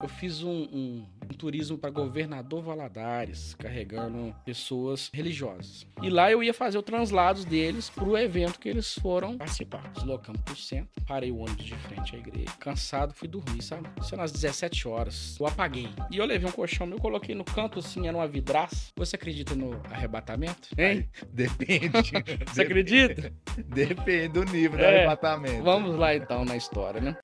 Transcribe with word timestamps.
Eu 0.00 0.08
fiz 0.08 0.44
um, 0.44 0.48
um, 0.72 1.06
um 1.24 1.34
turismo 1.36 1.76
para 1.76 1.90
governador 1.90 2.62
Valadares, 2.62 3.54
carregando 3.54 4.32
pessoas 4.44 5.10
religiosas. 5.12 5.84
E 6.00 6.08
lá 6.08 6.30
eu 6.30 6.40
ia 6.40 6.54
fazer 6.54 6.78
o 6.78 6.82
translados 6.82 7.44
deles 7.44 7.90
para 7.90 8.04
o 8.04 8.16
evento 8.16 8.60
que 8.60 8.68
eles 8.68 8.94
foram 8.94 9.36
participar. 9.36 9.82
Deslocamos 9.92 10.40
pro 10.42 10.54
centro, 10.54 10.88
parei 11.04 11.32
o 11.32 11.38
ônibus 11.38 11.64
de 11.64 11.74
frente 11.74 12.14
à 12.14 12.18
igreja. 12.20 12.52
Cansado, 12.60 13.12
fui 13.12 13.26
dormir, 13.26 13.60
sabe? 13.60 13.88
Isso 14.00 14.14
era 14.14 14.22
às 14.22 14.30
17 14.30 14.86
horas. 14.86 15.36
Eu 15.40 15.48
apaguei. 15.48 15.88
E 16.12 16.18
eu 16.18 16.24
levei 16.26 16.48
um 16.48 16.52
colchão 16.52 16.86
meu, 16.86 17.00
coloquei 17.00 17.34
no 17.34 17.42
canto 17.44 17.80
assim, 17.80 18.06
era 18.06 18.16
uma 18.16 18.28
vidraça. 18.28 18.92
Você 18.94 19.16
acredita 19.16 19.56
no 19.56 19.82
arrebatamento? 19.90 20.68
Hein? 20.78 21.08
Depende. 21.32 21.90
Você 22.46 22.62
acredita? 22.62 23.32
Depende 23.66 24.28
do 24.28 24.44
nível 24.44 24.78
do 24.78 24.84
É. 24.84 24.98
arrebatamento. 24.98 25.64
Vamos 25.64 25.96
lá 25.96 26.14
então 26.14 26.44
na 26.44 26.56
história, 26.56 27.00
né? 27.00 27.16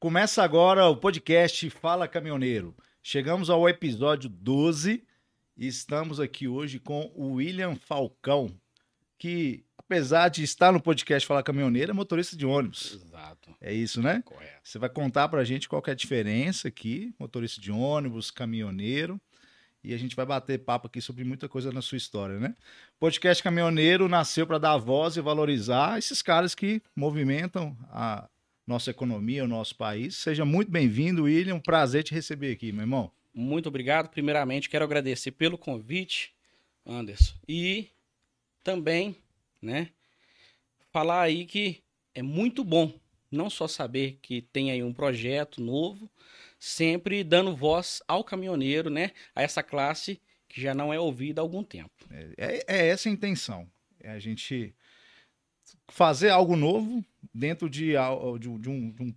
Começa 0.00 0.44
agora 0.44 0.86
o 0.86 0.96
podcast 0.96 1.68
Fala 1.70 2.06
Caminhoneiro. 2.06 2.72
Chegamos 3.02 3.50
ao 3.50 3.68
episódio 3.68 4.30
12 4.30 5.02
e 5.56 5.66
estamos 5.66 6.20
aqui 6.20 6.46
hoje 6.46 6.78
com 6.78 7.10
o 7.16 7.32
William 7.32 7.74
Falcão, 7.74 8.48
que 9.18 9.64
apesar 9.76 10.28
de 10.28 10.44
estar 10.44 10.70
no 10.70 10.80
podcast 10.80 11.26
Fala 11.26 11.42
Caminhoneiro, 11.42 11.90
é 11.90 11.94
motorista 11.94 12.36
de 12.36 12.46
ônibus. 12.46 12.94
Exato. 12.94 13.56
É 13.60 13.74
isso, 13.74 14.00
né? 14.00 14.22
Correto. 14.24 14.60
Você 14.62 14.78
vai 14.78 14.88
contar 14.88 15.28
pra 15.28 15.42
gente 15.42 15.68
qual 15.68 15.82
é 15.84 15.90
a 15.90 15.94
diferença 15.94 16.68
aqui, 16.68 17.12
motorista 17.18 17.60
de 17.60 17.72
ônibus, 17.72 18.30
caminhoneiro, 18.30 19.20
e 19.82 19.92
a 19.92 19.98
gente 19.98 20.14
vai 20.14 20.24
bater 20.24 20.60
papo 20.60 20.86
aqui 20.86 21.00
sobre 21.00 21.24
muita 21.24 21.48
coisa 21.48 21.72
na 21.72 21.82
sua 21.82 21.98
história, 21.98 22.38
né? 22.38 22.54
Podcast 23.00 23.42
Caminhoneiro 23.42 24.08
nasceu 24.08 24.46
para 24.46 24.58
dar 24.58 24.76
voz 24.76 25.16
e 25.16 25.20
valorizar 25.20 25.98
esses 25.98 26.22
caras 26.22 26.54
que 26.54 26.80
movimentam 26.94 27.76
a 27.90 28.28
nossa 28.68 28.90
economia, 28.90 29.44
o 29.44 29.48
nosso 29.48 29.74
país. 29.74 30.16
Seja 30.16 30.44
muito 30.44 30.70
bem-vindo, 30.70 31.22
William. 31.22 31.54
Um 31.54 31.60
prazer 31.60 32.04
te 32.04 32.12
receber 32.12 32.52
aqui, 32.52 32.70
meu 32.70 32.82
irmão. 32.82 33.10
Muito 33.32 33.66
obrigado. 33.66 34.10
Primeiramente, 34.10 34.68
quero 34.68 34.84
agradecer 34.84 35.30
pelo 35.30 35.56
convite, 35.56 36.34
Anderson. 36.84 37.34
E 37.48 37.88
também, 38.62 39.16
né, 39.62 39.88
falar 40.92 41.22
aí 41.22 41.46
que 41.46 41.82
é 42.14 42.20
muito 42.20 42.62
bom 42.62 42.92
não 43.30 43.48
só 43.48 43.66
saber 43.66 44.18
que 44.20 44.42
tem 44.42 44.70
aí 44.70 44.82
um 44.82 44.92
projeto 44.92 45.62
novo, 45.62 46.10
sempre 46.58 47.24
dando 47.24 47.56
voz 47.56 48.02
ao 48.06 48.22
caminhoneiro, 48.22 48.90
né, 48.90 49.12
a 49.34 49.42
essa 49.42 49.62
classe 49.62 50.20
que 50.46 50.60
já 50.60 50.74
não 50.74 50.92
é 50.92 51.00
ouvida 51.00 51.40
há 51.40 51.42
algum 51.42 51.62
tempo. 51.62 51.90
É, 52.36 52.64
é 52.66 52.88
essa 52.88 53.08
a 53.08 53.12
intenção. 53.12 53.66
É 53.98 54.10
a 54.10 54.18
gente 54.18 54.74
fazer 55.88 56.30
algo 56.30 56.56
novo 56.56 57.04
dentro 57.34 57.68
de, 57.68 57.92
de 57.92 58.48
um, 58.48 58.58
de 58.58 58.68
um- 58.68 58.90
de 58.92 59.02
um- 59.02 59.14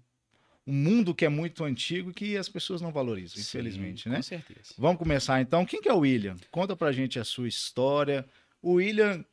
um 0.68 0.74
mundo 0.74 1.14
que 1.16 1.26
é 1.26 1.30
muito 1.30 1.64
antigo 1.64 2.12
e 2.12 2.14
que 2.14 2.38
as 2.38 2.48
pessoas 2.48 2.82
não 2.82 2.92
valorizam, 2.92 3.42
infelizmente, 3.42 4.04
Sim, 4.04 4.10
né? 4.10 4.18
Com 4.18 4.22
certeza. 4.24 4.74
Vamos 4.78 5.00
começar 5.00 5.42
então. 5.42 5.66
Quem 5.66 5.82
que 5.82 5.90
é 5.90 5.94
o 5.94 6.00
William? 6.00 6.36
Conta 6.52 6.76
pra 6.76 6.92
gente 6.92 7.20
a 7.20 7.24
sua 7.24 7.48
história. 7.48 8.26
O 8.62 8.74
William, 8.74 9.26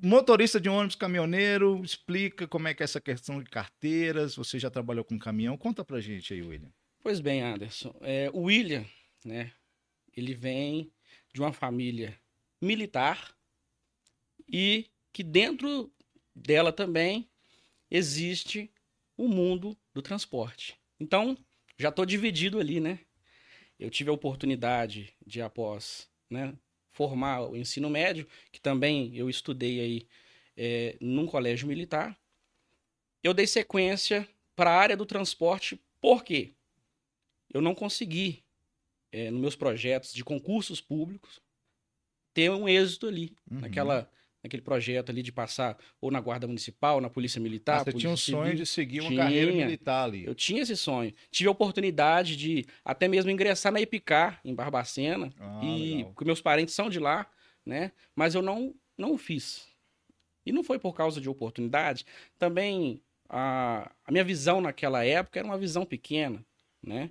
motorista 0.00 0.60
de 0.60 0.68
ônibus, 0.68 0.94
caminhoneiro, 0.94 1.82
explica 1.82 2.46
como 2.46 2.68
é 2.68 2.74
que 2.74 2.82
é 2.82 2.84
essa 2.84 3.00
questão 3.00 3.42
de 3.42 3.48
carteiras. 3.48 4.36
Você 4.36 4.58
já 4.58 4.70
trabalhou 4.70 5.02
com 5.02 5.18
caminhão? 5.18 5.56
Conta 5.56 5.82
pra 5.82 5.98
gente 6.00 6.34
aí, 6.34 6.42
William. 6.42 6.70
Pois 7.02 7.20
bem, 7.20 7.40
Anderson, 7.42 7.96
é, 8.02 8.30
o 8.34 8.42
William, 8.42 8.84
né, 9.24 9.52
ele 10.14 10.34
vem 10.34 10.92
de 11.32 11.40
uma 11.40 11.52
família 11.54 12.14
militar 12.60 13.34
e 14.48 14.86
que 15.12 15.22
dentro 15.22 15.90
dela 16.36 16.72
também 16.72 17.28
existe 17.90 18.70
o 19.16 19.26
mundo 19.26 19.76
do 19.94 20.02
transporte. 20.02 20.78
Então, 21.00 21.36
já 21.78 21.88
estou 21.88 22.04
dividido 22.04 22.60
ali, 22.60 22.80
né? 22.80 23.00
Eu 23.78 23.90
tive 23.90 24.10
a 24.10 24.12
oportunidade 24.12 25.14
de, 25.26 25.40
após 25.40 26.08
né, 26.30 26.54
formar 26.92 27.42
o 27.42 27.56
ensino 27.56 27.88
médio, 27.90 28.26
que 28.52 28.60
também 28.60 29.14
eu 29.16 29.28
estudei 29.28 29.80
aí 29.80 30.08
é, 30.56 30.96
num 31.00 31.26
colégio 31.26 31.66
militar, 31.66 32.18
eu 33.22 33.34
dei 33.34 33.46
sequência 33.46 34.26
para 34.54 34.70
a 34.70 34.78
área 34.78 34.96
do 34.96 35.04
transporte, 35.04 35.80
por 36.00 36.22
quê? 36.24 36.54
eu 37.52 37.60
não 37.60 37.74
consegui, 37.74 38.44
é, 39.12 39.30
nos 39.30 39.40
meus 39.40 39.56
projetos 39.56 40.12
de 40.12 40.24
concursos 40.24 40.80
públicos, 40.80 41.40
ter 42.34 42.50
um 42.50 42.68
êxito 42.68 43.06
ali, 43.06 43.34
Uhum. 43.50 43.60
naquela, 43.60 44.10
naquele 44.46 44.62
projeto 44.62 45.10
ali 45.10 45.22
de 45.22 45.32
passar 45.32 45.76
ou 46.00 46.10
na 46.10 46.20
Guarda 46.20 46.46
Municipal, 46.46 47.00
na 47.00 47.10
Polícia 47.10 47.40
Militar. 47.40 47.80
Ah, 47.80 47.84
você 47.84 47.92
tinha 47.92 48.10
um 48.10 48.14
Polícia 48.14 48.32
sonho 48.32 48.44
Civil. 48.46 48.58
de 48.64 48.66
seguir 48.66 49.00
uma 49.00 49.08
Tinha. 49.10 49.22
carreira 49.22 49.52
militar 49.52 50.04
ali. 50.04 50.24
Eu 50.24 50.34
tinha 50.34 50.62
esse 50.62 50.76
sonho. 50.76 51.12
Tive 51.30 51.48
a 51.48 51.52
oportunidade 51.52 52.36
de 52.36 52.64
até 52.84 53.08
mesmo 53.08 53.30
ingressar 53.30 53.72
na 53.72 53.80
Epicar, 53.80 54.40
em 54.44 54.54
Barbacena, 54.54 55.30
Ah, 55.38 55.60
e 55.64 55.94
legal. 55.96 56.12
porque 56.12 56.24
meus 56.24 56.40
parentes 56.40 56.74
são 56.74 56.88
de 56.88 56.98
lá, 56.98 57.26
né? 57.64 57.92
Mas 58.14 58.34
eu 58.34 58.42
não, 58.42 58.74
não 58.96 59.12
o 59.12 59.18
fiz. 59.18 59.66
E 60.44 60.52
não 60.52 60.62
foi 60.62 60.78
por 60.78 60.94
causa 60.94 61.20
de 61.20 61.28
oportunidade. 61.28 62.06
Também 62.38 63.02
a, 63.28 63.90
a 64.04 64.12
minha 64.12 64.22
visão 64.24 64.60
naquela 64.60 65.04
época 65.04 65.40
era 65.40 65.46
uma 65.48 65.58
visão 65.58 65.84
pequena, 65.84 66.44
né? 66.82 67.10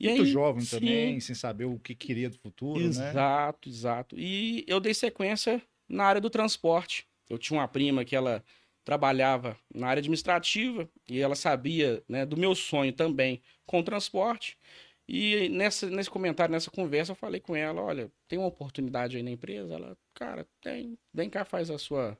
E 0.00 0.08
Muito 0.08 0.22
aí- 0.22 0.26
jovem 0.32 0.64
sim, 0.64 0.80
também, 0.80 1.20
sem 1.20 1.32
saber 1.36 1.64
o 1.66 1.78
que 1.78 1.94
queria 1.94 2.28
do 2.28 2.36
futuro, 2.36 2.80
né? 2.80 2.86
Exato, 2.88 3.68
exato. 3.68 4.18
E 4.18 4.64
eu 4.66 4.80
dei 4.80 4.92
sequência 4.94 5.62
na 5.88 6.04
área 6.04 6.20
do 6.20 6.30
transporte. 6.30 7.06
Eu 7.28 7.38
tinha 7.38 7.58
uma 7.60 7.68
prima 7.68 8.04
que 8.04 8.16
ela 8.16 8.44
trabalhava 8.84 9.56
na 9.74 9.88
área 9.88 10.00
administrativa 10.00 10.88
e 11.08 11.20
ela 11.20 11.34
sabia 11.34 12.02
né, 12.08 12.26
do 12.26 12.36
meu 12.36 12.54
sonho 12.54 12.92
também 12.92 13.42
com 13.66 13.82
transporte. 13.82 14.58
E 15.08 15.48
nessa, 15.48 15.88
nesse 15.90 16.10
comentário, 16.10 16.52
nessa 16.52 16.70
conversa, 16.70 17.12
eu 17.12 17.16
falei 17.16 17.40
com 17.40 17.54
ela: 17.56 17.82
olha, 17.82 18.10
tem 18.28 18.38
uma 18.38 18.48
oportunidade 18.48 19.16
aí 19.16 19.22
na 19.22 19.30
empresa? 19.30 19.74
Ela, 19.74 19.96
cara, 20.14 20.46
tem. 20.60 20.98
Vem 21.12 21.28
cá, 21.28 21.44
faz 21.44 21.70
a 21.70 21.78
sua 21.78 22.16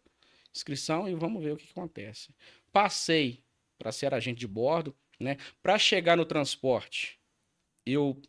inscrição 0.55 1.09
e 1.09 1.15
vamos 1.15 1.43
ver 1.43 1.53
o 1.53 1.57
que, 1.57 1.67
que 1.67 1.73
acontece. 1.73 2.35
Passei 2.73 3.43
para 3.79 3.93
ser 3.93 4.13
agente 4.15 4.41
de 4.41 4.47
bordo, 4.47 4.95
né? 5.19 5.37
Para 5.63 5.79
chegar 5.79 6.17
no 6.17 6.25
transporte, 6.25 7.19
eu, 7.87 8.21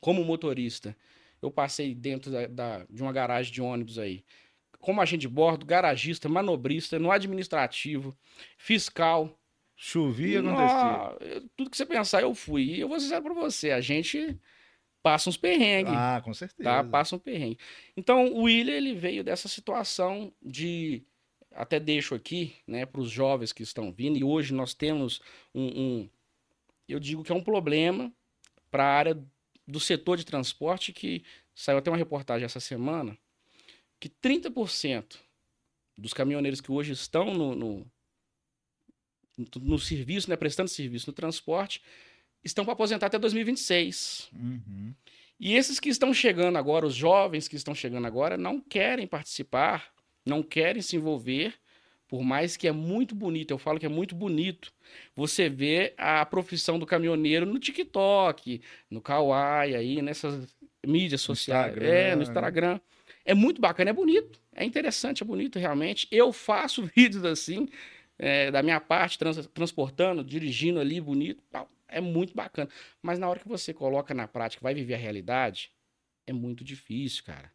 como 0.00 0.24
motorista, 0.24 0.96
eu 1.42 1.50
passei 1.50 1.94
dentro 1.94 2.30
da, 2.30 2.46
da- 2.46 2.86
de 2.90 3.02
uma 3.02 3.12
garagem 3.12 3.52
de 3.52 3.62
ônibus 3.62 3.98
aí. 3.98 4.24
Como 4.84 5.00
agente 5.00 5.22
de 5.22 5.28
bordo, 5.28 5.64
garagista, 5.64 6.28
manobrista, 6.28 6.98
no 6.98 7.10
administrativo, 7.10 8.14
fiscal. 8.58 9.38
Chovia, 9.74 10.40
acontecia. 10.40 10.84
Nó, 10.84 11.16
eu- 11.20 11.48
tudo 11.56 11.70
que 11.70 11.76
você 11.76 11.86
pensar, 11.86 12.20
eu 12.20 12.34
fui. 12.34 12.64
E 12.64 12.80
eu 12.80 12.88
vou 12.88 13.00
sincero 13.00 13.24
pra 13.24 13.32
você, 13.32 13.70
a 13.70 13.80
gente 13.80 14.38
passa 15.02 15.30
uns 15.30 15.36
perrengues, 15.38 15.94
Ah, 15.96 16.20
com 16.22 16.34
certeza. 16.34 16.62
tá? 16.68 16.84
Passa 16.84 17.16
um 17.16 17.18
perrengue. 17.18 17.58
Então, 17.96 18.26
o 18.32 18.42
William, 18.42 18.74
ele 18.74 18.94
veio 18.94 19.24
dessa 19.24 19.48
situação 19.48 20.32
de... 20.42 21.02
Até 21.52 21.78
deixo 21.80 22.14
aqui, 22.14 22.54
né, 22.66 22.84
para 22.84 23.00
os 23.00 23.08
jovens 23.10 23.52
que 23.52 23.62
estão 23.62 23.90
vindo, 23.92 24.18
e 24.18 24.24
hoje 24.24 24.52
nós 24.52 24.74
temos 24.74 25.20
um, 25.54 25.62
um- 25.80 26.10
eu 26.88 26.98
digo 27.00 27.22
que 27.24 27.30
é 27.32 27.34
um 27.34 27.42
problema 27.42 28.12
para 28.70 28.84
a 28.84 28.92
área 28.92 29.24
do 29.66 29.80
setor 29.80 30.16
de 30.18 30.24
transporte, 30.26 30.92
que 30.92 31.24
saiu 31.54 31.78
até 31.78 31.90
uma 31.90 31.96
reportagem 31.96 32.44
essa 32.44 32.60
semana, 32.60 33.16
que 34.04 34.10
30% 34.10 35.16
dos 35.96 36.12
caminhoneiros 36.12 36.60
que 36.60 36.70
hoje 36.70 36.92
estão 36.92 37.32
no, 37.32 37.54
no, 37.54 37.86
no, 39.62 39.78
serviço, 39.78 40.28
né, 40.28 40.36
prestando 40.36 40.68
serviço 40.68 41.08
no 41.08 41.14
transporte, 41.14 41.80
estão 42.44 42.66
para 42.66 42.74
aposentar 42.74 43.06
até 43.06 43.18
2026. 43.18 44.28
Uhum. 44.34 44.94
E 45.40 45.54
esses 45.54 45.80
que 45.80 45.88
estão 45.88 46.12
chegando 46.12 46.58
agora, 46.58 46.84
os 46.84 46.94
jovens 46.94 47.48
que 47.48 47.56
estão 47.56 47.74
chegando 47.74 48.06
agora, 48.06 48.36
não 48.36 48.60
querem 48.60 49.06
participar, 49.06 49.90
não 50.26 50.42
querem 50.42 50.82
se 50.82 50.96
envolver, 50.96 51.54
por 52.06 52.22
mais 52.22 52.58
que 52.58 52.68
é 52.68 52.72
muito 52.72 53.14
bonito, 53.14 53.52
eu 53.52 53.58
falo 53.58 53.80
que 53.80 53.86
é 53.86 53.88
muito 53.88 54.14
bonito 54.14 54.70
você 55.16 55.48
ver 55.48 55.94
a 55.96 56.26
profissão 56.26 56.78
do 56.78 56.84
caminhoneiro 56.84 57.46
no 57.46 57.58
TikTok, 57.58 58.60
no 58.90 59.00
Kawaii, 59.00 59.74
aí, 59.74 60.02
nessas 60.02 60.54
mídias 60.86 61.22
sociais. 61.22 61.68
Instagram, 61.68 61.88
é, 61.88 62.14
no? 62.14 62.22
Instagram. 62.22 62.80
É 63.24 63.34
muito 63.34 63.60
bacana, 63.60 63.90
é 63.90 63.92
bonito, 63.92 64.40
é 64.52 64.64
interessante, 64.64 65.22
é 65.22 65.26
bonito 65.26 65.58
realmente. 65.58 66.06
Eu 66.10 66.32
faço 66.32 66.82
vídeos 66.94 67.24
assim, 67.24 67.68
é, 68.18 68.50
da 68.50 68.62
minha 68.62 68.80
parte, 68.80 69.18
trans- 69.18 69.46
transportando, 69.48 70.22
dirigindo 70.22 70.78
ali, 70.80 71.00
bonito, 71.00 71.42
tal. 71.50 71.70
é 71.88 72.00
muito 72.00 72.34
bacana. 72.34 72.68
Mas 73.02 73.18
na 73.18 73.28
hora 73.28 73.40
que 73.40 73.48
você 73.48 73.72
coloca 73.72 74.12
na 74.14 74.28
prática, 74.28 74.62
vai 74.62 74.74
viver 74.74 74.94
a 74.94 74.98
realidade, 74.98 75.72
é 76.26 76.32
muito 76.32 76.64
difícil, 76.64 77.24
cara. 77.24 77.52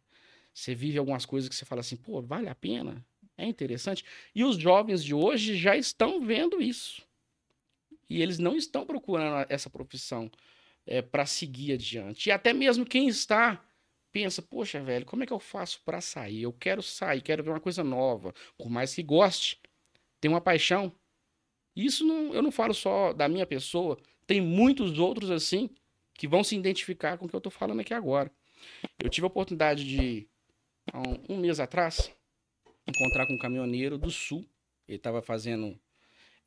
Você 0.54 0.74
vive 0.74 0.98
algumas 0.98 1.26
coisas 1.26 1.48
que 1.48 1.54
você 1.56 1.64
fala 1.64 1.80
assim, 1.82 1.96
pô, 1.96 2.22
vale 2.22 2.48
a 2.48 2.54
pena? 2.54 3.04
É 3.38 3.46
interessante. 3.46 4.04
E 4.34 4.44
os 4.44 4.56
jovens 4.58 5.04
de 5.04 5.14
hoje 5.14 5.56
já 5.56 5.76
estão 5.76 6.20
vendo 6.20 6.62
isso. 6.62 7.02
E 8.08 8.20
eles 8.20 8.38
não 8.38 8.56
estão 8.56 8.84
procurando 8.84 9.46
essa 9.48 9.70
profissão 9.70 10.30
para 11.12 11.26
seguir 11.26 11.74
adiante. 11.74 12.28
E 12.28 12.32
até 12.32 12.52
mesmo 12.52 12.86
quem 12.86 13.08
está 13.08 13.64
pensa, 14.12 14.42
poxa, 14.42 14.82
velho, 14.82 15.06
como 15.06 15.22
é 15.22 15.26
que 15.26 15.32
eu 15.32 15.40
faço 15.40 15.80
para 15.84 16.00
sair? 16.00 16.42
Eu 16.42 16.52
quero 16.52 16.82
sair, 16.82 17.20
quero 17.22 17.42
ver 17.42 17.50
uma 17.50 17.60
coisa 17.60 17.82
nova. 17.84 18.34
Por 18.56 18.68
mais 18.70 18.94
que 18.94 19.02
goste, 19.02 19.60
tem 20.20 20.30
uma 20.30 20.40
paixão, 20.40 20.92
Isso 21.74 22.04
não, 22.04 22.34
eu 22.34 22.42
não 22.42 22.50
falo 22.52 22.74
só 22.74 23.12
da 23.12 23.28
minha 23.28 23.46
pessoa, 23.46 23.96
tem 24.26 24.40
muitos 24.40 24.98
outros 24.98 25.30
assim 25.30 25.70
que 26.14 26.28
vão 26.28 26.44
se 26.44 26.56
identificar 26.56 27.16
com 27.16 27.24
o 27.26 27.28
que 27.28 27.34
eu 27.34 27.38
estou 27.38 27.50
falando 27.50 27.80
aqui 27.80 27.94
agora. 27.94 28.30
Eu 29.02 29.08
tive 29.08 29.24
a 29.24 29.28
oportunidade 29.28 29.84
de, 29.84 30.28
há 30.92 30.98
um, 31.00 31.36
um 31.36 31.38
mês 31.38 31.58
atrás, 31.60 32.12
encontrar 32.86 33.26
com 33.26 33.34
um 33.34 33.38
caminhoneiro 33.38 33.96
do 33.96 34.10
Sul. 34.10 34.44
Ele 34.86 34.96
estava 34.98 35.22
fazendo, 35.22 35.80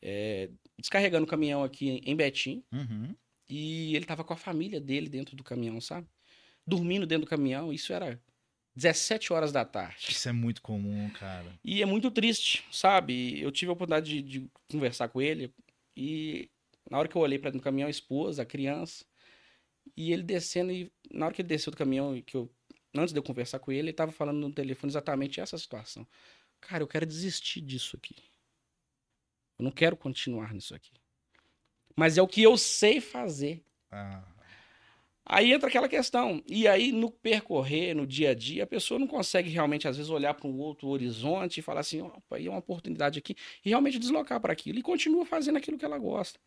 é, 0.02 0.50
descarregando 0.78 1.26
o 1.26 1.30
caminhão 1.30 1.64
aqui 1.64 2.02
em 2.06 2.16
Betim. 2.16 2.64
Uhum. 2.72 3.16
E 3.50 3.96
ele 3.96 4.04
estava 4.06 4.24
com 4.24 4.34
a 4.34 4.38
família 4.38 4.80
dele 4.80 5.10
dentro 5.10 5.36
do 5.36 5.44
caminhão, 5.44 5.82
sabe? 5.82 6.08
Dormindo 6.66 7.06
dentro 7.06 7.26
do 7.26 7.30
caminhão. 7.30 7.74
Isso 7.74 7.94
era 7.94 8.22
17 8.76 9.32
horas 9.34 9.52
da 9.52 9.64
tarde. 9.64 10.08
Isso 10.10 10.28
é 10.28 10.32
muito 10.32 10.62
comum, 10.62 11.10
cara. 11.12 11.58
E 11.64 11.82
é 11.82 11.86
muito 11.86 12.10
triste, 12.10 12.66
sabe? 12.72 13.40
Eu 13.42 13.52
tive 13.52 13.70
a 13.70 13.74
oportunidade 13.74 14.22
de, 14.22 14.40
de 14.40 14.52
conversar 14.72 15.10
com 15.10 15.22
ele 15.22 15.54
e 15.96 16.50
na 16.90 16.98
hora 16.98 17.08
que 17.08 17.16
eu 17.16 17.22
olhei 17.22 17.40
para 17.40 17.50
dentro 17.50 17.62
do 17.62 17.64
caminhão, 17.64 17.88
a 17.88 17.92
esposa, 17.92 18.42
a 18.42 18.46
criança, 18.46 19.06
e 19.96 20.12
ele 20.12 20.24
descendo 20.24 20.72
e 20.72 20.92
na 21.12 21.26
hora 21.26 21.34
que 21.34 21.42
ele 21.42 21.50
desceu 21.50 21.72
do 21.72 21.78
caminhão, 21.78 22.22
que 22.22 22.36
eu 22.36 22.52
antes 22.96 23.14
de 23.14 23.20
eu 23.20 23.24
conversar 23.24 23.60
com 23.60 23.72
ele, 23.72 23.82
ele 23.82 23.90
estava 23.92 24.12
falando 24.12 24.40
no 24.40 24.54
telefone 24.54 24.92
exatamente 24.92 25.40
essa 25.40 25.58
situação. 25.58 26.08
Cara, 26.62 26.84
eu 26.84 26.88
quero 26.88 27.06
desistir 27.06 27.62
disso 27.62 27.96
aqui. 27.96 28.16
Eu 29.58 29.64
não 29.64 29.72
quero 29.72 29.98
continuar 29.98 30.54
nisso 30.54 30.76
aqui. 30.76 30.94
Mas 31.96 32.18
é 32.18 32.22
o 32.22 32.28
que 32.28 32.42
eu 32.42 32.58
sei 32.58 33.02
fazer. 33.02 33.64
Ah, 33.92 34.24
Aí 35.26 35.54
entra 35.54 35.70
aquela 35.70 35.88
questão. 35.88 36.44
E 36.48 36.68
aí, 36.68 36.92
no 36.92 37.10
percorrer, 37.10 37.96
no 37.96 38.06
dia 38.06 38.32
a 38.32 38.34
dia, 38.34 38.64
a 38.64 38.68
pessoa 38.68 39.00
não 39.00 39.08
consegue 39.08 39.50
realmente, 39.50 39.88
às 39.88 39.96
vezes, 39.96 40.12
olhar 40.12 40.34
para 40.34 40.48
um 40.48 40.60
outro 40.60 40.90
horizonte 40.90 41.60
e 41.60 41.64
falar 41.64 41.80
assim: 41.80 42.02
opa, 42.02 42.36
aí 42.36 42.48
é 42.48 42.50
uma 42.50 42.60
oportunidade 42.60 43.20
aqui, 43.20 43.36
e 43.64 43.70
realmente 43.70 43.98
deslocar 43.98 44.40
para 44.42 44.52
aquilo. 44.52 44.80
E 44.80 44.82
continua 44.82 45.26
fazendo 45.26 45.58
aquilo 45.58 45.78
que 45.78 45.86
ela 45.86 45.98
gosta. 45.98 46.40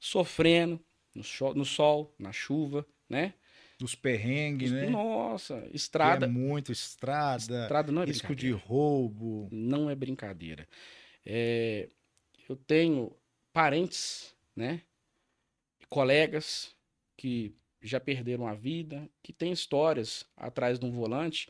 Sofrendo, 0.00 0.80
no, 1.14 1.54
no 1.54 1.64
sol, 1.64 2.14
na 2.18 2.32
chuva, 2.32 2.86
né? 3.08 3.34
Dos 3.78 3.94
perrengues, 3.94 4.72
né? 4.72 4.88
Nossa, 4.88 5.60
Que 5.62 5.76
estrada. 5.76 6.26
É 6.26 6.28
muito 6.28 6.72
estrada, 6.72 7.62
Estrada 7.62 7.92
não 7.92 8.02
é 8.02 8.06
risco 8.06 8.34
de 8.34 8.50
roubo. 8.50 9.48
Não 9.50 9.90
é 9.90 9.94
brincadeira. 9.94 10.66
É, 11.26 11.88
eu 12.48 12.56
tenho 12.56 13.14
parentes, 13.52 14.34
né? 14.56 14.82
Colegas 15.88 16.74
que 17.16 17.54
já 17.82 18.00
perderam 18.00 18.46
a 18.46 18.54
vida, 18.54 19.08
que 19.22 19.32
têm 19.32 19.52
histórias 19.52 20.24
atrás 20.36 20.78
de 20.78 20.86
um 20.86 20.92
volante, 20.92 21.48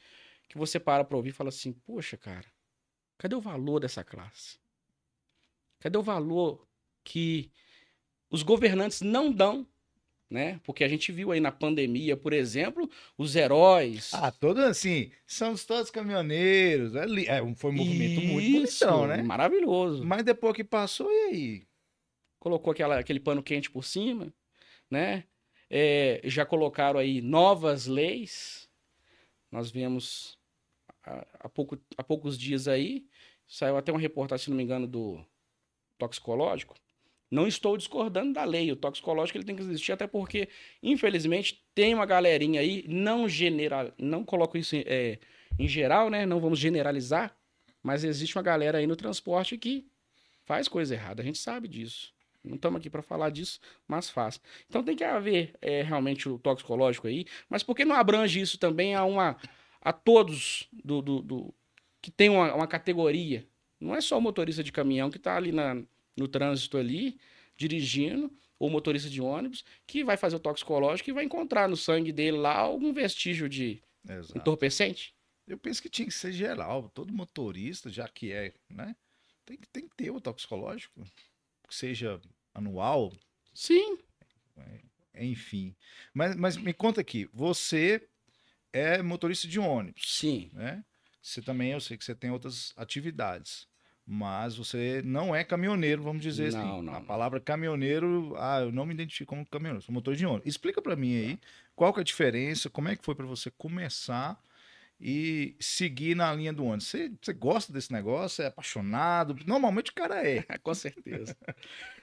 que 0.49 0.59
você 0.59 0.81
para 0.81 1.05
pra 1.05 1.17
ouvir 1.17 1.31
e 1.31 1.33
fala 1.33 1.49
assim: 1.49 1.73
Poxa, 1.73 2.17
cara, 2.17 2.47
cadê 3.19 3.35
o 3.35 3.41
valor 3.41 3.81
dessa 3.81 4.03
classe? 4.03 4.59
Cadê 5.81 5.99
o 5.99 6.03
valor 6.03 6.67
que 7.05 7.51
os 8.31 8.43
governantes 8.43 9.01
não 9.01 9.33
dão, 9.33 9.67
né? 10.31 10.61
Porque 10.65 10.85
a 10.85 10.89
gente 10.89 11.13
viu 11.13 11.33
aí 11.33 11.41
na 11.41 11.53
pandemia, 11.53 12.17
por 12.17 12.33
exemplo, 12.33 12.89
os 13.19 13.37
heróis. 13.37 14.15
Ah, 14.15 14.31
todos 14.31 14.63
assim, 14.65 15.11
somos 15.27 15.65
todos 15.65 15.91
caminhoneiros. 15.91 16.95
É, 16.95 17.05
é, 17.27 17.55
foi 17.55 17.71
um 17.71 17.75
movimento 17.75 18.21
muito 18.23 18.47
Isso, 18.47 18.87
bonitão, 18.87 19.07
né? 19.07 19.23
Maravilhoso. 19.23 20.05
Mas 20.05 20.23
depois 20.23 20.55
que 20.55 20.65
passou, 20.65 21.11
e 21.11 21.25
aí? 21.25 21.73
colocou 22.43 22.73
aquela, 22.73 22.99
aquele 22.99 23.21
pano 23.21 23.41
quente 23.41 23.71
por 23.71 23.85
cima, 23.85 24.35
né? 24.91 25.23
É, 25.75 26.21
já 26.25 26.45
colocaram 26.45 27.01
aí 27.01 27.23
novas 27.23 27.87
leis. 27.87 28.69
Nós 29.51 29.71
vemos 29.71 30.39
há, 31.03 31.49
pouco, 31.49 31.79
há 31.97 32.05
poucos 32.05 32.39
dias 32.39 32.69
aí, 32.69 33.07
saiu 33.47 33.79
até 33.79 33.91
uma 33.91 34.01
reportagem, 34.01 34.45
se 34.45 34.51
não 34.51 34.57
me 34.57 34.63
engano, 34.63 34.87
do 34.87 35.25
toxicológico. 35.97 36.75
Não 37.31 37.47
estou 37.47 37.79
discordando 37.79 38.35
da 38.35 38.45
lei, 38.45 38.71
o 38.71 38.77
toxicológico 38.77 39.39
ele 39.39 39.47
tem 39.47 39.57
que 39.57 39.63
existir, 39.63 39.93
até 39.93 40.07
porque, 40.07 40.51
infelizmente, 40.83 41.65
tem 41.75 41.95
uma 41.95 42.05
galerinha 42.05 42.61
aí, 42.61 42.85
não 42.87 43.27
general, 43.27 43.91
não 43.97 44.23
coloco 44.23 44.59
isso 44.59 44.77
em, 44.77 44.85
é, 44.87 45.19
em 45.59 45.67
geral, 45.67 46.11
né? 46.11 46.27
Não 46.27 46.39
vamos 46.39 46.59
generalizar, 46.59 47.35
mas 47.83 48.05
existe 48.05 48.37
uma 48.37 48.43
galera 48.43 48.77
aí 48.77 48.87
no 48.87 48.97
transporte 48.97 49.57
que 49.57 49.87
faz 50.45 50.69
coisa 50.69 50.95
errada, 50.95 51.23
a 51.23 51.25
gente 51.25 51.39
sabe 51.39 51.67
disso. 51.67 52.13
Não 52.45 52.57
estamos 52.57 52.81
aqui 52.81 52.91
para 52.91 53.03
falar 53.03 53.31
disso, 53.31 53.61
mas 53.87 54.11
faz. 54.11 54.41
Então 54.69 54.83
tem 54.83 54.97
que 54.97 55.05
haver 55.05 55.55
é, 55.61 55.83
realmente 55.83 56.29
o 56.29 56.39
toxicológico 56.39 57.07
aí, 57.07 57.25
mas 57.49 57.63
por 57.63 57.77
que 57.77 57.85
não 57.85 57.95
abrange 57.95 58.41
isso 58.41 58.59
também 58.59 58.95
a 58.95 59.05
uma 59.05 59.37
a 59.81 59.93
todos 59.93 60.69
do, 60.73 61.01
do, 61.03 61.23
do- 61.23 61.55
que 62.01 62.11
tem 62.11 62.29
uma, 62.29 62.55
uma 62.55 62.67
categoria? 62.67 63.47
Não 63.81 63.95
é 63.95 64.01
só 64.01 64.19
o 64.19 64.21
motorista 64.21 64.63
de 64.63 64.73
caminhão 64.73 65.11
que 65.11 65.17
está 65.17 65.37
ali 65.37 65.53
na, 65.53 65.83
no 66.17 66.29
trânsito 66.29 66.79
ali, 66.79 67.19
dirigindo, 67.57 68.33
ou 68.59 68.71
motorista 68.71 69.11
de 69.11 69.21
ônibus, 69.21 69.65
que 69.87 70.05
vai 70.05 70.17
fazer 70.17 70.37
o 70.37 70.41
toxicológico 70.41 71.11
e 71.11 71.13
vai 71.13 71.25
encontrar 71.25 71.69
no 71.69 71.77
sangue 71.77 72.13
dele 72.13 72.37
lá 72.37 72.57
algum 72.57 72.93
vestígio 72.93 73.49
de 73.49 73.83
Exato. 74.09 74.39
entorpecente. 74.39 75.15
Eu 75.49 75.59
penso 75.59 75.83
que 75.83 75.89
tinha 75.89 76.07
que 76.07 76.15
ser 76.15 76.33
geral. 76.33 76.89
Todo 76.95 77.13
motorista, 77.13 77.91
já 77.91 78.07
que 78.09 78.31
é, 78.31 78.55
né? 78.71 78.95
Tem, 79.45 79.59
tem 79.73 79.89
que 79.89 79.97
ter 79.97 80.11
o 80.11 80.21
toxicológico. 80.21 81.03
Que 81.73 81.77
seja 81.77 82.21
anual, 82.53 83.11
Sim, 83.55 83.97
enfim. 85.15 85.75
Mas, 86.13 86.37
mas 86.37 86.57
me 86.59 86.75
conta 86.75 87.01
aqui, 87.01 87.27
você 87.33 88.07
é 88.75 89.01
motorista 89.01 89.49
de 89.49 89.59
ônibus, 89.59 90.03
sim. 90.19 90.51
né? 90.53 90.85
Você 91.23 91.41
também, 91.41 91.73
eu 91.73 91.81
sei 91.81 91.97
que 91.97 92.05
você 92.05 92.15
tem 92.15 92.31
outras 92.31 92.75
atividades. 92.77 93.67
Mas 94.05 94.55
você 94.55 95.01
não 95.03 95.35
é 95.35 95.43
caminhoneiro, 95.45 96.03
vamos 96.03 96.23
dizer 96.23 96.49
assim. 96.49 96.59
Não, 96.59 96.83
não, 96.83 96.95
A 96.95 97.01
não. 97.01 97.07
palavra 97.07 97.41
caminhoneiro, 97.41 98.35
ah, 98.37 98.61
eu 98.61 98.71
não 98.71 98.85
me 98.85 98.93
identifico 98.93 99.31
como 99.31 99.47
caminhoneiro, 99.47 99.83
sou 99.83 99.95
motor 99.95 100.15
de 100.15 100.27
ônibus. 100.27 100.47
Explica 100.47 100.83
pra 100.83 100.95
mim 100.95 101.17
aí, 101.17 101.41
qual 101.75 101.91
que 101.95 102.01
é 102.01 102.03
a 102.03 102.05
diferença, 102.05 102.69
como 102.69 102.89
é 102.89 102.97
que 102.97 103.05
foi 103.05 103.15
pra 103.15 103.25
você 103.25 103.51
começar 103.51 104.39
e 105.05 105.57
seguir 105.59 106.15
na 106.15 106.33
linha 106.33 106.53
do 106.53 106.65
ônibus? 106.65 106.87
Você, 106.87 107.11
você 107.21 107.33
gosta 107.33 107.73
desse 107.73 107.93
negócio? 107.93 108.43
É 108.43 108.47
apaixonado? 108.47 109.37
Normalmente 109.47 109.91
o 109.91 109.95
cara 109.95 110.25
é. 110.27 110.43
Com 110.63 110.73
certeza. 110.75 111.37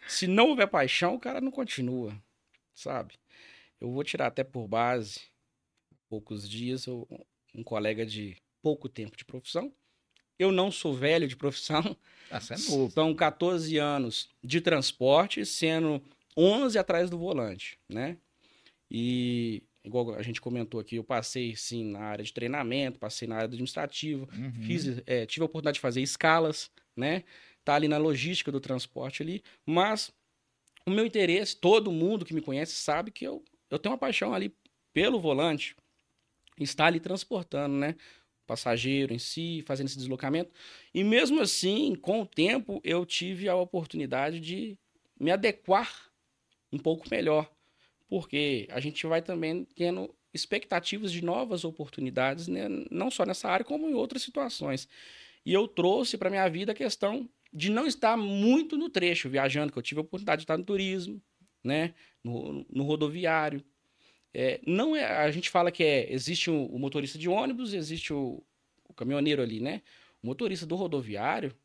Se 0.07 0.27
não 0.27 0.49
houver 0.49 0.67
paixão, 0.67 1.15
o 1.15 1.19
cara 1.19 1.39
não 1.39 1.51
continua, 1.51 2.13
sabe? 2.75 3.13
Eu 3.79 3.89
vou 3.91 4.03
tirar 4.03 4.27
até 4.27 4.43
por 4.43 4.67
base, 4.67 5.21
poucos 6.09 6.47
dias, 6.49 6.85
eu- 6.87 7.07
um 7.55 7.63
colega 7.63 8.05
de 8.05 8.35
pouco 8.61 8.89
tempo 8.89 9.15
de 9.15 9.23
profissão. 9.23 9.73
Eu 10.37 10.51
não 10.51 10.69
sou 10.71 10.93
velho 10.93 11.27
de 11.27 11.35
profissão, 11.35 11.95
Ah, 12.29 12.39
você 12.39 12.53
é 12.55 12.57
novo. 12.69 12.91
são 12.91 13.15
14 13.15 13.77
anos 13.77 14.29
de 14.43 14.59
transporte, 14.61 15.45
sendo 15.45 16.01
11 16.35 16.77
atrás 16.77 17.09
do 17.09 17.17
volante, 17.17 17.77
né? 17.89 18.17
E, 18.91 19.63
igual 19.83 20.13
a 20.13 20.21
gente 20.21 20.41
comentou 20.41 20.79
aqui, 20.79 20.95
eu 20.95 21.03
passei, 21.03 21.55
sim, 21.55 21.91
na 21.91 22.01
área 22.01 22.23
de 22.23 22.33
treinamento, 22.33 22.99
passei 22.99 23.27
na 23.27 23.35
área 23.35 23.47
administrativa, 23.47 24.27
Uhum. 24.31 24.61
Fiz, 24.61 25.01
é, 25.05 25.25
tive 25.25 25.43
a 25.43 25.45
oportunidade 25.45 25.75
de 25.75 25.81
fazer 25.81 26.01
escalas, 26.01 26.69
né? 26.95 27.23
Tá 27.63 27.75
ali 27.75 27.87
na 27.87 27.97
logística 27.97 28.51
do 28.51 28.59
transporte 28.59 29.21
ali, 29.21 29.43
mas 29.65 30.11
o 30.85 30.91
meu 30.91 31.05
interesse, 31.05 31.55
todo 31.55 31.91
mundo 31.91 32.25
que 32.25 32.33
me 32.33 32.41
conhece 32.41 32.73
sabe 32.73 33.11
que 33.11 33.25
eu, 33.25 33.43
eu 33.69 33.79
tenho 33.79 33.93
uma 33.93 33.99
paixão 33.99 34.33
ali 34.33 34.53
pelo 34.93 35.19
volante, 35.19 35.75
estar 36.59 36.87
ali 36.87 36.99
transportando, 36.99 37.75
né? 37.75 37.95
Passageiro 38.45 39.13
em 39.13 39.19
si, 39.19 39.63
fazendo 39.65 39.87
esse 39.87 39.97
deslocamento. 39.97 40.51
E 40.93 41.03
mesmo 41.03 41.39
assim, 41.41 41.95
com 41.95 42.21
o 42.21 42.25
tempo, 42.25 42.81
eu 42.83 43.05
tive 43.05 43.47
a 43.47 43.55
oportunidade 43.55 44.39
de 44.39 44.77
me 45.19 45.31
adequar 45.31 46.09
um 46.71 46.77
pouco 46.77 47.07
melhor, 47.09 47.49
porque 48.09 48.67
a 48.71 48.79
gente 48.79 49.05
vai 49.05 49.21
também 49.21 49.65
tendo 49.75 50.13
expectativas 50.33 51.11
de 51.11 51.23
novas 51.23 51.63
oportunidades, 51.63 52.47
né? 52.47 52.67
não 52.91 53.09
só 53.09 53.25
nessa 53.25 53.49
área, 53.49 53.65
como 53.65 53.87
em 53.89 53.93
outras 53.93 54.21
situações. 54.21 54.87
E 55.45 55.53
eu 55.53 55.67
trouxe 55.67 56.17
para 56.17 56.29
minha 56.29 56.47
vida 56.49 56.71
a 56.71 56.75
questão 56.75 57.29
de 57.53 57.69
não 57.69 57.87
estar 57.87 58.17
muito 58.17 58.77
no 58.77 58.89
trecho, 58.89 59.29
viajando, 59.29 59.71
que 59.71 59.79
eu 59.79 59.83
tive 59.83 59.99
a 59.99 60.03
oportunidade 60.03 60.39
de 60.39 60.43
estar 60.43 60.57
no 60.57 60.63
turismo, 60.63 61.21
né? 61.63 61.93
no, 62.23 62.65
no 62.69 62.83
rodoviário. 62.83 63.63
É, 64.33 64.59
não 64.65 64.95
é, 64.95 65.05
a 65.05 65.31
gente 65.31 65.49
fala 65.49 65.71
que 65.71 65.83
é, 65.83 66.11
existe 66.11 66.49
o, 66.51 66.65
o 66.65 66.77
motorista 66.79 67.17
de 67.17 67.27
ônibus, 67.27 67.73
existe 67.73 68.13
o, 68.13 68.43
o 68.87 68.93
caminhoneiro 68.93 69.41
ali, 69.41 69.59
né? 69.59 69.81
O 70.21 70.27
motorista 70.27 70.65
do 70.65 70.75
rodoviário, 70.75 71.55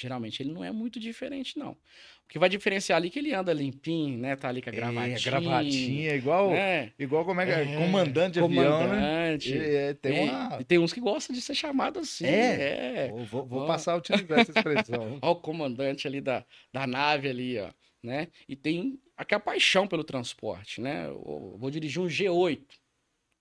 geralmente 0.00 0.42
ele 0.42 0.52
não 0.52 0.64
é 0.64 0.70
muito 0.72 0.98
diferente, 1.00 1.58
não. 1.58 1.72
O 1.72 2.28
que 2.28 2.38
vai 2.38 2.48
diferenciar 2.48 2.96
ali 2.98 3.08
é 3.08 3.10
que 3.10 3.18
ele 3.18 3.32
anda 3.32 3.52
limpinho, 3.52 4.18
né? 4.18 4.36
Tá 4.36 4.48
ali 4.48 4.60
com 4.60 4.68
a 4.68 4.72
gravatinha. 4.72 5.16
É, 5.16 5.20
gravatinha, 5.20 6.14
igual, 6.14 6.50
né? 6.50 6.92
igual 6.98 7.24
como 7.24 7.40
é 7.40 7.46
que 7.46 7.52
é, 7.52 7.62
É, 7.62 7.76
comandante 7.86 8.34
de 8.34 8.40
avião, 8.40 8.78
né? 8.80 8.86
comandante. 8.86 9.54
E, 9.56 9.58
é, 9.76 9.94
tem 9.94 10.18
É, 10.18 10.22
uma... 10.30 10.58
E 10.60 10.64
tem 10.64 10.78
uns 10.78 10.92
que 10.92 11.00
gostam 11.00 11.34
de 11.34 11.40
ser 11.40 11.54
chamado 11.54 11.98
assim. 12.00 12.26
É? 12.26 13.06
é. 13.06 13.08
Vou, 13.08 13.24
vou- 13.24 13.46
vou 13.46 13.66
passar 13.66 13.92
a 13.94 13.96
utilizar 13.96 14.40
essa 14.40 14.50
expressão. 14.50 15.18
Ó, 15.22 15.30
o 15.32 15.36
comandante 15.36 16.06
ali 16.06 16.20
da, 16.20 16.44
da 16.72 16.86
nave 16.86 17.28
ali, 17.30 17.58
ó, 17.58 17.70
né? 18.02 18.28
E 18.46 18.54
tem 18.54 19.00
aquela 19.16 19.40
paixão 19.40 19.86
pelo 19.88 20.04
transporte, 20.04 20.80
né? 20.82 21.06
Eu 21.06 21.56
vou 21.58 21.70
dirigir 21.70 22.00
um 22.02 22.06
G8, 22.06 22.60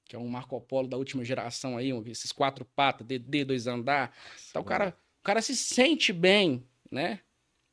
que 0.05 0.15
é 0.15 0.19
um 0.19 0.27
Marco 0.29 0.59
Polo 0.61 0.87
da 0.87 0.95
última 0.95 1.25
geração 1.25 1.75
aí, 1.77 1.91
esses 2.09 2.31
quatro 2.31 2.63
patas, 2.63 3.05
DD, 3.05 3.43
dois 3.43 3.67
andar. 3.67 4.15
Então 4.49 4.61
o 4.61 4.65
cara, 4.65 4.97
cara 5.27 5.41
se 5.41 5.55
sente 5.55 6.13
bem, 6.13 6.63
né? 6.89 7.19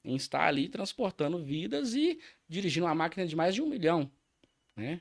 em 0.05 0.15
estar 0.15 0.47
ali 0.47 0.69
transportando 0.69 1.43
vidas 1.43 1.95
e 1.95 2.21
dirigindo 2.47 2.87
uma 2.87 2.95
máquina 2.95 3.27
de 3.27 3.35
mais 3.35 3.55
de 3.55 3.63
um 3.63 3.67
milhão, 3.67 4.11
né? 4.77 5.01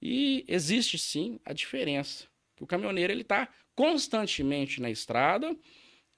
E 0.00 0.44
existe 0.48 0.96
sim 0.96 1.38
a 1.44 1.52
diferença. 1.52 2.26
O 2.58 2.66
caminhoneiro 2.66 3.12
ele 3.12 3.20
está 3.20 3.52
constantemente 3.74 4.80
na 4.80 4.90
estrada 4.90 5.54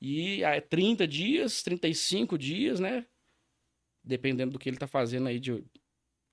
e 0.00 0.45
há 0.45 0.61
30 0.61 1.07
dias, 1.07 1.62
35 1.62 2.38
dias, 2.38 2.79
né? 2.79 3.05
Dependendo 4.05 4.52
do 4.52 4.59
que 4.59 4.69
ele 4.69 4.76
está 4.76 4.87
fazendo 4.87 5.26
aí 5.26 5.41
de, 5.41 5.64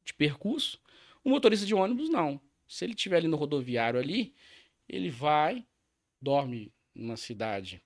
de 0.05 0.13
percurso. 0.13 0.79
O 1.23 1.29
motorista 1.29 1.65
de 1.65 1.73
ônibus 1.73 2.09
não. 2.09 2.39
Se 2.67 2.85
ele 2.85 2.93
estiver 2.93 3.17
ali 3.17 3.27
no 3.27 3.37
rodoviário 3.37 3.99
ali, 3.99 4.35
ele 4.87 5.09
vai, 5.09 5.65
dorme 6.21 6.71
numa 6.93 7.17
cidade, 7.17 7.81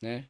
né? 0.00 0.28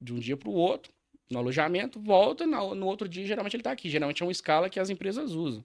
De 0.00 0.12
um 0.12 0.18
dia 0.18 0.36
para 0.36 0.48
o 0.48 0.52
outro, 0.52 0.92
no 1.30 1.38
alojamento, 1.38 1.98
volta, 1.98 2.46
no, 2.46 2.86
outro 2.86 3.08
dia 3.08 3.26
geralmente 3.26 3.54
ele 3.54 3.60
está 3.60 3.72
aqui. 3.72 3.88
Geralmente 3.90 4.22
é 4.22 4.26
uma 4.26 4.32
escala 4.32 4.70
que 4.70 4.78
as 4.78 4.90
empresas 4.90 5.32
usam. 5.32 5.64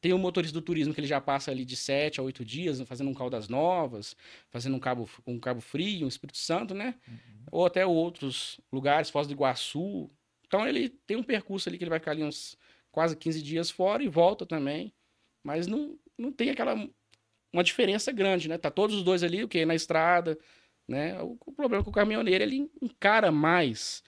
Tem 0.00 0.12
o 0.12 0.18
motorista 0.18 0.58
do 0.58 0.64
turismo 0.64 0.92
que 0.92 0.98
ele 0.98 1.06
já 1.06 1.20
passa 1.20 1.52
ali 1.52 1.64
de 1.64 1.76
7 1.76 2.18
a 2.18 2.22
8 2.24 2.44
dias 2.44 2.80
fazendo 2.82 3.08
um 3.08 3.14
Caldas 3.14 3.48
Novas, 3.48 4.16
fazendo 4.50 4.74
um 4.74 4.80
Cabo, 4.80 5.08
um 5.24 5.38
Cabo 5.38 5.60
Frio, 5.60 6.04
um 6.04 6.08
Espírito 6.08 6.38
Santo, 6.38 6.74
né? 6.74 6.96
Uhum. 7.06 7.14
Ou 7.52 7.66
até 7.66 7.86
outros 7.86 8.60
lugares, 8.72 9.10
Foz 9.10 9.28
do 9.28 9.32
Iguaçu. 9.32 10.10
Então 10.44 10.66
ele 10.66 10.88
tem 10.88 11.16
um 11.16 11.22
percurso 11.22 11.68
ali 11.68 11.78
que 11.78 11.84
ele 11.84 11.90
vai 11.90 12.00
ficar 12.00 12.10
ali 12.10 12.24
uns 12.24 12.58
quase 12.90 13.16
15 13.16 13.40
dias 13.40 13.70
fora 13.70 14.02
e 14.02 14.08
volta 14.08 14.44
também. 14.44 14.92
Mas 15.44 15.68
não, 15.68 15.96
não 16.18 16.32
tem 16.32 16.50
aquela 16.50 16.74
uma 17.52 17.62
diferença 17.62 18.10
grande, 18.10 18.48
né? 18.48 18.58
Tá 18.58 18.70
todos 18.70 18.96
os 18.96 19.04
dois 19.04 19.22
ali, 19.22 19.44
o 19.44 19.48
que 19.48 19.64
na 19.64 19.74
estrada, 19.74 20.38
né? 20.92 21.20
O, 21.22 21.38
o, 21.46 21.52
problema 21.52 21.80
é 21.80 21.84
que 21.84 21.88
o 21.88 21.92
caminhoneiro 21.92 22.44
ele 22.44 22.70
encara 22.80 23.32
mais 23.32 24.02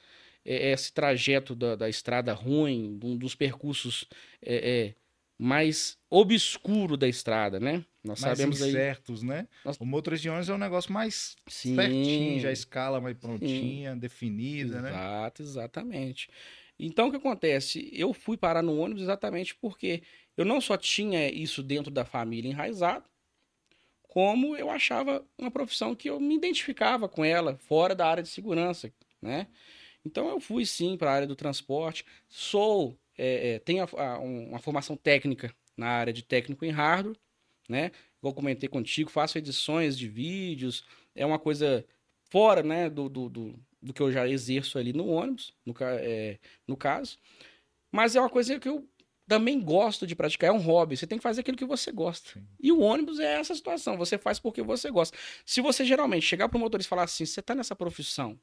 é, 0.44 0.72
esse 0.72 0.92
trajeto 0.92 1.54
da, 1.54 1.74
da 1.74 1.88
estrada 1.88 2.32
ruim, 2.34 2.98
um 3.02 3.16
dos 3.16 3.34
percursos 3.34 4.06
é, 4.42 4.88
é, 4.88 4.94
mais 5.38 5.96
obscuro 6.10 6.96
da 6.96 7.08
estrada, 7.08 7.58
né? 7.58 7.84
Nós 8.04 8.20
mais 8.20 8.38
sabemos 8.38 8.58
certos, 8.58 9.22
aí... 9.22 9.28
né? 9.28 9.48
Nós... 9.64 9.78
O 9.80 9.86
motorista 9.86 10.22
de 10.22 10.28
ônibus 10.28 10.48
é 10.50 10.54
um 10.54 10.58
negócio 10.58 10.92
mais 10.92 11.34
Sim. 11.48 11.74
certinho, 11.74 12.40
já 12.40 12.52
escala 12.52 13.00
mais 13.00 13.16
prontinha, 13.16 13.94
Sim. 13.94 13.98
definida, 13.98 14.78
Exato, 14.78 14.82
né? 14.82 14.90
Exato, 14.90 15.42
exatamente. 15.42 16.28
Então 16.78 17.08
o 17.08 17.10
que 17.10 17.16
acontece? 17.16 17.88
Eu 17.92 18.12
fui 18.12 18.36
parar 18.36 18.62
no 18.62 18.76
ônibus 18.76 19.02
exatamente 19.02 19.54
porque 19.54 20.02
eu 20.36 20.44
não 20.44 20.60
só 20.60 20.76
tinha 20.76 21.30
isso 21.30 21.62
dentro 21.62 21.90
da 21.90 22.04
família 22.04 22.50
enraizado, 22.50 23.08
como 24.14 24.56
eu 24.56 24.70
achava 24.70 25.26
uma 25.36 25.50
profissão 25.50 25.92
que 25.92 26.08
eu 26.08 26.20
me 26.20 26.36
identificava 26.36 27.08
com 27.08 27.24
ela 27.24 27.58
fora 27.58 27.96
da 27.96 28.06
área 28.06 28.22
de 28.22 28.28
segurança, 28.28 28.92
né? 29.20 29.48
Então 30.06 30.28
eu 30.28 30.38
fui 30.38 30.64
sim 30.64 30.96
para 30.96 31.10
a 31.10 31.14
área 31.14 31.26
do 31.26 31.34
transporte, 31.34 32.06
sou 32.28 32.96
é, 33.18 33.54
é, 33.54 33.58
tem 33.58 33.80
a, 33.80 33.88
a, 33.96 34.20
uma 34.20 34.60
formação 34.60 34.96
técnica 34.96 35.52
na 35.76 35.88
área 35.88 36.12
de 36.12 36.22
técnico 36.22 36.64
em 36.64 36.70
hardware, 36.70 37.16
né? 37.68 37.90
Igual 38.20 38.34
comentei 38.34 38.68
contigo, 38.68 39.10
faço 39.10 39.36
edições 39.36 39.98
de 39.98 40.08
vídeos, 40.08 40.84
é 41.12 41.26
uma 41.26 41.38
coisa 41.38 41.84
fora, 42.30 42.62
né, 42.62 42.88
do, 42.88 43.08
do, 43.08 43.28
do, 43.28 43.58
do 43.82 43.92
que 43.92 44.00
eu 44.00 44.12
já 44.12 44.28
exerço 44.28 44.78
ali 44.78 44.92
no 44.92 45.08
ônibus, 45.08 45.52
no, 45.66 45.74
é, 45.80 46.38
no 46.68 46.76
caso. 46.76 47.18
Mas 47.90 48.14
é 48.14 48.20
uma 48.20 48.30
coisa 48.30 48.60
que 48.60 48.68
eu 48.68 48.88
também 49.26 49.60
gosto 49.60 50.06
de 50.06 50.14
praticar, 50.14 50.50
é 50.50 50.52
um 50.52 50.58
hobby. 50.58 50.96
Você 50.96 51.06
tem 51.06 51.18
que 51.18 51.22
fazer 51.22 51.40
aquilo 51.40 51.56
que 51.56 51.64
você 51.64 51.90
gosta. 51.90 52.30
Sim. 52.32 52.46
E 52.60 52.70
o 52.70 52.80
ônibus 52.80 53.18
é 53.18 53.40
essa 53.40 53.54
situação, 53.54 53.96
você 53.96 54.18
faz 54.18 54.38
porque 54.38 54.62
você 54.62 54.90
gosta. 54.90 55.16
Se 55.44 55.60
você 55.60 55.84
geralmente 55.84 56.26
chegar 56.26 56.48
para 56.48 56.56
o 56.56 56.60
motorista 56.60 56.88
e 56.88 56.90
falar 56.90 57.04
assim, 57.04 57.24
você 57.24 57.40
está 57.40 57.54
nessa 57.54 57.74
profissão 57.74 58.38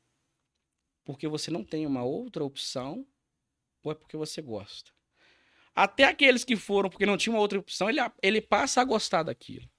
porque 1.03 1.27
você 1.27 1.51
não 1.51 1.63
tem 1.63 1.85
uma 1.85 2.03
outra 2.03 2.43
opção, 2.43 3.05
ou 3.83 3.91
é 3.91 3.95
porque 3.95 4.15
você 4.15 4.41
gosta. 4.41 4.91
Até 5.73 6.03
aqueles 6.03 6.43
que 6.43 6.55
foram 6.55 6.89
porque 6.89 7.05
não 7.05 7.17
tinham 7.17 7.37
outra 7.37 7.59
opção, 7.59 7.89
ele, 7.89 7.99
ele 8.21 8.41
passa 8.41 8.81
a 8.81 8.83
gostar 8.83 9.23
daquilo. 9.23 9.69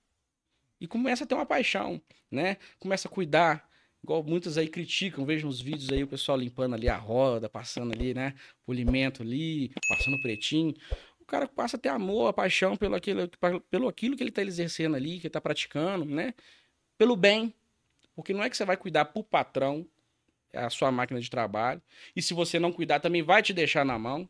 E 0.80 0.86
começa 0.86 1.24
a 1.24 1.26
ter 1.26 1.34
uma 1.34 1.46
paixão, 1.46 2.00
né? 2.30 2.56
Começa 2.78 3.06
a 3.06 3.10
cuidar. 3.10 3.68
Igual 4.02 4.24
muitos 4.24 4.58
aí 4.58 4.68
criticam, 4.68 5.24
vejo 5.24 5.46
nos 5.46 5.60
vídeos 5.60 5.90
aí 5.90 6.02
o 6.02 6.08
pessoal 6.08 6.36
limpando 6.36 6.74
ali 6.74 6.88
a 6.88 6.96
roda, 6.96 7.48
passando 7.48 7.92
ali, 7.92 8.12
né? 8.12 8.34
Polimento 8.66 9.22
ali, 9.22 9.70
passando 9.88 10.20
pretinho. 10.20 10.74
O 11.20 11.24
cara 11.24 11.46
passa 11.46 11.76
a 11.76 11.80
ter 11.80 11.88
amor, 11.88 12.28
a 12.28 12.32
paixão 12.32 12.76
pelo 12.76 12.96
aquilo, 12.96 13.30
pelo 13.70 13.88
aquilo 13.88 14.16
que 14.16 14.22
ele 14.22 14.30
está 14.30 14.42
exercendo 14.42 14.96
ali, 14.96 15.12
que 15.12 15.18
ele 15.18 15.26
está 15.28 15.40
praticando, 15.40 16.04
né? 16.04 16.34
Pelo 16.98 17.14
bem. 17.14 17.54
Porque 18.14 18.32
não 18.32 18.42
é 18.42 18.50
que 18.50 18.56
você 18.56 18.64
vai 18.64 18.76
cuidar 18.76 19.06
pro 19.06 19.22
patrão, 19.22 19.86
é 20.52 20.60
a 20.60 20.68
sua 20.68 20.90
máquina 20.90 21.20
de 21.20 21.30
trabalho. 21.30 21.80
E 22.14 22.20
se 22.20 22.34
você 22.34 22.58
não 22.58 22.72
cuidar, 22.72 23.00
também 23.00 23.22
vai 23.22 23.40
te 23.40 23.52
deixar 23.52 23.84
na 23.84 23.98
mão, 23.98 24.28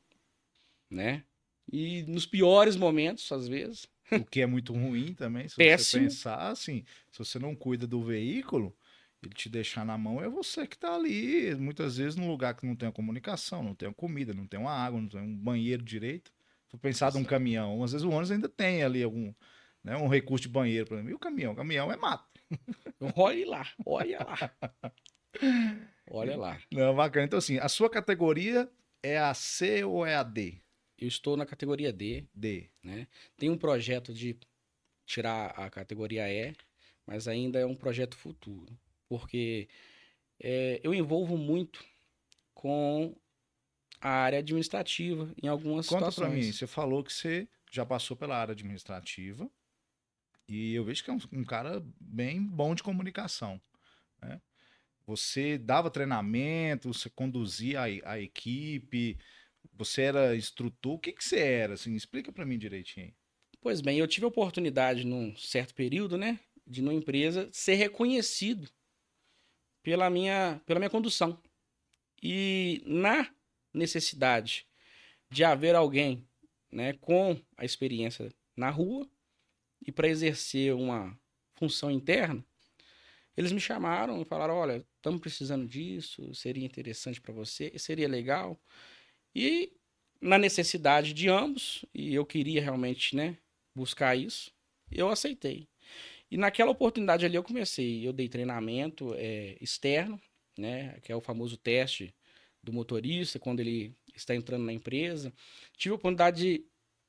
né? 0.90 1.24
E 1.72 2.02
nos 2.02 2.26
piores 2.26 2.76
momentos, 2.76 3.30
às 3.32 3.48
vezes. 3.48 3.88
O 4.10 4.24
que 4.24 4.42
é 4.42 4.46
muito 4.46 4.74
ruim 4.74 5.14
também, 5.14 5.48
se 5.48 5.56
Péssimo. 5.56 6.02
você 6.02 6.08
pensar 6.08 6.50
assim, 6.50 6.84
se 7.10 7.18
você 7.18 7.38
não 7.38 7.56
cuida 7.56 7.86
do 7.86 8.02
veículo, 8.02 8.76
ele 9.22 9.34
te 9.34 9.48
deixar 9.48 9.84
na 9.84 9.96
mão 9.96 10.20
é 10.20 10.28
você 10.28 10.66
que 10.66 10.74
está 10.74 10.94
ali, 10.94 11.54
muitas 11.54 11.96
vezes 11.96 12.16
num 12.16 12.28
lugar 12.28 12.54
que 12.54 12.66
não 12.66 12.74
tem 12.74 12.88
a 12.88 12.92
comunicação, 12.92 13.62
não 13.62 13.74
tem 13.74 13.88
a 13.88 13.92
comida, 13.92 14.34
não 14.34 14.46
tem 14.46 14.58
uma 14.58 14.72
água, 14.72 15.00
não 15.00 15.08
tem 15.08 15.20
um 15.20 15.36
banheiro 15.36 15.82
direito. 15.82 16.32
Se 16.68 16.76
pensar 16.76 17.12
de 17.12 17.18
um 17.18 17.24
caminhão, 17.24 17.82
às 17.84 17.92
vezes 17.92 18.04
o 18.04 18.10
ônibus 18.10 18.30
ainda 18.30 18.48
tem 18.48 18.82
ali 18.82 19.02
algum, 19.02 19.32
né, 19.84 19.96
um 19.96 20.08
recurso 20.08 20.42
de 20.42 20.48
banheiro, 20.48 20.86
para 20.88 21.02
mim. 21.02 21.10
E 21.10 21.14
o 21.14 21.18
caminhão? 21.18 21.52
O 21.52 21.56
caminhão 21.56 21.92
é 21.92 21.96
mato. 21.96 22.26
Olhe 23.14 23.44
lá, 23.44 23.66
olha 23.86 24.18
lá. 24.18 24.72
Olha 26.10 26.36
lá. 26.36 26.60
Não, 26.70 26.94
bacana. 26.94 27.24
Então, 27.24 27.38
assim, 27.38 27.56
a 27.58 27.68
sua 27.68 27.88
categoria 27.88 28.70
é 29.02 29.18
a 29.18 29.32
C 29.32 29.82
ou 29.82 30.04
é 30.04 30.14
a 30.14 30.22
D? 30.22 30.60
Eu 30.98 31.08
estou 31.08 31.38
na 31.38 31.46
categoria 31.46 31.90
D. 31.90 32.26
D. 32.34 32.68
Né? 32.82 33.06
Tem 33.38 33.48
um 33.48 33.56
projeto 33.56 34.12
de 34.12 34.38
tirar 35.06 35.46
a 35.58 35.70
categoria 35.70 36.30
E, 36.30 36.54
mas 37.06 37.26
ainda 37.26 37.58
é 37.58 37.64
um 37.64 37.74
projeto 37.74 38.14
futuro. 38.14 38.78
Porque 39.12 39.68
é, 40.40 40.80
eu 40.82 40.94
envolvo 40.94 41.36
muito 41.36 41.84
com 42.54 43.14
a 44.00 44.08
área 44.08 44.38
administrativa 44.38 45.30
em 45.42 45.48
algumas 45.48 45.86
Conta 45.86 46.10
situações. 46.10 46.14
Conta 46.14 46.30
para 46.30 46.46
mim, 46.46 46.50
você 46.50 46.66
falou 46.66 47.04
que 47.04 47.12
você 47.12 47.46
já 47.70 47.84
passou 47.84 48.16
pela 48.16 48.38
área 48.38 48.52
administrativa 48.52 49.50
e 50.48 50.72
eu 50.72 50.82
vejo 50.82 51.04
que 51.04 51.10
é 51.10 51.12
um, 51.12 51.20
um 51.30 51.44
cara 51.44 51.84
bem 52.00 52.42
bom 52.42 52.74
de 52.74 52.82
comunicação. 52.82 53.60
Né? 54.22 54.40
Você 55.06 55.58
dava 55.58 55.90
treinamento, 55.90 56.90
você 56.90 57.10
conduzia 57.10 57.80
a, 57.80 58.12
a 58.12 58.18
equipe, 58.18 59.18
você 59.74 60.04
era 60.04 60.34
instrutor. 60.34 60.94
O 60.94 60.98
que, 60.98 61.12
que 61.12 61.22
você 61.22 61.38
era? 61.38 61.74
Assim, 61.74 61.94
explica 61.94 62.32
para 62.32 62.46
mim 62.46 62.56
direitinho. 62.56 63.12
Pois 63.60 63.82
bem, 63.82 63.98
eu 63.98 64.08
tive 64.08 64.24
a 64.24 64.28
oportunidade 64.28 65.04
num 65.04 65.36
certo 65.36 65.74
período, 65.74 66.16
né, 66.16 66.40
de 66.66 66.80
numa 66.80 66.94
empresa 66.94 67.50
ser 67.52 67.74
reconhecido 67.74 68.70
pela 69.82 70.08
minha, 70.08 70.60
pela 70.66 70.78
minha 70.78 70.90
condução. 70.90 71.40
E 72.22 72.82
na 72.86 73.28
necessidade 73.74 74.66
de 75.30 75.44
haver 75.44 75.74
alguém, 75.74 76.26
né, 76.70 76.92
com 76.94 77.40
a 77.56 77.64
experiência 77.64 78.32
na 78.56 78.70
rua 78.70 79.08
e 79.84 79.90
para 79.90 80.08
exercer 80.08 80.74
uma 80.74 81.18
função 81.54 81.90
interna, 81.90 82.44
eles 83.36 83.52
me 83.52 83.60
chamaram 83.60 84.20
e 84.20 84.24
falaram: 84.24 84.54
olha, 84.54 84.86
estamos 84.96 85.20
precisando 85.20 85.66
disso, 85.66 86.34
seria 86.34 86.64
interessante 86.64 87.20
para 87.20 87.32
você, 87.32 87.76
seria 87.78 88.08
legal. 88.08 88.60
E 89.34 89.72
na 90.20 90.38
necessidade 90.38 91.12
de 91.12 91.28
ambos, 91.28 91.84
e 91.92 92.14
eu 92.14 92.24
queria 92.24 92.62
realmente 92.62 93.16
né, 93.16 93.38
buscar 93.74 94.16
isso, 94.16 94.52
eu 94.90 95.08
aceitei. 95.08 95.66
E 96.32 96.36
naquela 96.38 96.70
oportunidade 96.70 97.26
ali 97.26 97.36
eu 97.36 97.42
comecei, 97.42 98.08
eu 98.08 98.10
dei 98.10 98.26
treinamento 98.26 99.12
é, 99.18 99.54
externo, 99.60 100.18
né, 100.56 100.98
que 101.02 101.12
é 101.12 101.14
o 101.14 101.20
famoso 101.20 101.58
teste 101.58 102.14
do 102.62 102.72
motorista, 102.72 103.38
quando 103.38 103.60
ele 103.60 103.94
está 104.16 104.34
entrando 104.34 104.64
na 104.64 104.72
empresa. 104.72 105.30
Tive 105.76 105.92
a 105.92 105.96
oportunidade 105.96 106.40
de 106.40 106.64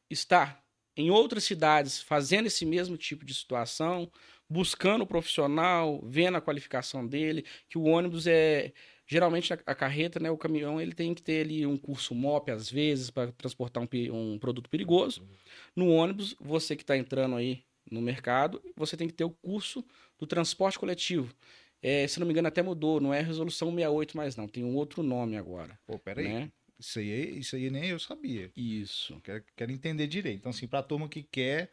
estar 0.09 0.61
em 0.97 1.09
outras 1.09 1.45
cidades 1.45 2.01
fazendo 2.01 2.47
esse 2.47 2.65
mesmo 2.65 2.97
tipo 2.97 3.23
de 3.23 3.33
situação, 3.33 4.11
buscando 4.49 5.03
o 5.03 5.07
profissional, 5.07 6.01
vendo 6.03 6.35
a 6.35 6.41
qualificação 6.41 7.07
dele, 7.07 7.45
que 7.69 7.77
o 7.77 7.83
ônibus 7.83 8.27
é 8.27 8.73
geralmente 9.07 9.53
a, 9.53 9.57
carreta, 9.73 10.19
né, 10.19 10.29
o 10.31 10.37
caminhão, 10.37 10.81
ele 10.81 10.93
tem 10.93 11.13
que 11.13 11.21
ter 11.21 11.45
ali 11.45 11.65
um 11.65 11.77
curso 11.77 12.13
MOP 12.13 12.51
às 12.51 12.69
vezes 12.69 13.09
para 13.09 13.31
transportar 13.31 13.81
um, 13.81 14.33
um, 14.33 14.37
produto 14.37 14.69
perigoso. 14.69 15.25
No 15.73 15.87
ônibus, 15.87 16.35
você 16.41 16.75
que 16.75 16.83
está 16.83 16.97
entrando 16.97 17.37
aí 17.37 17.63
no 17.93 18.01
mercado, 18.01 18.61
você 18.75 18.97
tem 18.97 19.07
que 19.07 19.13
ter 19.13 19.23
o 19.23 19.29
curso 19.29 19.85
do 20.17 20.25
transporte 20.25 20.79
coletivo. 20.79 21.33
É, 21.81 22.07
se 22.07 22.19
não 22.19 22.25
me 22.25 22.31
engano, 22.31 22.47
até 22.47 22.61
mudou, 22.61 23.01
não 23.01 23.13
é 23.13 23.21
resolução 23.21 23.69
68 23.69 24.15
mais 24.15 24.35
não, 24.35 24.47
tem 24.47 24.63
um 24.63 24.75
outro 24.75 25.03
nome 25.03 25.35
agora. 25.35 25.77
Pô, 25.85 25.99
peraí. 25.99 26.27
Né? 26.27 26.51
Isso 26.79 26.99
aí, 26.99 27.39
isso 27.39 27.55
aí 27.55 27.69
nem 27.69 27.89
eu 27.89 27.99
sabia. 27.99 28.51
Isso. 28.55 29.19
Quero, 29.21 29.43
quero 29.55 29.71
entender 29.71 30.07
direito. 30.07 30.39
Então, 30.39 30.49
assim, 30.49 30.67
para 30.67 30.79
a 30.79 30.83
turma 30.83 31.07
que 31.07 31.23
quer 31.23 31.69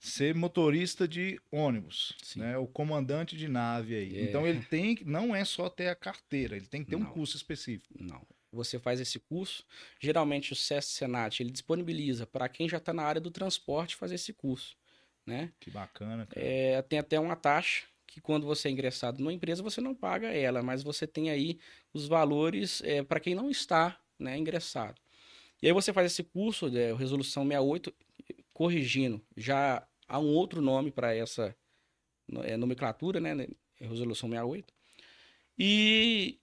ser 0.00 0.34
motorista 0.34 1.06
de 1.06 1.38
ônibus, 1.52 2.16
Sim. 2.22 2.40
né? 2.40 2.56
O 2.56 2.66
comandante 2.66 3.36
de 3.36 3.46
nave 3.46 3.94
aí. 3.94 4.18
É. 4.18 4.22
Então 4.24 4.46
ele 4.46 4.62
tem, 4.62 4.98
não 5.04 5.36
é 5.36 5.44
só 5.44 5.68
ter 5.68 5.88
a 5.88 5.94
carteira, 5.94 6.56
ele 6.56 6.66
tem 6.66 6.82
que 6.82 6.90
ter 6.90 6.96
não. 6.96 7.06
um 7.06 7.12
curso 7.12 7.36
específico. 7.36 7.94
Não. 8.00 8.26
você 8.50 8.78
faz 8.78 8.98
esse 8.98 9.20
curso, 9.20 9.64
geralmente 10.00 10.54
o 10.54 10.56
SESC 10.56 10.92
Senat 10.92 11.40
ele 11.40 11.50
disponibiliza 11.50 12.26
para 12.26 12.48
quem 12.48 12.68
já 12.68 12.78
está 12.78 12.94
na 12.94 13.02
área 13.02 13.20
do 13.20 13.30
transporte 13.30 13.94
fazer 13.94 14.14
esse 14.14 14.32
curso, 14.32 14.74
né? 15.30 15.52
Que 15.60 15.70
bacana, 15.70 16.26
cara. 16.26 16.44
É, 16.44 16.82
tem 16.82 16.98
até 16.98 17.18
uma 17.18 17.36
taxa 17.36 17.84
que 18.10 18.20
quando 18.20 18.44
você 18.44 18.68
é 18.68 18.70
ingressado 18.72 19.20
numa 19.20 19.32
empresa 19.32 19.62
você 19.62 19.80
não 19.80 19.94
paga 19.94 20.28
ela, 20.28 20.62
mas 20.62 20.82
você 20.82 21.06
tem 21.06 21.30
aí 21.30 21.58
os 21.94 22.08
valores 22.08 22.82
é, 22.84 23.02
para 23.02 23.20
quem 23.20 23.34
não 23.34 23.48
está 23.48 23.98
né, 24.18 24.36
ingressado. 24.36 25.00
E 25.62 25.68
aí 25.68 25.72
você 25.72 25.92
faz 25.92 26.10
esse 26.10 26.24
curso, 26.24 26.66
é, 26.76 26.92
Resolução 26.92 27.44
68, 27.44 27.94
corrigindo, 28.52 29.22
já 29.36 29.86
há 30.08 30.18
um 30.18 30.34
outro 30.34 30.60
nome 30.60 30.90
para 30.90 31.14
essa 31.14 31.54
é, 32.42 32.56
nomenclatura, 32.56 33.20
né, 33.20 33.46
Resolução 33.76 34.28
68. 34.28 34.74
E 35.56 36.38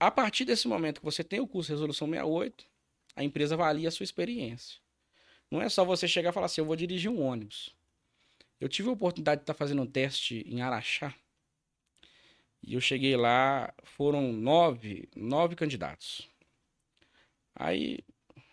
a 0.00 0.10
partir 0.10 0.44
desse 0.44 0.66
momento 0.66 1.00
que 1.00 1.04
você 1.04 1.22
tem 1.22 1.40
o 1.40 1.46
curso 1.46 1.70
Resolução 1.72 2.08
68, 2.08 2.64
a 3.14 3.22
empresa 3.22 3.54
avalia 3.54 3.88
a 3.88 3.92
sua 3.92 4.04
experiência. 4.04 4.78
Não 5.50 5.60
é 5.60 5.68
só 5.68 5.84
você 5.84 6.08
chegar 6.08 6.30
e 6.30 6.32
falar 6.32 6.46
assim, 6.46 6.60
eu 6.60 6.66
vou 6.66 6.74
dirigir 6.74 7.10
um 7.10 7.20
ônibus. 7.22 7.75
Eu 8.60 8.68
tive 8.68 8.88
a 8.88 8.92
oportunidade 8.92 9.40
de 9.40 9.42
estar 9.42 9.54
fazendo 9.54 9.82
um 9.82 9.86
teste 9.86 10.42
em 10.46 10.62
Araxá. 10.62 11.14
E 12.62 12.74
eu 12.74 12.80
cheguei 12.80 13.16
lá, 13.16 13.72
foram 13.84 14.32
nove, 14.32 15.08
nove 15.14 15.54
candidatos. 15.54 16.28
Aí, 17.54 17.98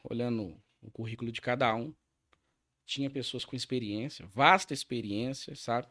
olhando 0.03 0.55
o 0.81 0.91
currículo 0.91 1.31
de 1.31 1.41
cada 1.41 1.73
um, 1.73 1.93
tinha 2.85 3.09
pessoas 3.09 3.45
com 3.45 3.55
experiência, 3.55 4.25
vasta 4.27 4.73
experiência, 4.73 5.55
sabe? 5.55 5.87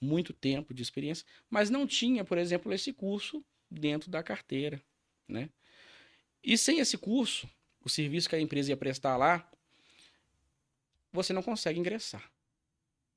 Muito 0.00 0.32
tempo 0.32 0.74
de 0.74 0.82
experiência, 0.82 1.24
mas 1.48 1.70
não 1.70 1.86
tinha, 1.86 2.24
por 2.24 2.36
exemplo, 2.36 2.72
esse 2.72 2.92
curso 2.92 3.44
dentro 3.70 4.10
da 4.10 4.22
carteira, 4.22 4.82
né? 5.28 5.48
E 6.42 6.58
sem 6.58 6.80
esse 6.80 6.98
curso, 6.98 7.48
o 7.80 7.88
serviço 7.88 8.28
que 8.28 8.36
a 8.36 8.40
empresa 8.40 8.70
ia 8.70 8.76
prestar 8.76 9.16
lá, 9.16 9.50
você 11.12 11.32
não 11.32 11.42
consegue 11.42 11.78
ingressar. 11.78 12.33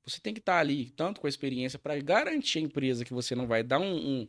Você 0.08 0.20
tem 0.20 0.32
que 0.32 0.40
estar 0.40 0.58
ali, 0.58 0.90
tanto 0.90 1.20
com 1.20 1.26
a 1.26 1.30
experiência, 1.30 1.78
para 1.78 1.98
garantir 2.00 2.58
a 2.58 2.62
empresa 2.62 3.04
que 3.04 3.12
você 3.12 3.34
não 3.34 3.46
vai 3.46 3.62
dar 3.62 3.78
um, 3.78 3.96
um, 3.96 4.28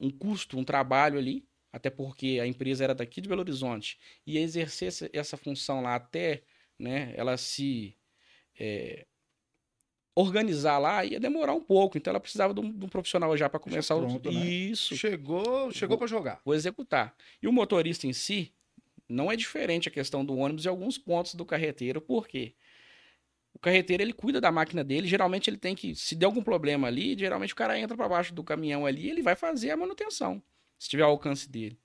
um, 0.00 0.10
custo, 0.10 0.58
um 0.58 0.64
trabalho 0.64 1.18
ali, 1.18 1.46
até 1.72 1.90
porque 1.90 2.38
a 2.42 2.46
empresa 2.46 2.84
era 2.84 2.94
daqui 2.94 3.20
de 3.20 3.28
Belo 3.28 3.40
Horizonte, 3.40 3.98
e 4.26 4.38
exercer 4.38 4.88
essa, 4.88 5.10
essa 5.12 5.36
função 5.36 5.82
lá 5.82 5.94
até 5.94 6.42
né, 6.78 7.12
ela 7.16 7.36
se 7.36 7.96
é, 8.58 9.06
organizar 10.14 10.78
lá 10.78 11.04
ia 11.04 11.18
demorar 11.18 11.54
um 11.54 11.60
pouco. 11.60 11.98
Então 11.98 12.10
ela 12.10 12.20
precisava 12.20 12.54
de 12.54 12.60
um, 12.60 12.72
de 12.72 12.84
um 12.84 12.88
profissional 12.88 13.36
já 13.36 13.48
para 13.48 13.60
começar 13.60 13.96
pronto, 13.96 14.28
o. 14.28 14.32
Né? 14.32 14.46
Isso. 14.46 14.96
Chegou, 14.96 15.70
chegou 15.72 15.98
para 15.98 16.06
jogar. 16.06 16.40
Vou 16.44 16.54
executar. 16.54 17.14
E 17.42 17.48
o 17.48 17.52
motorista 17.52 18.06
em 18.06 18.12
si, 18.12 18.52
não 19.08 19.30
é 19.30 19.36
diferente 19.36 19.88
a 19.88 19.92
questão 19.92 20.24
do 20.24 20.36
ônibus 20.36 20.64
em 20.64 20.68
alguns 20.68 20.96
pontos 20.96 21.34
do 21.34 21.44
carreteiro, 21.44 22.00
por 22.00 22.26
quê? 22.26 22.54
O 23.54 23.58
carreteiro 23.58 24.02
ele 24.02 24.12
cuida 24.12 24.40
da 24.40 24.50
máquina 24.50 24.82
dele, 24.84 25.06
geralmente 25.06 25.48
ele 25.48 25.56
tem 25.56 25.74
que, 25.74 25.94
se 25.94 26.14
der 26.14 26.26
algum 26.26 26.42
problema 26.42 26.88
ali, 26.88 27.16
geralmente 27.16 27.52
o 27.52 27.56
cara 27.56 27.78
entra 27.78 27.96
para 27.96 28.08
baixo 28.08 28.34
do 28.34 28.42
caminhão 28.42 28.84
ali, 28.84 29.08
ele 29.08 29.22
vai 29.22 29.36
fazer 29.36 29.70
a 29.70 29.76
manutenção, 29.76 30.42
se 30.78 30.88
tiver 30.88 31.04
ao 31.04 31.10
alcance 31.10 31.48
dele. 31.48 31.78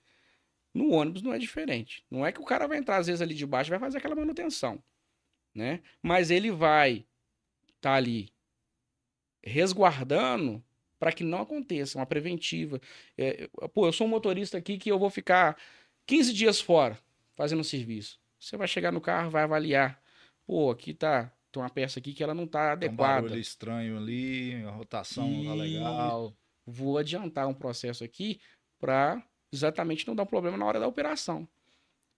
No 0.73 0.91
ônibus 0.91 1.21
não 1.21 1.33
é 1.33 1.37
diferente. 1.39 2.05
Não 2.09 2.25
é 2.25 2.31
que 2.31 2.41
o 2.41 2.45
cara 2.45 2.67
vai 2.67 2.77
entrar 2.77 2.97
às 2.97 3.07
vezes 3.07 3.21
ali 3.21 3.33
de 3.33 3.45
baixo 3.45 3.69
e 3.69 3.71
vai 3.71 3.79
fazer 3.79 3.97
aquela 3.97 4.15
manutenção, 4.15 4.81
né? 5.53 5.81
Mas 6.01 6.29
ele 6.31 6.51
vai 6.51 7.05
estar 7.67 7.91
tá 7.91 7.93
ali 7.93 8.31
resguardando 9.43 10.63
para 10.99 11.11
que 11.11 11.23
não 11.23 11.41
aconteça 11.41 11.97
uma 11.97 12.05
preventiva. 12.05 12.79
É, 13.17 13.47
pô, 13.73 13.87
eu 13.87 13.93
sou 13.93 14.05
um 14.05 14.09
motorista 14.09 14.57
aqui 14.57 14.77
que 14.77 14.91
eu 14.91 14.99
vou 14.99 15.09
ficar 15.09 15.57
15 16.05 16.33
dias 16.33 16.59
fora 16.59 16.99
fazendo 17.35 17.63
serviço. 17.63 18.19
Você 18.39 18.57
vai 18.57 18.67
chegar 18.67 18.91
no 18.91 19.01
carro, 19.01 19.31
vai 19.31 19.43
avaliar. 19.43 20.01
Pô, 20.45 20.71
aqui 20.71 20.93
tá 20.93 21.31
tem 21.51 21.61
uma 21.61 21.69
peça 21.69 21.99
aqui 21.99 22.13
que 22.13 22.23
ela 22.23 22.33
não 22.33 22.47
tá 22.47 22.73
adequada. 22.73 23.19
Um 23.19 23.23
barulho 23.23 23.39
estranho 23.39 23.97
ali, 23.97 24.63
a 24.63 24.71
rotação 24.71 25.29
e... 25.29 25.43
não 25.43 25.45
tá 25.45 25.53
legal. 25.61 26.33
Vou 26.65 26.97
adiantar 26.97 27.47
um 27.47 27.53
processo 27.53 28.03
aqui 28.03 28.39
para 28.79 29.23
exatamente 29.51 30.07
não 30.07 30.15
dar 30.15 30.23
um 30.23 30.27
problema 30.27 30.57
na 30.57 30.65
hora 30.65 30.79
da 30.79 30.87
operação. 30.87 31.47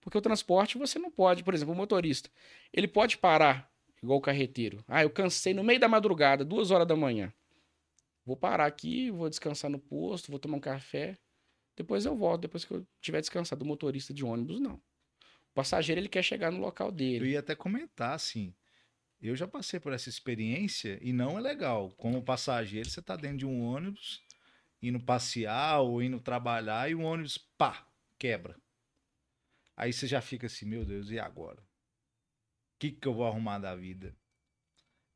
Porque 0.01 0.17
o 0.17 0.21
transporte 0.21 0.77
você 0.77 0.99
não 0.99 1.11
pode, 1.11 1.43
por 1.43 1.53
exemplo, 1.53 1.73
o 1.73 1.77
motorista, 1.77 2.29
ele 2.73 2.87
pode 2.87 3.17
parar 3.17 3.71
igual 4.01 4.17
o 4.17 4.21
carreteiro. 4.21 4.83
Ah, 4.87 5.03
eu 5.03 5.09
cansei 5.09 5.53
no 5.53 5.63
meio 5.63 5.79
da 5.79 5.87
madrugada, 5.87 6.43
duas 6.43 6.71
horas 6.71 6.87
da 6.87 6.95
manhã. 6.95 7.31
Vou 8.25 8.35
parar 8.35 8.65
aqui, 8.65 9.11
vou 9.11 9.29
descansar 9.29 9.69
no 9.69 9.79
posto, 9.79 10.31
vou 10.31 10.39
tomar 10.39 10.57
um 10.57 10.61
café. 10.61 11.17
Depois 11.75 12.05
eu 12.05 12.15
volto, 12.15 12.41
depois 12.41 12.65
que 12.65 12.73
eu 12.73 12.85
tiver 12.99 13.21
descansado. 13.21 13.63
O 13.63 13.67
motorista 13.67 14.13
de 14.13 14.25
ônibus, 14.25 14.59
não. 14.59 14.75
O 14.75 15.53
passageiro, 15.53 15.99
ele 16.01 16.09
quer 16.09 16.23
chegar 16.23 16.51
no 16.51 16.59
local 16.59 16.91
dele. 16.91 17.25
Eu 17.25 17.29
ia 17.29 17.39
até 17.39 17.55
comentar, 17.55 18.13
assim, 18.13 18.53
eu 19.27 19.35
já 19.35 19.47
passei 19.47 19.79
por 19.79 19.93
essa 19.93 20.09
experiência 20.09 20.97
e 21.01 21.13
não 21.13 21.37
é 21.37 21.41
legal. 21.41 21.91
Como 21.91 22.23
passageiro, 22.23 22.89
você 22.89 22.99
está 22.99 23.15
dentro 23.15 23.37
de 23.37 23.45
um 23.45 23.61
ônibus, 23.61 24.21
indo 24.81 24.99
passear 24.99 25.81
ou 25.81 26.01
indo 26.01 26.19
trabalhar 26.19 26.89
e 26.89 26.95
o 26.95 27.01
ônibus, 27.01 27.37
pá, 27.37 27.87
quebra. 28.17 28.59
Aí 29.77 29.93
você 29.93 30.07
já 30.07 30.21
fica 30.21 30.47
assim, 30.47 30.65
meu 30.65 30.83
Deus, 30.83 31.11
e 31.11 31.19
agora? 31.19 31.61
O 31.61 32.79
que, 32.79 32.91
que 32.91 33.07
eu 33.07 33.13
vou 33.13 33.25
arrumar 33.25 33.59
da 33.59 33.75
vida? 33.75 34.15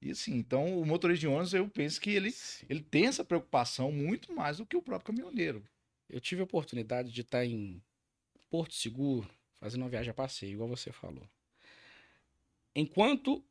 E 0.02 0.12
assim, 0.12 0.36
então 0.36 0.80
o 0.80 0.86
motorista 0.86 1.22
de 1.22 1.28
ônibus, 1.28 1.54
eu 1.54 1.68
penso 1.68 2.00
que 2.00 2.12
ele, 2.12 2.32
ele 2.70 2.82
tem 2.82 3.08
essa 3.08 3.26
preocupação 3.26 3.92
muito 3.92 4.32
mais 4.34 4.58
do 4.58 4.66
que 4.66 4.78
o 4.78 4.82
próprio 4.82 5.08
caminhoneiro. 5.16 5.68
Eu 6.08 6.22
tive 6.22 6.42
a 6.42 6.44
oportunidade 6.44 7.12
de 7.12 7.22
estar 7.22 7.44
em 7.44 7.82
Porto 8.52 8.76
Seguro, 8.76 9.28
fazendo 9.56 9.82
uma 9.82 9.90
viagem 9.90 10.12
a 10.12 10.14
passeio, 10.14 10.54
igual 10.54 10.70
você 10.70 10.92
falou. 10.92 11.28
Enquanto 12.76 13.44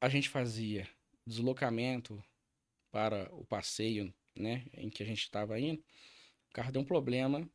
a 0.00 0.08
gente 0.08 0.28
fazia 0.28 0.88
deslocamento 1.26 2.22
para 2.90 3.28
o 3.34 3.44
passeio, 3.44 4.12
né, 4.36 4.64
em 4.72 4.88
que 4.88 5.02
a 5.02 5.06
gente 5.06 5.22
estava 5.22 5.58
indo, 5.58 5.80
o 6.50 6.52
carro 6.54 6.72
deu 6.72 6.82
um 6.82 6.84
problema, 6.84 7.48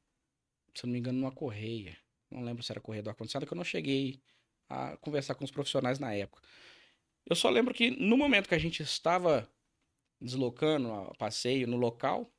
se 0.76 0.86
eu 0.86 0.88
não 0.88 0.94
me 0.94 1.00
engano, 1.00 1.20
numa 1.20 1.32
correia. 1.32 1.98
Não 2.30 2.44
lembro 2.44 2.64
se 2.64 2.72
era 2.72 2.82
correia 2.82 3.04
do 3.04 3.10
ar-condicionado, 3.10 3.48
que 3.48 3.54
eu 3.54 3.58
não 3.58 3.64
cheguei 3.64 4.22
a 4.70 4.98
conversar 4.98 5.36
com 5.36 5.44
os 5.44 5.52
profissionais 5.52 6.00
na 6.00 6.14
época. 6.14 6.42
Eu 7.26 7.36
só 7.36 7.50
lembro 7.50 7.74
que 7.74 7.92
no 7.92 8.18
momento 8.18 8.50
que 8.50 8.56
a 8.56 8.60
gente 8.60 8.82
estava 8.82 9.50
deslocando 10.20 10.92
a 10.92 11.14
passeio 11.16 11.68
no 11.68 11.78
local, 11.78 12.32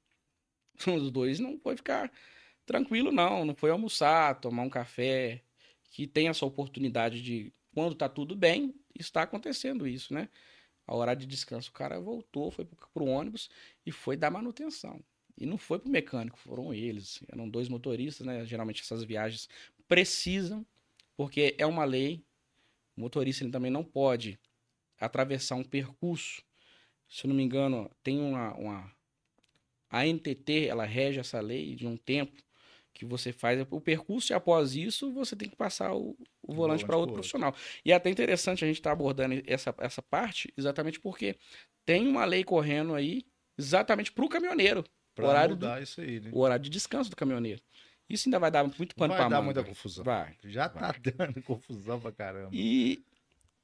os 0.87 1.11
dois 1.11 1.39
não 1.39 1.59
foi 1.59 1.77
ficar 1.77 2.13
tranquilo, 2.67 3.13
não. 3.13 3.45
Não 3.45 3.55
foi 3.55 3.71
almoçar, 3.71 4.41
tomar 4.41 4.63
um 4.63 4.71
café, 4.71 5.43
que 5.91 6.07
tem 6.07 6.29
essa 6.29 6.45
oportunidade 6.45 7.23
de, 7.23 7.53
quando 7.73 7.95
tá 7.95 8.09
tudo 8.09 8.35
bem, 8.35 8.75
está 8.95 9.23
acontecendo 9.23 9.87
isso, 9.87 10.13
né? 10.13 10.29
A 10.87 10.95
hora 10.95 11.15
de 11.15 11.27
descanso, 11.27 11.71
o 11.71 11.73
cara 11.73 11.99
voltou, 12.01 12.51
foi 12.51 12.67
pro 12.93 13.07
ônibus 13.07 13.49
e 13.87 13.91
foi 13.91 14.17
dar 14.17 14.31
manutenção. 14.31 15.03
E 15.37 15.47
não 15.47 15.59
foi 15.59 15.79
pro 15.79 15.91
mecânico, 15.91 16.39
foram 16.39 16.73
eles. 16.73 17.23
Eram 17.29 17.49
dois 17.49 17.69
motoristas, 17.69 18.27
né? 18.27 18.45
Geralmente 18.45 18.83
essas 18.83 19.03
viagens 19.03 19.49
precisam, 19.89 20.65
porque 21.17 21.55
é 21.59 21.67
uma 21.67 21.85
lei. 21.85 22.25
O 22.97 23.01
motorista 23.01 23.43
ele 23.43 23.51
também 23.51 23.71
não 23.71 23.83
pode 23.83 24.39
atravessar 25.01 25.57
um 25.57 25.65
percurso. 25.65 26.43
Se 27.09 27.27
eu 27.27 27.29
não 27.29 27.37
me 27.37 27.43
engano, 27.43 27.91
tem 28.03 28.21
uma, 28.21 28.55
uma 28.55 28.95
a 29.91 30.07
NTT, 30.07 30.67
ela 30.67 30.85
rege 30.85 31.21
essa 31.21 31.41
lei 31.41 31.75
de 31.75 31.87
um 31.87 31.97
tempo 31.97 32.44
que 32.95 33.05
você 33.05 33.33
faz 33.33 33.67
o 33.71 33.81
percurso 33.81 34.33
e 34.33 34.35
após 34.35 34.77
isso 34.77 35.13
você 35.13 35.35
tem 35.35 35.49
que 35.49 35.57
passar 35.57 35.93
o, 35.93 36.17
o 36.41 36.55
volante 36.55 36.87
para 36.87 36.97
outro, 36.97 37.11
outro 37.11 37.15
profissional. 37.15 37.55
E 37.85 37.91
é 37.91 37.95
até 37.95 38.09
interessante 38.09 38.65
a 38.65 38.69
gente 38.69 38.77
estar 38.77 38.91
tá 38.91 38.95
abordando 38.95 39.43
essa, 39.47 39.75
essa 39.79 40.01
parte 40.01 40.55
exatamente 40.57 41.01
porque 41.01 41.37
tem 41.85 42.07
uma 42.07 42.25
lei 42.25 42.45
correndo 42.45 42.95
aí 42.95 43.25
exatamente 43.59 44.13
para 44.13 44.25
o 44.25 44.29
caminhoneiro. 44.29 44.85
Para 45.15 45.29
horário 45.29 45.55
mudar 45.55 45.77
do, 45.77 45.83
isso 45.83 46.01
aí, 46.01 46.21
né? 46.21 46.31
O 46.33 46.41
horário 46.41 46.63
de 46.63 46.71
descanso 46.71 47.11
do 47.11 47.17
caminhoneiro. 47.17 47.61
Isso 48.09 48.29
ainda 48.29 48.39
vai 48.39 48.51
dar 48.51 48.65
muito 48.65 48.95
pano 48.95 49.15
para 49.15 49.23
Vai 49.23 49.31
dar 49.31 49.43
muita 49.43 49.65
confusão. 49.65 50.05
Vai. 50.05 50.37
Já 50.45 50.69
tá 50.69 50.93
vai. 50.93 51.01
dando 51.01 51.43
confusão 51.43 52.01
pra 52.01 52.13
caramba. 52.13 52.51
E 52.53 53.05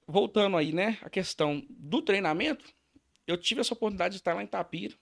voltando 0.06 0.56
aí, 0.56 0.72
né, 0.72 0.98
a 1.02 1.10
questão 1.10 1.64
do 1.68 2.02
treinamento, 2.02 2.64
eu 3.26 3.36
tive 3.36 3.60
essa 3.60 3.74
oportunidade 3.74 4.14
de 4.14 4.20
estar 4.20 4.34
lá 4.34 4.42
em 4.42 4.46
Tapira 4.46 4.94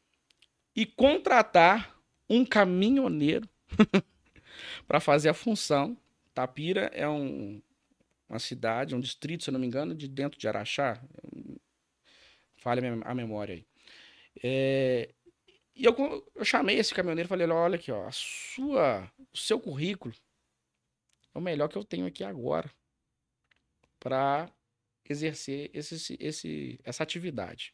e 0.76 0.84
contratar 0.84 1.96
um 2.28 2.44
caminhoneiro 2.44 3.48
para 4.86 5.00
fazer 5.00 5.28
a 5.28 5.34
função. 5.34 5.96
Tapira 6.34 6.90
é 6.94 7.08
um, 7.08 7.60
uma 8.28 8.38
cidade, 8.38 8.94
um 8.94 9.00
distrito, 9.00 9.44
se 9.44 9.50
eu 9.50 9.52
não 9.52 9.60
me 9.60 9.66
engano, 9.66 9.94
de 9.94 10.06
dentro 10.06 10.38
de 10.38 10.46
Araxá. 10.46 11.02
Falha 12.56 12.82
a 13.04 13.14
memória 13.14 13.54
aí. 13.54 13.66
É, 14.42 15.14
e 15.74 15.84
eu, 15.84 15.94
eu 16.34 16.44
chamei 16.44 16.78
esse 16.78 16.94
caminhoneiro 16.94 17.26
e 17.26 17.28
falei: 17.28 17.46
olha 17.48 17.76
aqui, 17.76 17.90
ó, 17.90 18.06
a 18.06 18.12
sua, 18.12 19.10
o 19.32 19.36
seu 19.36 19.60
currículo 19.60 20.14
é 21.34 21.38
o 21.38 21.40
melhor 21.42 21.68
que 21.68 21.78
eu 21.78 21.84
tenho 21.84 22.06
aqui 22.06 22.24
agora 22.24 22.70
para 23.98 24.50
exercer 25.08 25.70
esse, 25.72 26.16
esse, 26.20 26.80
essa 26.84 27.02
atividade. 27.02 27.72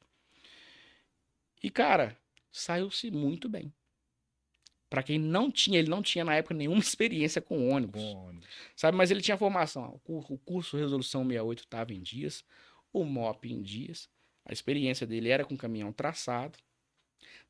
E, 1.62 1.70
cara, 1.70 2.16
saiu-se 2.53 3.11
muito 3.11 3.49
bem 3.49 3.73
Para 4.94 5.02
quem 5.02 5.18
não 5.18 5.50
tinha, 5.50 5.76
ele 5.80 5.88
não 5.90 6.00
tinha 6.00 6.24
na 6.24 6.37
época 6.37 6.54
nenhuma 6.54 6.78
experiência 6.78 7.42
com 7.42 7.68
ônibus, 7.68 8.00
Com 8.00 8.28
ônibus. 8.28 8.48
sabe? 8.76 8.96
Mas 8.96 9.11
ele 9.11 9.20
tinha 9.20 9.37
formação. 9.37 9.92
O 9.94 9.98
cur- 9.98 10.33
o 10.33 10.38
curso 10.38 10.76
Resolução 10.76 11.22
68 11.24 11.59
estava 11.64 11.92
em 11.92 12.00
dias, 12.00 12.44
o 12.92 13.02
MOP 13.04 13.52
em 13.52 13.61
dias. 13.61 14.09
A 14.44 14.52
experiência 14.52 15.04
dele 15.04 15.30
era 15.30 15.44
com 15.44 15.57
caminhão 15.57 15.92
traçado, 15.92 16.57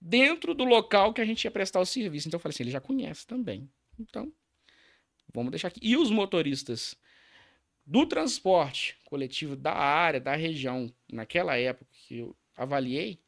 dentro 0.01 0.55
do 0.55 0.65
local 0.65 1.13
que 1.13 1.21
a 1.21 1.25
gente 1.27 1.45
ia 1.45 1.51
prestar 1.51 1.81
o 1.81 1.85
serviço. 1.85 2.29
Então 2.29 2.39
eu 2.39 2.41
falei 2.41 2.55
assim, 2.55 2.63
ele 2.63 2.71
já 2.71 2.81
conhece 2.81 3.27
também. 3.27 3.69
Então, 4.01 4.33
vamos 5.35 5.51
deixar 5.51 5.69
aqui. 5.69 5.81
E 5.83 5.99
os 5.99 6.11
motoristas 6.11 6.97
do 7.85 8.07
transporte 8.07 8.97
coletivo 9.05 9.55
da 9.55 9.75
área, 9.75 10.19
da 10.19 10.35
região, 10.35 10.91
naquela 11.13 11.57
época 11.59 11.91
que 11.93 12.19
eu 12.21 12.35
avaliei, 12.57 13.21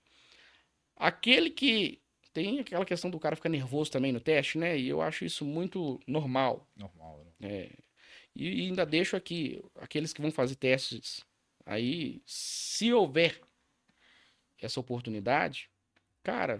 aquele 0.96 1.50
que 1.50 2.00
tem 2.36 2.60
aquela 2.60 2.84
questão 2.84 3.10
do 3.10 3.18
cara 3.18 3.34
ficar 3.34 3.48
nervoso 3.48 3.90
também 3.90 4.12
no 4.12 4.20
teste, 4.20 4.58
né? 4.58 4.78
E 4.78 4.86
eu 4.86 5.00
acho 5.00 5.24
isso 5.24 5.42
muito 5.42 5.98
normal. 6.06 6.68
Normal, 6.76 7.24
né? 7.40 7.48
É, 7.48 7.70
e, 8.34 8.64
e 8.64 8.66
ainda 8.66 8.84
deixo 8.84 9.16
aqui 9.16 9.64
aqueles 9.76 10.12
que 10.12 10.20
vão 10.20 10.30
fazer 10.30 10.56
testes 10.56 11.24
aí, 11.64 12.20
se 12.26 12.92
houver 12.92 13.40
essa 14.60 14.78
oportunidade, 14.78 15.70
cara, 16.22 16.56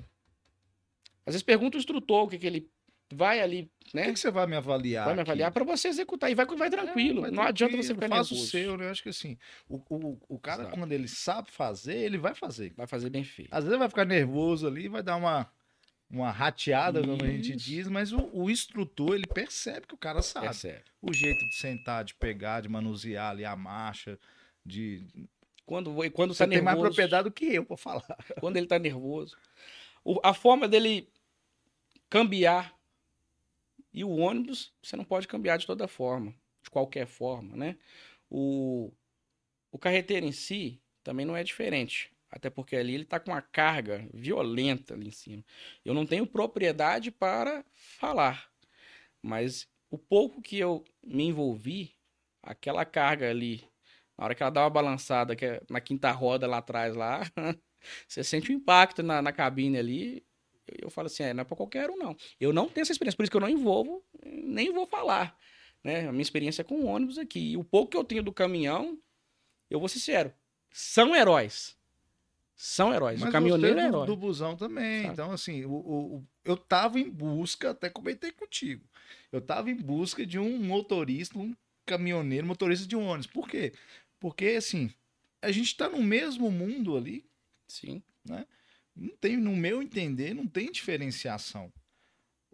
às 1.26 1.34
vezes 1.34 1.42
pergunta 1.42 1.76
o 1.76 1.80
instrutor 1.80 2.24
o 2.24 2.28
que, 2.28 2.38
que 2.38 2.46
ele 2.46 2.70
vai 3.12 3.40
ali, 3.40 3.70
né? 3.92 4.06
que, 4.06 4.14
que 4.14 4.18
você 4.18 4.30
vai 4.30 4.46
me 4.46 4.56
avaliar? 4.56 5.04
Vai 5.04 5.14
me 5.14 5.20
avaliar 5.20 5.52
para 5.52 5.62
você 5.62 5.88
executar 5.88 6.30
e 6.30 6.34
vai, 6.34 6.46
vai 6.46 6.70
tranquilo. 6.70 7.18
É, 7.18 7.22
vai 7.22 7.30
não 7.32 7.42
adianta 7.42 7.76
você 7.76 7.94
ficar 7.94 8.08
faz 8.08 8.30
nervoso. 8.30 8.34
o 8.34 8.46
seu, 8.46 8.78
né? 8.78 8.86
Eu 8.86 8.90
acho 8.90 9.02
que 9.02 9.10
assim, 9.10 9.36
o, 9.68 9.76
o, 9.90 10.18
o 10.26 10.38
cara, 10.38 10.70
quando 10.70 10.92
ele 10.92 11.06
sabe 11.06 11.50
fazer, 11.50 11.96
ele 11.96 12.16
vai 12.16 12.34
fazer. 12.34 12.72
Vai 12.74 12.86
fazer 12.86 13.10
bem 13.10 13.24
feito. 13.24 13.54
Às 13.54 13.64
vezes 13.64 13.78
vai 13.78 13.90
ficar 13.90 14.06
nervoso 14.06 14.66
ali, 14.66 14.88
vai 14.88 15.02
dar 15.02 15.16
uma, 15.16 15.50
uma 16.08 16.30
rateada, 16.30 17.00
como 17.00 17.22
a 17.22 17.26
gente 17.26 17.56
Isso. 17.56 17.64
diz, 17.64 17.88
mas 17.88 18.12
o, 18.12 18.30
o 18.32 18.48
instrutor, 18.50 19.14
ele 19.14 19.26
percebe 19.26 19.86
que 19.86 19.94
o 19.94 19.98
cara 19.98 20.22
sabe. 20.22 20.54
Sério. 20.54 20.84
O 21.02 21.12
jeito 21.12 21.44
de 21.48 21.56
sentar, 21.56 22.04
de 22.04 22.14
pegar, 22.14 22.60
de 22.60 22.68
manusear 22.68 23.30
ali 23.30 23.44
a 23.44 23.56
marcha, 23.56 24.18
de... 24.64 25.04
Quando, 25.64 25.92
quando 26.12 26.32
Você 26.32 26.44
tá 26.44 26.50
tem 26.50 26.62
mais 26.62 26.78
propriedade 26.78 27.24
do 27.24 27.32
que 27.32 27.46
eu 27.46 27.64
pra 27.64 27.76
falar. 27.76 28.16
quando 28.38 28.56
ele 28.56 28.68
tá 28.68 28.78
nervoso. 28.78 29.36
O- 30.04 30.20
a 30.22 30.32
forma 30.32 30.68
dele 30.68 31.08
cambiar 32.08 32.72
e 33.92 34.04
o 34.04 34.10
ônibus, 34.10 34.72
você 34.80 34.94
não 34.94 35.04
pode 35.04 35.26
cambiar 35.26 35.56
de 35.56 35.66
toda 35.66 35.88
forma, 35.88 36.32
de 36.62 36.70
qualquer 36.70 37.06
forma, 37.06 37.56
né? 37.56 37.76
O, 38.30 38.92
o 39.72 39.78
carreteiro 39.78 40.24
em 40.24 40.32
si 40.32 40.80
também 41.02 41.26
não 41.26 41.36
é 41.36 41.42
diferente, 41.42 42.12
até 42.36 42.50
porque 42.50 42.76
ali 42.76 42.94
ele 42.94 43.04
tá 43.06 43.18
com 43.18 43.30
uma 43.30 43.40
carga 43.40 44.06
violenta 44.12 44.92
ali 44.92 45.08
em 45.08 45.10
cima. 45.10 45.42
Eu 45.82 45.94
não 45.94 46.04
tenho 46.04 46.26
propriedade 46.26 47.10
para 47.10 47.64
falar, 47.72 48.50
mas 49.22 49.66
o 49.90 49.96
pouco 49.96 50.42
que 50.42 50.58
eu 50.58 50.84
me 51.02 51.24
envolvi, 51.24 51.94
aquela 52.42 52.84
carga 52.84 53.30
ali, 53.30 53.64
na 54.18 54.26
hora 54.26 54.34
que 54.34 54.42
ela 54.42 54.52
dá 54.52 54.64
uma 54.64 54.70
balançada, 54.70 55.34
que 55.34 55.46
é 55.46 55.62
na 55.70 55.80
quinta 55.80 56.10
roda 56.10 56.46
lá 56.46 56.58
atrás 56.58 56.94
lá, 56.94 57.22
você 58.06 58.22
sente 58.22 58.50
o 58.50 58.54
impacto 58.54 59.02
na, 59.02 59.22
na 59.22 59.32
cabine 59.32 59.78
ali. 59.78 60.22
Eu, 60.66 60.76
eu 60.82 60.90
falo 60.90 61.06
assim, 61.06 61.22
é, 61.22 61.32
não 61.32 61.40
é 61.40 61.44
pra 61.44 61.56
qualquer 61.56 61.88
um, 61.88 61.96
não. 61.96 62.14
Eu 62.38 62.52
não 62.52 62.68
tenho 62.68 62.82
essa 62.82 62.92
experiência, 62.92 63.16
por 63.16 63.22
isso 63.22 63.30
que 63.30 63.36
eu 63.38 63.40
não 63.40 63.48
envolvo, 63.48 64.04
nem 64.22 64.70
vou 64.70 64.86
falar. 64.86 65.34
Né? 65.82 66.06
A 66.06 66.12
minha 66.12 66.22
experiência 66.22 66.60
é 66.60 66.64
com 66.64 66.84
ônibus 66.84 67.16
aqui. 67.16 67.52
E 67.52 67.56
o 67.56 67.64
pouco 67.64 67.92
que 67.92 67.96
eu 67.96 68.04
tenho 68.04 68.22
do 68.22 68.32
caminhão, 68.32 68.98
eu 69.70 69.80
vou 69.80 69.88
ser 69.88 70.00
sincero, 70.00 70.34
são 70.70 71.16
heróis. 71.16 71.76
São 72.56 72.92
heróis. 72.92 73.20
Mas 73.20 73.28
o 73.28 73.32
caminhoneiro 73.32 73.78
é 73.78 73.86
herói. 73.86 74.06
do 74.06 74.16
busão 74.16 74.56
também. 74.56 75.02
Sabe? 75.02 75.12
Então, 75.12 75.30
assim, 75.30 75.64
o, 75.66 75.72
o- 75.72 76.24
eu 76.44 76.56
tava 76.56 76.98
em 76.98 77.08
busca, 77.10 77.70
até 77.70 77.90
comentei 77.90 78.32
contigo. 78.32 78.82
Eu 79.30 79.40
tava 79.42 79.70
em 79.70 79.74
busca 79.76 80.24
de 80.24 80.38
um 80.38 80.58
motorista, 80.58 81.38
um 81.38 81.54
caminhoneiro, 81.84 82.46
motorista 82.46 82.86
de 82.86 82.96
ônibus. 82.96 83.26
Por 83.26 83.46
quê? 83.48 83.74
Porque, 84.18 84.46
assim, 84.56 84.90
a 85.42 85.52
gente 85.52 85.76
tá 85.76 85.88
no 85.88 86.02
mesmo 86.02 86.50
mundo 86.50 86.96
ali. 86.96 87.24
Sim. 87.68 88.02
Não 88.96 89.14
tem, 89.20 89.36
no 89.36 89.54
meu 89.54 89.82
entender, 89.82 90.32
não 90.32 90.46
tem 90.46 90.72
diferenciação. 90.72 91.70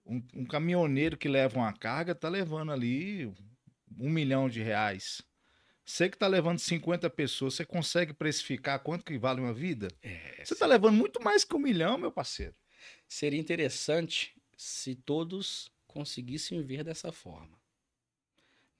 Um, 0.04 0.20
um 0.34 0.44
caminhoneiro 0.44 1.16
que 1.16 1.28
leva 1.28 1.58
uma 1.60 1.72
carga 1.72 2.12
tá 2.12 2.28
levando 2.28 2.72
ali 2.72 3.32
um 3.96 4.10
milhão 4.10 4.48
de 4.48 4.60
reais. 4.60 5.22
Você 5.84 6.08
que 6.08 6.16
tá 6.16 6.26
levando 6.26 6.58
50 6.58 7.10
pessoas, 7.10 7.54
você 7.54 7.64
consegue 7.64 8.12
precificar 8.12 8.80
quanto 8.80 9.04
que 9.04 9.18
vale 9.18 9.40
uma 9.40 9.52
vida? 9.52 9.88
É, 10.02 10.44
Você 10.44 10.54
tá 10.54 10.66
levando 10.66 10.96
muito 10.96 11.22
mais 11.22 11.44
que 11.44 11.54
um 11.54 11.58
milhão, 11.58 11.98
meu 11.98 12.12
parceiro. 12.12 12.54
Seria 13.08 13.38
interessante 13.38 14.34
se 14.56 14.94
todos 14.94 15.70
conseguissem 15.86 16.62
ver 16.62 16.84
dessa 16.84 17.12
forma, 17.12 17.58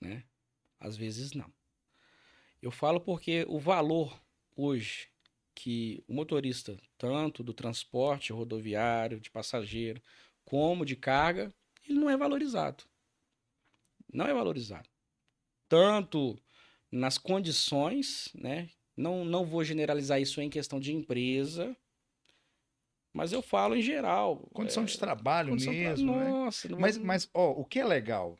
né? 0.01 0.25
Às 0.79 0.97
vezes 0.97 1.33
não. 1.33 1.53
Eu 2.61 2.71
falo 2.71 3.01
porque 3.01 3.45
o 3.49 3.59
valor 3.59 4.21
hoje 4.57 5.09
que 5.55 6.03
o 6.09 6.15
motorista, 6.15 6.77
tanto 6.97 7.43
do 7.43 7.53
transporte 7.53 8.33
rodoviário, 8.33 9.21
de 9.21 9.31
passageiro, 9.31 10.01
como 10.45 10.85
de 10.85 10.97
carga, 10.97 11.53
ele 11.87 11.99
não 11.99 12.09
é 12.09 12.17
valorizado. 12.17 12.85
Não 14.13 14.27
é 14.27 14.33
valorizado. 14.33 14.89
Tanto 15.69 16.39
nas 16.93 17.17
condições, 17.19 18.29
né? 18.35 18.69
Não, 18.97 19.25
não 19.25 19.45
vou 19.47 19.65
generalizar 19.65 20.21
isso 20.21 20.41
em 20.41 20.51
questão 20.51 20.79
de 20.79 20.93
empresa, 20.93 21.75
mas 23.13 23.33
eu 23.33 23.43
falo 23.43 23.75
em 23.75 23.83
geral. 23.83 24.37
Condição 24.53 24.83
É, 24.83 24.87
de 24.87 24.99
trabalho 24.99 25.51
condição 25.51 25.73
pra- 25.73 25.83
mesmo, 25.83 26.17
né? 26.17 26.29
Nossa, 26.29 26.69
não 26.69 26.79
Mas, 26.79 26.99
mas, 26.99 27.29
ó, 27.35 27.51
o 27.53 27.65
que 27.65 27.79
é 27.81 27.85
legal? 27.85 28.39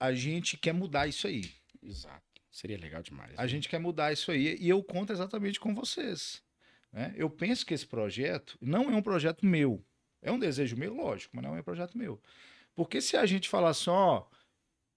A 0.00 0.12
gente 0.12 0.56
quer 0.56 0.72
mudar 0.72 1.06
isso 1.08 1.26
aí. 1.26 1.50
Exato. 1.82 2.22
Seria 2.50 2.78
legal 2.78 3.02
demais. 3.02 3.38
A 3.38 3.42
né? 3.42 3.48
gente 3.48 3.68
quer 3.68 3.78
mudar 3.78 4.12
isso 4.12 4.30
aí. 4.30 4.56
E 4.60 4.68
eu 4.68 4.82
conto 4.82 5.12
exatamente 5.12 5.58
com 5.60 5.74
vocês. 5.74 6.42
né? 6.92 7.12
Eu 7.16 7.28
penso 7.28 7.64
que 7.66 7.74
esse 7.74 7.86
projeto 7.86 8.56
não 8.60 8.90
é 8.90 8.94
um 8.96 9.02
projeto 9.02 9.44
meu. 9.44 9.84
É 10.22 10.32
um 10.32 10.38
desejo 10.38 10.76
meu, 10.76 10.94
lógico, 10.94 11.36
mas 11.36 11.44
não 11.44 11.54
é 11.56 11.60
um 11.60 11.64
projeto 11.64 11.96
meu. 11.96 12.20
Porque 12.74 13.00
se 13.00 13.16
a 13.16 13.26
gente 13.26 13.48
falar 13.48 13.70
assim, 13.70 13.90
ó, 13.90 14.24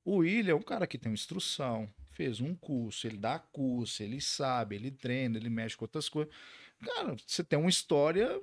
o 0.05 0.17
William 0.17 0.53
é 0.53 0.55
um 0.55 0.61
cara 0.61 0.87
que 0.87 0.97
tem 0.97 1.09
uma 1.11 1.15
instrução, 1.15 1.91
fez 2.11 2.41
um 2.41 2.55
curso, 2.55 3.07
ele 3.07 3.17
dá 3.17 3.39
curso, 3.39 4.03
ele 4.03 4.21
sabe, 4.21 4.75
ele 4.75 4.91
treina, 4.91 5.37
ele 5.37 5.49
mexe 5.49 5.75
com 5.77 5.85
outras 5.85 6.09
coisas. 6.09 6.33
Cara, 6.83 7.15
você 7.25 7.43
tem 7.43 7.57
uma 7.59 7.69
história 7.69 8.39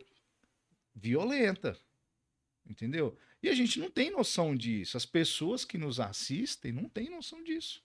violenta. 0.94 1.78
Entendeu? 2.68 3.16
E 3.42 3.48
a 3.48 3.54
gente 3.54 3.80
não 3.80 3.90
tem 3.90 4.10
noção 4.10 4.54
disso. 4.54 4.96
As 4.96 5.06
pessoas 5.06 5.64
que 5.64 5.78
nos 5.78 6.00
assistem 6.00 6.72
não 6.72 6.88
têm 6.88 7.08
noção 7.10 7.42
disso. 7.42 7.82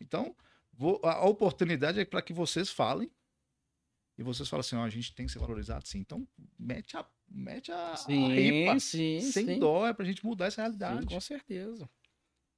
Então, 0.00 0.34
vou- 0.72 1.00
a 1.04 1.14
a 1.14 1.24
oportunidade 1.26 2.00
é 2.00 2.04
para 2.04 2.22
que 2.22 2.32
vocês 2.32 2.70
falem. 2.70 3.10
E 4.18 4.22
vocês 4.22 4.48
falam 4.48 4.60
assim, 4.60 4.76
ó, 4.76 4.84
a 4.84 4.90
gente 4.90 5.14
tem 5.14 5.26
que 5.26 5.32
ser 5.32 5.38
valorizado 5.38 5.86
sim. 5.88 5.98
Então, 5.98 6.28
mete 6.58 6.96
a, 6.96 7.08
mete 7.28 7.72
a, 7.72 7.94
a 7.94 7.96
Sim, 7.96 8.28
ripa 8.34 8.78
sim, 8.78 9.20
sem 9.20 9.46
sim. 9.46 9.58
dó, 9.58 9.86
é 9.86 9.94
pra 9.94 10.04
gente 10.04 10.24
mudar 10.24 10.46
essa 10.46 10.60
Sim, 10.62 10.62
realidade. 10.62 11.06
com 11.06 11.20
certeza. 11.20 11.88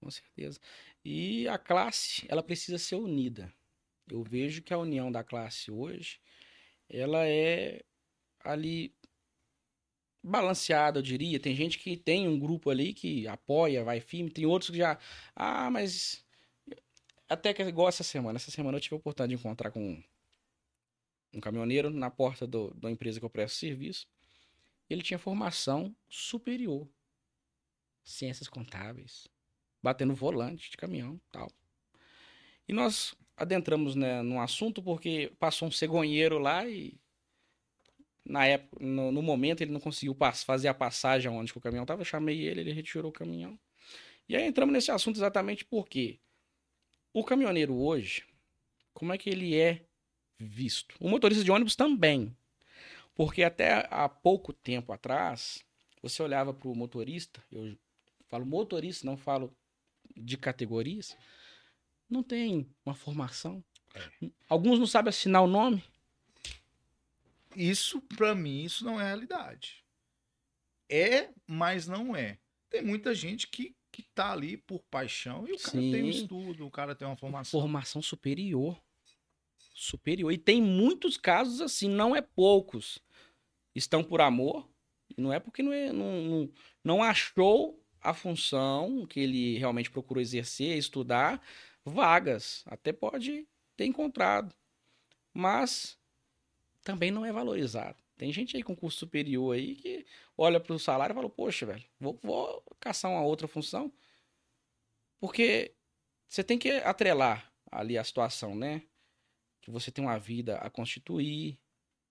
Com 0.02 0.10
certeza. 0.10 0.58
E 1.04 1.46
a 1.46 1.56
classe, 1.56 2.26
ela 2.28 2.42
precisa 2.42 2.76
ser 2.76 2.96
unida. 2.96 3.52
Eu 4.10 4.24
vejo 4.24 4.60
que 4.60 4.74
a 4.74 4.78
união 4.78 5.12
da 5.12 5.22
classe 5.22 5.70
hoje, 5.70 6.20
ela 6.90 7.24
é 7.24 7.84
ali 8.40 8.92
balanceada, 10.22 10.98
eu 10.98 11.02
diria. 11.02 11.38
Tem 11.38 11.54
gente 11.54 11.78
que 11.78 11.96
tem 11.96 12.26
um 12.26 12.38
grupo 12.38 12.68
ali 12.68 12.92
que 12.92 13.28
apoia, 13.28 13.84
vai 13.84 14.00
firme, 14.00 14.28
tem 14.28 14.44
outros 14.44 14.70
que 14.72 14.78
já, 14.78 14.98
ah, 15.36 15.70
mas 15.70 16.24
até 17.28 17.54
que 17.54 17.62
é 17.62 17.68
igual 17.68 17.88
essa 17.88 18.02
semana. 18.02 18.38
Essa 18.38 18.50
semana 18.50 18.76
eu 18.76 18.80
tive 18.80 18.96
a 18.96 18.98
oportunidade 18.98 19.36
de 19.36 19.40
encontrar 19.40 19.70
com 19.70 20.02
um 21.32 21.40
caminhoneiro 21.40 21.90
na 21.90 22.10
porta 22.10 22.44
do, 22.44 22.74
da 22.74 22.90
empresa 22.90 23.20
que 23.20 23.24
eu 23.24 23.30
presto 23.30 23.56
serviço. 23.56 24.08
Ele 24.90 25.02
tinha 25.02 25.18
formação 25.18 25.94
superior 26.08 26.88
ciências 28.04 28.48
contábeis, 28.48 29.28
batendo 29.82 30.14
volante 30.14 30.70
de 30.70 30.76
caminhão 30.76 31.20
tal. 31.30 31.50
E 32.68 32.72
nós 32.72 33.14
adentramos 33.36 33.94
né, 33.94 34.22
num 34.22 34.40
assunto 34.40 34.82
porque 34.82 35.32
passou 35.38 35.68
um 35.68 35.72
cegonheiro 35.72 36.38
lá 36.38 36.66
e 36.68 36.98
na 38.24 38.46
época, 38.46 38.84
no, 38.84 39.10
no 39.10 39.20
momento 39.20 39.62
ele 39.62 39.72
não 39.72 39.80
conseguiu 39.80 40.16
fazer 40.46 40.68
a 40.68 40.74
passagem 40.74 41.30
onde 41.30 41.52
o 41.52 41.60
caminhão 41.60 41.82
estava, 41.82 42.04
chamei 42.04 42.40
ele, 42.40 42.60
ele 42.60 42.72
retirou 42.72 43.10
o 43.10 43.12
caminhão. 43.12 43.58
E 44.28 44.36
aí 44.36 44.46
entramos 44.46 44.72
nesse 44.72 44.90
assunto 44.90 45.16
exatamente 45.16 45.64
porque 45.64 46.20
o 47.12 47.24
caminhoneiro 47.24 47.74
hoje, 47.74 48.24
como 48.94 49.12
é 49.12 49.18
que 49.18 49.28
ele 49.28 49.58
é 49.58 49.84
visto? 50.38 50.94
O 51.00 51.08
motorista 51.08 51.42
de 51.44 51.50
ônibus 51.50 51.74
também. 51.74 52.34
Porque 53.14 53.42
até 53.42 53.86
há 53.90 54.08
pouco 54.08 54.52
tempo 54.52 54.92
atrás, 54.92 55.62
você 56.00 56.22
olhava 56.22 56.54
para 56.54 56.68
o 56.68 56.74
motorista, 56.74 57.42
eu 57.50 57.76
falo 58.28 58.46
motorista, 58.46 59.04
não 59.04 59.16
falo 59.16 59.54
de 60.16 60.36
categorias, 60.36 61.16
não 62.08 62.22
tem 62.22 62.68
uma 62.84 62.94
formação. 62.94 63.62
Alguns 64.48 64.78
não 64.78 64.86
sabem 64.86 65.10
assinar 65.10 65.42
o 65.42 65.46
nome. 65.46 65.82
Isso, 67.54 68.00
pra 68.16 68.34
mim, 68.34 68.64
isso 68.64 68.84
não 68.84 69.00
é 69.00 69.04
realidade. 69.04 69.84
é, 70.88 71.30
mas 71.46 71.86
não 71.86 72.14
é. 72.16 72.38
Tem 72.70 72.82
muita 72.82 73.14
gente 73.14 73.46
que, 73.48 73.74
que 73.90 74.02
tá 74.14 74.32
ali 74.32 74.56
por 74.56 74.80
paixão 74.84 75.46
e 75.46 75.52
o 75.52 75.58
cara 75.58 75.72
tem 75.78 76.02
um 76.04 76.12
Sim. 76.12 76.22
estudo, 76.22 76.66
o 76.66 76.70
cara 76.70 76.94
tem 76.94 77.06
uma 77.06 77.16
formação. 77.16 77.60
Formação 77.60 78.00
superior. 78.02 78.80
Superior. 79.74 80.30
E 80.32 80.38
tem 80.38 80.60
muitos 80.62 81.16
casos 81.18 81.60
assim, 81.60 81.88
não 81.88 82.14
é 82.16 82.22
poucos. 82.22 82.98
Estão 83.74 84.02
por 84.02 84.20
amor. 84.22 84.68
Não 85.16 85.30
é 85.32 85.38
porque 85.40 85.62
não, 85.62 85.72
é- 85.72 85.92
não, 85.92 86.22
não, 86.22 86.52
não 86.82 87.02
achou 87.02 87.81
a 88.02 88.12
função 88.12 89.06
que 89.06 89.20
ele 89.20 89.58
realmente 89.58 89.90
procurou 89.90 90.20
exercer, 90.20 90.76
estudar, 90.76 91.40
vagas. 91.84 92.62
Até 92.66 92.92
pode 92.92 93.46
ter 93.76 93.86
encontrado. 93.86 94.54
Mas 95.32 95.98
também 96.82 97.10
não 97.10 97.24
é 97.24 97.32
valorizado. 97.32 97.96
Tem 98.16 98.32
gente 98.32 98.56
aí 98.56 98.62
com 98.62 98.76
curso 98.76 98.98
superior 98.98 99.54
aí 99.54 99.74
que 99.76 100.06
olha 100.36 100.60
para 100.60 100.74
o 100.74 100.78
salário 100.78 101.12
e 101.12 101.16
fala, 101.16 101.30
poxa, 101.30 101.66
velho, 101.66 101.84
vou, 101.98 102.18
vou 102.22 102.62
caçar 102.78 103.10
uma 103.10 103.22
outra 103.22 103.48
função. 103.48 103.92
Porque 105.18 105.74
você 106.28 106.42
tem 106.42 106.58
que 106.58 106.70
atrelar 106.70 107.52
ali 107.70 107.96
a 107.96 108.04
situação, 108.04 108.54
né? 108.54 108.82
Que 109.60 109.70
você 109.70 109.90
tem 109.90 110.04
uma 110.04 110.18
vida 110.18 110.56
a 110.58 110.68
constituir, 110.68 111.58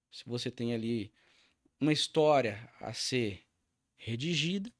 se 0.10 0.24
você 0.26 0.50
tem 0.50 0.74
ali 0.74 1.14
uma 1.80 1.92
história 1.92 2.70
a 2.80 2.94
ser 2.94 3.46
redigida. 3.98 4.72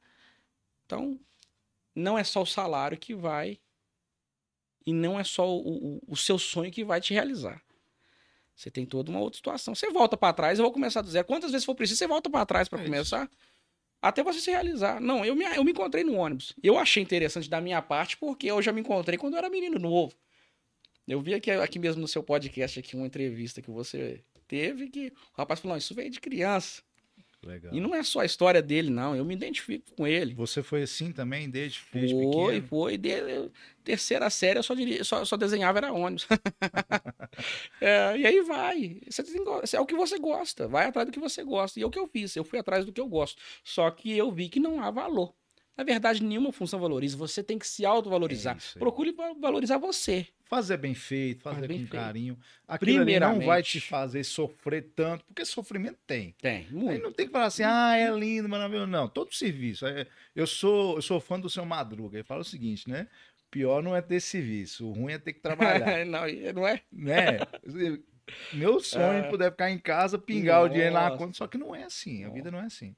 Então, 0.92 1.18
não 1.96 2.18
é 2.18 2.24
só 2.24 2.42
o 2.42 2.46
salário 2.46 2.98
que 2.98 3.16
vai 3.16 3.58
e 4.86 4.92
não 4.92 5.18
é 5.18 5.24
só 5.24 5.50
o, 5.50 5.96
o, 5.96 6.02
o 6.06 6.18
seu 6.18 6.38
sonho 6.38 6.70
que 6.70 6.84
vai 6.84 7.00
te 7.00 7.14
realizar. 7.14 7.64
Você 8.54 8.70
tem 8.70 8.86
toda 8.86 9.10
uma 9.10 9.22
outra 9.22 9.38
situação. 9.38 9.74
Você 9.74 9.90
volta 9.90 10.18
para 10.18 10.34
trás, 10.34 10.60
eu 10.60 10.66
vou 10.66 10.74
começar 10.74 11.02
do 11.02 11.10
zero. 11.10 11.26
Quantas 11.26 11.52
vezes 11.52 11.64
for 11.64 11.76
preciso, 11.76 12.00
você 12.00 12.08
volta 12.08 12.30
para 12.30 12.46
trás 12.46 12.68
para 12.68 12.82
É 12.82 12.84
começar, 12.84 13.30
até 14.02 14.22
você 14.22 14.42
se 14.42 14.52
realizar. 14.52 15.00
Não, 15.00 15.24
eu 15.24 15.34
me, 15.34 15.46
eu 15.46 15.64
me 15.64 15.72
encontrei 15.72 16.04
no 16.04 16.16
ônibus. 16.16 16.54
Eu 16.62 16.78
achei 16.78 17.02
interessante 17.02 17.50
da 17.50 17.62
minha 17.62 17.82
parte, 17.82 18.18
porque 18.18 18.48
eu 18.48 18.62
já 18.62 18.74
me 18.74 18.82
encontrei 18.82 19.18
quando 19.18 19.36
eu 19.36 19.38
era 19.38 19.50
menino 19.50 19.80
novo. 19.80 20.14
Eu 21.08 21.22
vi 21.22 21.34
aqui, 21.34 21.52
aqui 21.52 21.80
mesmo 21.80 22.02
no 22.02 22.08
seu 22.08 22.22
podcast 22.22 22.80
aqui 22.80 22.98
uma 22.98 23.08
entrevista 23.08 23.62
que 23.62 23.72
você 23.72 24.24
teve 24.46 24.90
que 24.90 25.08
o 25.08 25.38
rapaz 25.38 25.62
falou, 25.62 25.74
não, 25.74 25.78
isso 25.78 25.96
veio 25.96 26.10
de 26.10 26.20
criança. 26.20 26.82
Legal. 27.44 27.74
E 27.74 27.80
não 27.80 27.96
é 27.96 28.04
só 28.04 28.20
a 28.20 28.26
história 28.26 28.62
dele, 28.62 28.90
não. 28.92 29.16
Eu 29.16 29.26
me 29.26 29.34
identifico 29.34 29.92
com 29.96 30.06
ele. 30.06 30.34
Você 30.36 30.62
foi 30.62 30.84
assim 30.84 31.12
também, 31.12 31.50
desde, 31.50 31.80
desde 31.92 32.14
Foi, 32.14 32.26
pequeno? 32.26 32.68
foi. 32.68 32.98
De, 32.98 33.50
terceira 33.84 34.30
série 34.30 34.60
eu 34.60 34.64
só, 34.64 34.76
diri- 34.76 35.04
só, 35.04 35.26
só 35.26 35.36
desenhava 35.36 35.80
era 35.80 35.92
ônibus. 35.92 36.28
É, 37.82 38.18
e 38.18 38.26
aí 38.28 38.42
vai. 38.42 39.02
Você 39.10 39.24
tem 39.24 39.42
é 39.74 39.80
o 39.80 39.86
que 39.86 39.96
você 39.96 40.20
gosta. 40.20 40.68
Vai 40.68 40.86
atrás 40.86 41.08
do 41.08 41.12
que 41.12 41.20
você 41.20 41.44
gosta. 41.44 41.80
E 41.80 41.84
é 41.84 41.86
o 41.86 41.90
que 41.90 41.98
eu 41.98 42.08
fiz. 42.08 42.36
Eu 42.36 42.44
fui 42.44 42.60
atrás 42.60 42.86
do 42.86 42.92
que 42.94 43.02
eu 43.02 43.08
gosto. 43.08 43.42
Só 43.64 43.90
que 43.90 44.16
eu 44.16 44.32
vi 44.32 44.50
que 44.50 44.60
não 44.60 44.82
há 44.84 44.92
valor. 44.92 45.34
Na 45.78 45.84
verdade, 45.84 46.22
nenhuma 46.24 46.52
função 46.52 46.80
valoriza. 46.80 47.16
Você 47.18 47.42
tem 47.44 47.58
que 47.58 47.66
se 47.68 47.86
autovalorizar. 47.86 48.56
É 48.56 48.60
aí. 48.76 48.80
Procure 48.80 49.12
va- 49.14 49.34
valorizar 49.40 49.78
você. 49.78 50.28
Fazer 50.46 50.76
bem 50.78 50.94
feito, 50.94 51.42
fazer 51.42 51.56
Faz 51.60 51.68
bem 51.68 51.78
com 51.86 51.88
feito. 51.88 52.04
carinho. 52.04 52.38
Aquilo 52.68 53.06
não 53.20 53.40
vai 53.40 53.64
te 53.64 53.80
fazer 53.80 54.24
sofrer 54.26 54.92
tanto, 54.94 55.24
porque 55.26 55.46
sofrimento 55.46 55.98
tem. 56.06 56.36
Tem, 56.42 56.66
Aí 56.68 56.74
muito. 56.74 57.02
não 57.04 57.12
tem 57.14 57.26
que 57.26 57.32
falar 57.32 57.46
assim, 57.46 57.64
ah, 57.64 57.96
é 57.98 58.12
lindo, 58.12 58.50
maravilhoso. 58.50 58.88
Não, 58.88 59.08
todo 59.08 59.34
serviço. 59.34 59.86
é- 59.88 60.06
Eu 60.36 60.46
sou, 60.46 60.98
eu 60.98 61.02
sou 61.02 61.22
fã 61.22 61.40
do 61.40 61.50
seu 61.50 61.66
Madruga. 61.66 62.18
Ele 62.18 62.24
fala 62.26 62.42
o 62.42 62.46
seguinte, 62.46 62.90
né? 62.90 63.08
Pior 63.50 63.82
não 63.82 63.96
é 63.96 64.02
ter 64.02 64.20
serviço, 64.22 64.88
o 64.88 64.92
ruim 64.94 65.14
é 65.14 65.18
ter 65.20 65.34
que 65.34 65.40
trabalhar, 65.42 66.06
não, 66.06 66.22
não 66.54 66.68
é? 66.68 66.82
né? 66.92 67.38
Meu 68.54 68.80
sonho 68.80 69.04
é 69.14 69.20
É. 69.20 69.30
poder 69.30 69.52
ficar 69.52 69.70
em 69.72 69.78
casa, 69.80 70.18
pingar 70.18 70.64
o 70.64 70.70
dinheiro 70.70 70.94
na 70.94 71.06
Nossa. 71.10 71.18
conta, 71.18 71.34
só 71.38 71.48
que 71.48 71.58
não 71.58 71.76
é 71.76 71.84
assim, 71.84 72.24
a 72.24 72.28
Nossa. 72.28 72.34
vida 72.36 72.52
não 72.52 72.60
é 72.60 72.66
assim. 72.66 72.96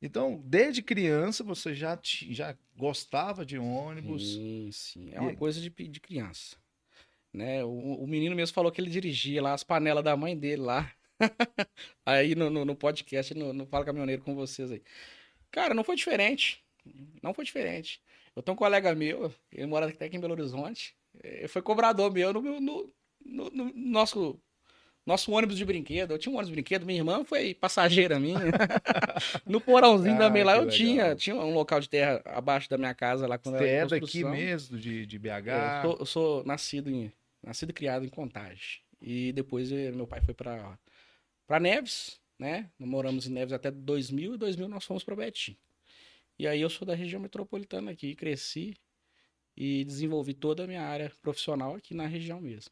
Então, 0.00 0.40
desde 0.44 0.82
criança, 0.82 1.42
você 1.42 1.74
já, 1.74 1.96
ti- 1.96 2.32
já 2.32 2.56
gostava 2.76 3.44
de 3.44 3.58
ônibus. 3.58 4.34
Sim, 4.34 4.70
sim. 4.72 5.10
É 5.12 5.16
E 5.16 5.18
uma 5.18 5.30
aí? 5.30 5.36
coisa 5.36 5.60
de, 5.60 5.68
de 5.70 6.00
criança. 6.00 6.56
Né? 7.32 7.64
O, 7.64 7.70
o 8.02 8.06
menino 8.06 8.34
mesmo 8.36 8.54
falou 8.54 8.70
que 8.72 8.80
ele 8.80 8.90
dirigia 8.90 9.42
lá 9.42 9.52
as 9.54 9.64
panelas 9.64 10.04
da 10.04 10.16
mãe 10.16 10.36
dele 10.38 10.62
lá. 10.62 10.90
aí 12.06 12.34
no, 12.34 12.48
no, 12.48 12.64
no 12.64 12.76
podcast, 12.76 13.34
no, 13.34 13.52
no 13.52 13.66
Fala 13.66 13.84
Caminhoneiro 13.84 14.22
com 14.22 14.34
vocês 14.34 14.70
aí. 14.70 14.82
Cara, 15.50 15.74
não 15.74 15.82
foi 15.84 15.96
diferente. 15.96 16.64
Não 17.22 17.34
foi 17.34 17.44
diferente. 17.44 18.00
Eu 18.36 18.42
tenho 18.42 18.54
um 18.54 18.58
colega 18.58 18.94
meu, 18.94 19.34
ele 19.50 19.66
mora 19.66 19.88
até 19.88 20.06
aqui 20.06 20.16
em 20.16 20.20
Belo 20.20 20.32
Horizonte. 20.34 20.96
Ele 21.22 21.48
foi 21.48 21.60
cobrador 21.60 22.12
meu 22.12 22.32
no, 22.32 22.40
meu- 22.40 22.60
no, 22.60 22.94
no- 23.24 23.50
no 23.50 23.72
nosso, 23.74 24.40
nosso 25.08 25.32
ônibus 25.32 25.56
de 25.56 25.64
brinquedo. 25.64 26.12
Eu 26.12 26.18
tinha 26.18 26.30
um 26.30 26.36
ônibus 26.36 26.48
de 26.50 26.54
brinquedo, 26.54 26.84
minha 26.84 26.98
irmã 26.98 27.24
foi 27.24 27.54
passageira 27.54 28.20
minha. 28.20 28.38
no 29.46 29.58
porãozinho 29.58 30.16
Ah, 30.16 30.18
também 30.18 30.44
lá 30.44 30.56
eu 30.56 30.60
legal. 30.60 30.74
tinha, 30.76 31.16
tinha 31.16 31.34
um 31.34 31.54
local 31.54 31.80
de 31.80 31.88
terra 31.88 32.20
abaixo 32.26 32.68
da 32.68 32.76
minha 32.76 32.94
casa 32.94 33.26
lá 33.26 33.38
quando 33.38 33.56
Você 33.56 33.66
era 33.66 33.86
é 33.96 34.00
daqui 34.00 34.22
mesmo, 34.22 34.76
de, 34.78 35.06
de 35.06 35.18
BH? 35.18 35.48
É, 35.48 35.78
Eu 35.78 35.82
sou, 35.82 35.96
eu 36.00 36.06
sou 36.06 36.44
nascido 36.44 36.90
em 36.90 37.10
nascido 37.42 37.70
e 37.70 37.72
criado 37.72 38.04
em 38.04 38.08
Contagem. 38.08 38.80
E 39.00 39.32
depois 39.32 39.72
eh, 39.72 39.90
meu 39.92 40.06
pai 40.06 40.20
foi 40.20 40.34
para 40.34 40.78
para 41.46 41.58
Neves, 41.58 42.20
né? 42.38 42.68
Nós 42.78 42.88
moramos 42.88 43.26
em 43.26 43.32
Neves 43.32 43.54
até 43.54 43.70
2000 43.70 44.34
e 44.34 44.36
2000 44.36 44.68
nós 44.68 44.84
fomos 44.84 45.02
para 45.04 45.16
Betim. 45.16 45.56
E 46.38 46.46
aí 46.46 46.60
eu 46.60 46.68
sou 46.68 46.86
da 46.86 46.94
região 46.94 47.20
metropolitana 47.20 47.90
aqui, 47.92 48.14
cresci 48.14 48.74
e 49.56 49.84
desenvolvi 49.84 50.34
toda 50.34 50.64
a 50.64 50.66
minha 50.66 50.82
área 50.82 51.10
profissional 51.22 51.74
aqui 51.74 51.94
na 51.94 52.06
região 52.06 52.40
mesmo. 52.40 52.70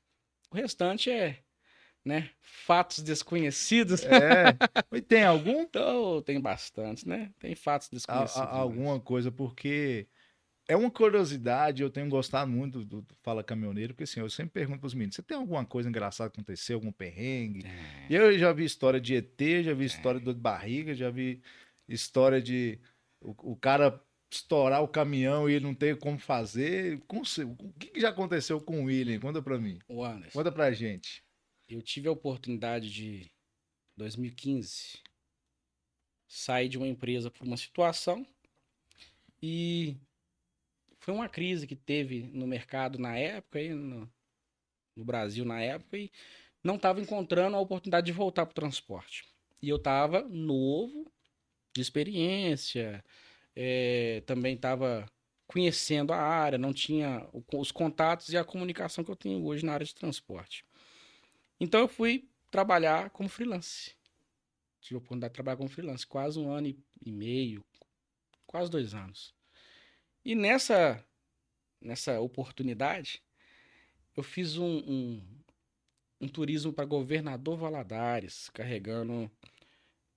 O 0.51 0.57
restante 0.57 1.11
é, 1.11 1.39
né, 2.07 2.31
fatos 2.41 3.03
desconhecidos. 3.03 4.05
É. 4.05 4.57
E 4.97 5.01
tem 5.03 5.25
algum? 5.25 5.57
Então, 5.67 6.23
tem 6.23 6.41
bastantes, 6.41 7.05
né? 7.05 7.31
Tem 7.41 7.55
fatos 7.55 7.89
A- 7.89 7.95
desconhecidos. 7.97 8.41
a- 8.43 8.51
alguma 8.57 9.01
coisa, 9.01 9.31
porque 9.33 10.07
é 10.69 10.77
uma 10.77 10.91
curiosidade, 10.91 11.83
eu 11.83 11.91
tenho 11.91 12.09
gostado 12.09 12.51
muito 12.51 12.85
do, 12.85 13.01
do 13.03 13.15
Fala 13.23 13.43
Caminhoneiro, 13.45 13.93
porque 13.95 14.05
assim, 14.05 14.21
eu 14.21 14.31
sempre 14.31 14.53
pergunto 14.53 14.81
pros 14.81 14.95
meninos, 14.95 15.17
você 15.17 15.23
tem 15.23 15.37
alguma 15.37 15.65
coisa 15.65 15.89
engraçada 15.89 16.31
que 16.31 16.39
aconteceu, 16.41 16.77
algum 16.77 16.93
perrengue? 16.93 17.65
É. 17.67 18.07
E 18.09 18.15
eu 18.15 18.39
já 18.39 18.53
vi 18.53 18.65
história 18.65 19.01
de 19.01 19.15
ET, 19.17 19.41
já 19.65 19.75
vi 19.75 19.85
história 19.85 20.19
de 20.21 20.25
dor 20.25 20.35
de 20.35 20.41
barriga, 20.41 20.95
já 20.95 21.11
vi 21.11 21.43
história 21.89 22.41
de 22.41 22.79
o, 23.21 23.53
o 23.53 23.57
cara 23.57 24.01
estourar 24.33 24.83
o 24.83 24.89
caminhão 24.89 25.49
e 25.49 25.55
ele 25.55 25.65
não 25.65 25.75
ter 25.75 25.99
como 25.99 26.19
fazer. 26.19 27.01
Com 27.07 27.19
o 27.21 27.73
que, 27.79 27.89
que 27.89 28.01
já 28.01 28.09
aconteceu 28.11 28.61
com 28.61 28.81
o 28.83 28.85
William? 28.85 29.19
Conta 29.21 29.41
pra 29.43 29.59
mim. 29.59 29.79
O 29.89 30.05
Anderson. 30.05 30.39
Conta 30.39 30.51
pra 30.53 30.71
gente. 30.73 31.23
Eu 31.69 31.83
tive 31.83 32.09
a 32.09 32.13
oportunidade 32.13 32.91
de, 32.91 33.31
2015, 33.97 34.99
sair 36.29 36.69
de 36.69 36.77
uma 36.77 36.87
empresa 36.87 37.31
por 37.31 37.47
uma 37.47 37.57
situação 37.57 38.27
e 39.43 39.97
foi 40.99 41.15
uma 41.15 41.29
crise 41.29 41.67
que 41.67 41.77
teve 41.77 42.25
no 42.33 42.47
mercado 42.47 42.99
na 42.99 43.17
época, 43.17 43.59
aí 43.59 43.73
no, 43.73 44.11
no 44.95 45.05
Brasil 45.05 45.45
na 45.45 45.63
época, 45.63 45.97
e 45.97 46.11
não 46.63 46.77
estava 46.77 47.01
encontrando 47.01 47.57
a 47.57 47.61
oportunidade 47.61 48.07
de 48.07 48.13
voltar 48.13 48.45
para 48.45 48.53
o 48.53 48.55
transporte. 48.55 49.25
E 49.63 49.69
eu 49.69 49.77
estava 49.77 50.23
novo, 50.23 51.11
de 51.75 51.81
experiência, 51.81 53.05
eh, 53.55 54.23
também 54.27 54.57
estava 54.57 55.09
conhecendo 55.47 56.13
a 56.13 56.19
área, 56.19 56.59
não 56.59 56.73
tinha 56.73 57.27
os 57.55 57.71
contatos 57.71 58.31
e 58.31 58.37
a 58.37 58.45
comunicação 58.45 59.05
que 59.05 59.11
eu 59.11 59.17
tenho 59.17 59.45
hoje 59.45 59.65
na 59.65 59.73
área 59.73 59.87
de 59.87 59.95
transporte. 59.95 60.66
Então 61.59 61.81
eu 61.81 61.89
fui 61.89 62.29
trabalhar 62.51 63.11
como 63.11 63.29
freelance. 63.29 63.95
Tive 64.81 64.97
a 64.97 64.99
oportunidade 64.99 65.33
de 65.33 65.35
trabalhar 65.35 65.57
como 65.57 65.69
freelance, 65.69 66.07
quase 66.07 66.39
um 66.39 66.51
ano 66.51 66.69
e- 66.69 67.11
meio, 67.11 67.65
quase 68.47 68.71
dois 68.71 68.95
anos. 68.95 69.35
E 70.25 70.35
nessa, 70.35 71.05
nessa 71.81 72.21
oportunidade, 72.21 73.23
eu 74.17 74.23
fiz 74.23 74.57
um, 74.59 74.79
um, 74.79 75.43
um 76.21 76.29
turismo 76.29 76.73
para 76.73 76.85
Governador 76.85 77.57
Valadares, 77.57 78.51
carregando 78.51 79.31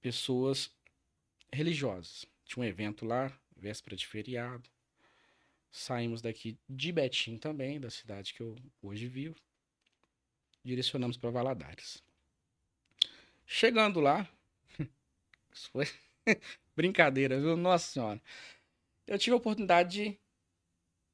pessoas 0.01 0.71
religiosas. 1.51 2.25
Tinha 2.45 2.63
um 2.63 2.67
evento 2.67 3.05
lá, 3.05 3.31
véspera 3.55 3.95
de 3.95 4.05
feriado. 4.05 4.69
Saímos 5.71 6.21
daqui 6.21 6.57
de 6.67 6.91
Betim 6.91 7.37
também, 7.37 7.79
da 7.79 7.89
cidade 7.89 8.33
que 8.33 8.41
eu 8.41 8.55
hoje 8.81 9.07
vivo 9.07 9.39
direcionamos 10.69 11.17
para 11.17 11.31
Valadares. 11.31 12.03
Chegando 13.45 13.99
lá, 13.99 14.29
isso 15.51 15.69
foi 15.71 15.87
brincadeira, 16.75 17.39
viu? 17.39 17.57
Nossa 17.57 17.91
Senhora. 17.91 18.21
Eu 19.07 19.17
tive 19.17 19.33
a 19.33 19.37
oportunidade 19.37 20.03
de 20.03 20.19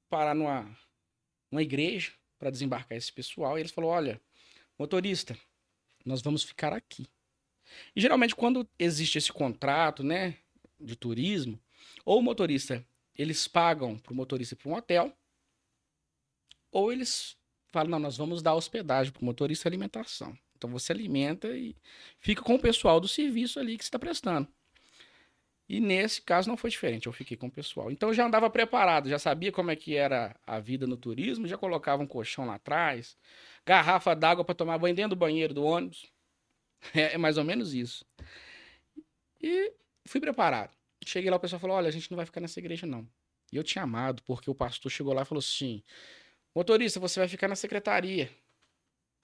parar 0.10 0.36
numa, 0.36 0.78
numa 1.50 1.64
igreja 1.64 2.12
para 2.38 2.50
desembarcar 2.50 2.98
esse 2.98 3.12
pessoal 3.12 3.58
e 3.58 3.62
eles 3.62 3.72
falaram: 3.72 3.94
olha, 3.94 4.22
motorista, 4.78 5.38
nós 6.06 6.22
vamos 6.22 6.44
ficar 6.44 6.74
aqui. 6.74 7.08
E 7.96 8.02
geralmente, 8.02 8.36
quando 8.36 8.70
existe 8.78 9.18
esse 9.18 9.32
contrato, 9.32 10.04
né, 10.04 10.38
de 10.80 10.96
turismo, 10.96 11.60
ou 12.04 12.20
o 12.20 12.22
motorista, 12.22 12.86
eles 13.18 13.48
pagam 13.48 13.98
para 13.98 14.12
o 14.12 14.16
motorista 14.16 14.56
para 14.56 14.70
um 14.70 14.76
hotel, 14.76 15.18
ou 16.70 16.92
eles 16.92 17.38
fala, 17.76 17.90
não, 17.90 18.00
nós 18.00 18.18
vamos 18.18 18.42
dar 18.42 18.56
hospedagem 18.56 19.12
para 19.12 19.22
o 19.22 19.26
motorista 19.26 19.68
e 19.68 19.70
alimentação. 19.70 20.38
Então 20.58 20.70
você 20.70 20.92
alimenta 20.92 21.50
e 21.50 21.76
fica 22.20 22.42
com 22.42 22.56
o 22.56 22.60
pessoal 22.60 23.00
do 23.00 23.08
serviço 23.08 23.60
ali 23.60 23.78
que 23.78 23.84
está 23.84 24.00
prestando. 24.00 24.48
E 25.68 25.80
nesse 25.80 26.22
caso 26.22 26.48
não 26.48 26.56
foi 26.56 26.70
diferente, 26.70 27.08
eu 27.08 27.14
fiquei 27.14 27.36
com 27.36 27.48
o 27.48 27.52
pessoal. 27.52 27.92
Então 27.92 28.10
eu 28.10 28.14
já 28.14 28.26
andava 28.26 28.50
preparado, 28.50 29.10
já 29.10 29.18
sabia 29.18 29.52
como 29.52 29.72
é 29.72 29.76
que 29.76 29.96
era 29.96 30.36
a 30.46 30.60
vida 30.60 30.86
no 30.86 30.96
turismo, 30.96 31.48
já 31.48 31.58
colocava 31.58 32.04
um 32.04 32.08
colchão 32.08 32.46
lá 32.46 32.56
atrás, 32.56 33.18
garrafa 33.66 34.16
d'água 34.16 34.46
para 34.46 34.54
tomar 34.54 34.78
banho 34.78 34.96
dentro 34.96 35.12
do 35.12 35.16
banheiro 35.16 35.54
do 35.54 35.64
ônibus. 35.64 36.12
É, 36.94 37.16
é, 37.16 37.18
mais 37.18 37.36
ou 37.36 37.44
menos 37.44 37.74
isso. 37.74 38.06
E 39.42 39.74
fui 40.06 40.22
preparado. 40.22 40.72
Cheguei 41.04 41.32
lá, 41.32 41.38
o 41.38 41.40
pessoal 41.40 41.60
falou: 41.60 41.78
olha, 41.78 41.88
a 41.88 41.92
gente 41.92 42.12
não 42.12 42.16
vai 42.16 42.28
ficar 42.28 42.40
nessa 42.40 42.60
igreja, 42.60 42.86
não. 42.86 43.08
E 43.52 43.56
eu 43.56 43.64
tinha 43.64 43.84
amado, 43.84 44.22
porque 44.22 44.52
o 44.52 44.54
pastor 44.54 44.92
chegou 44.92 45.12
lá 45.12 45.24
e 45.24 45.26
falou 45.26 45.40
assim: 45.40 45.82
motorista, 46.56 47.00
você 47.00 47.20
vai 47.20 47.28
ficar 47.28 47.48
na 47.48 47.56
secretaria. 47.56 48.32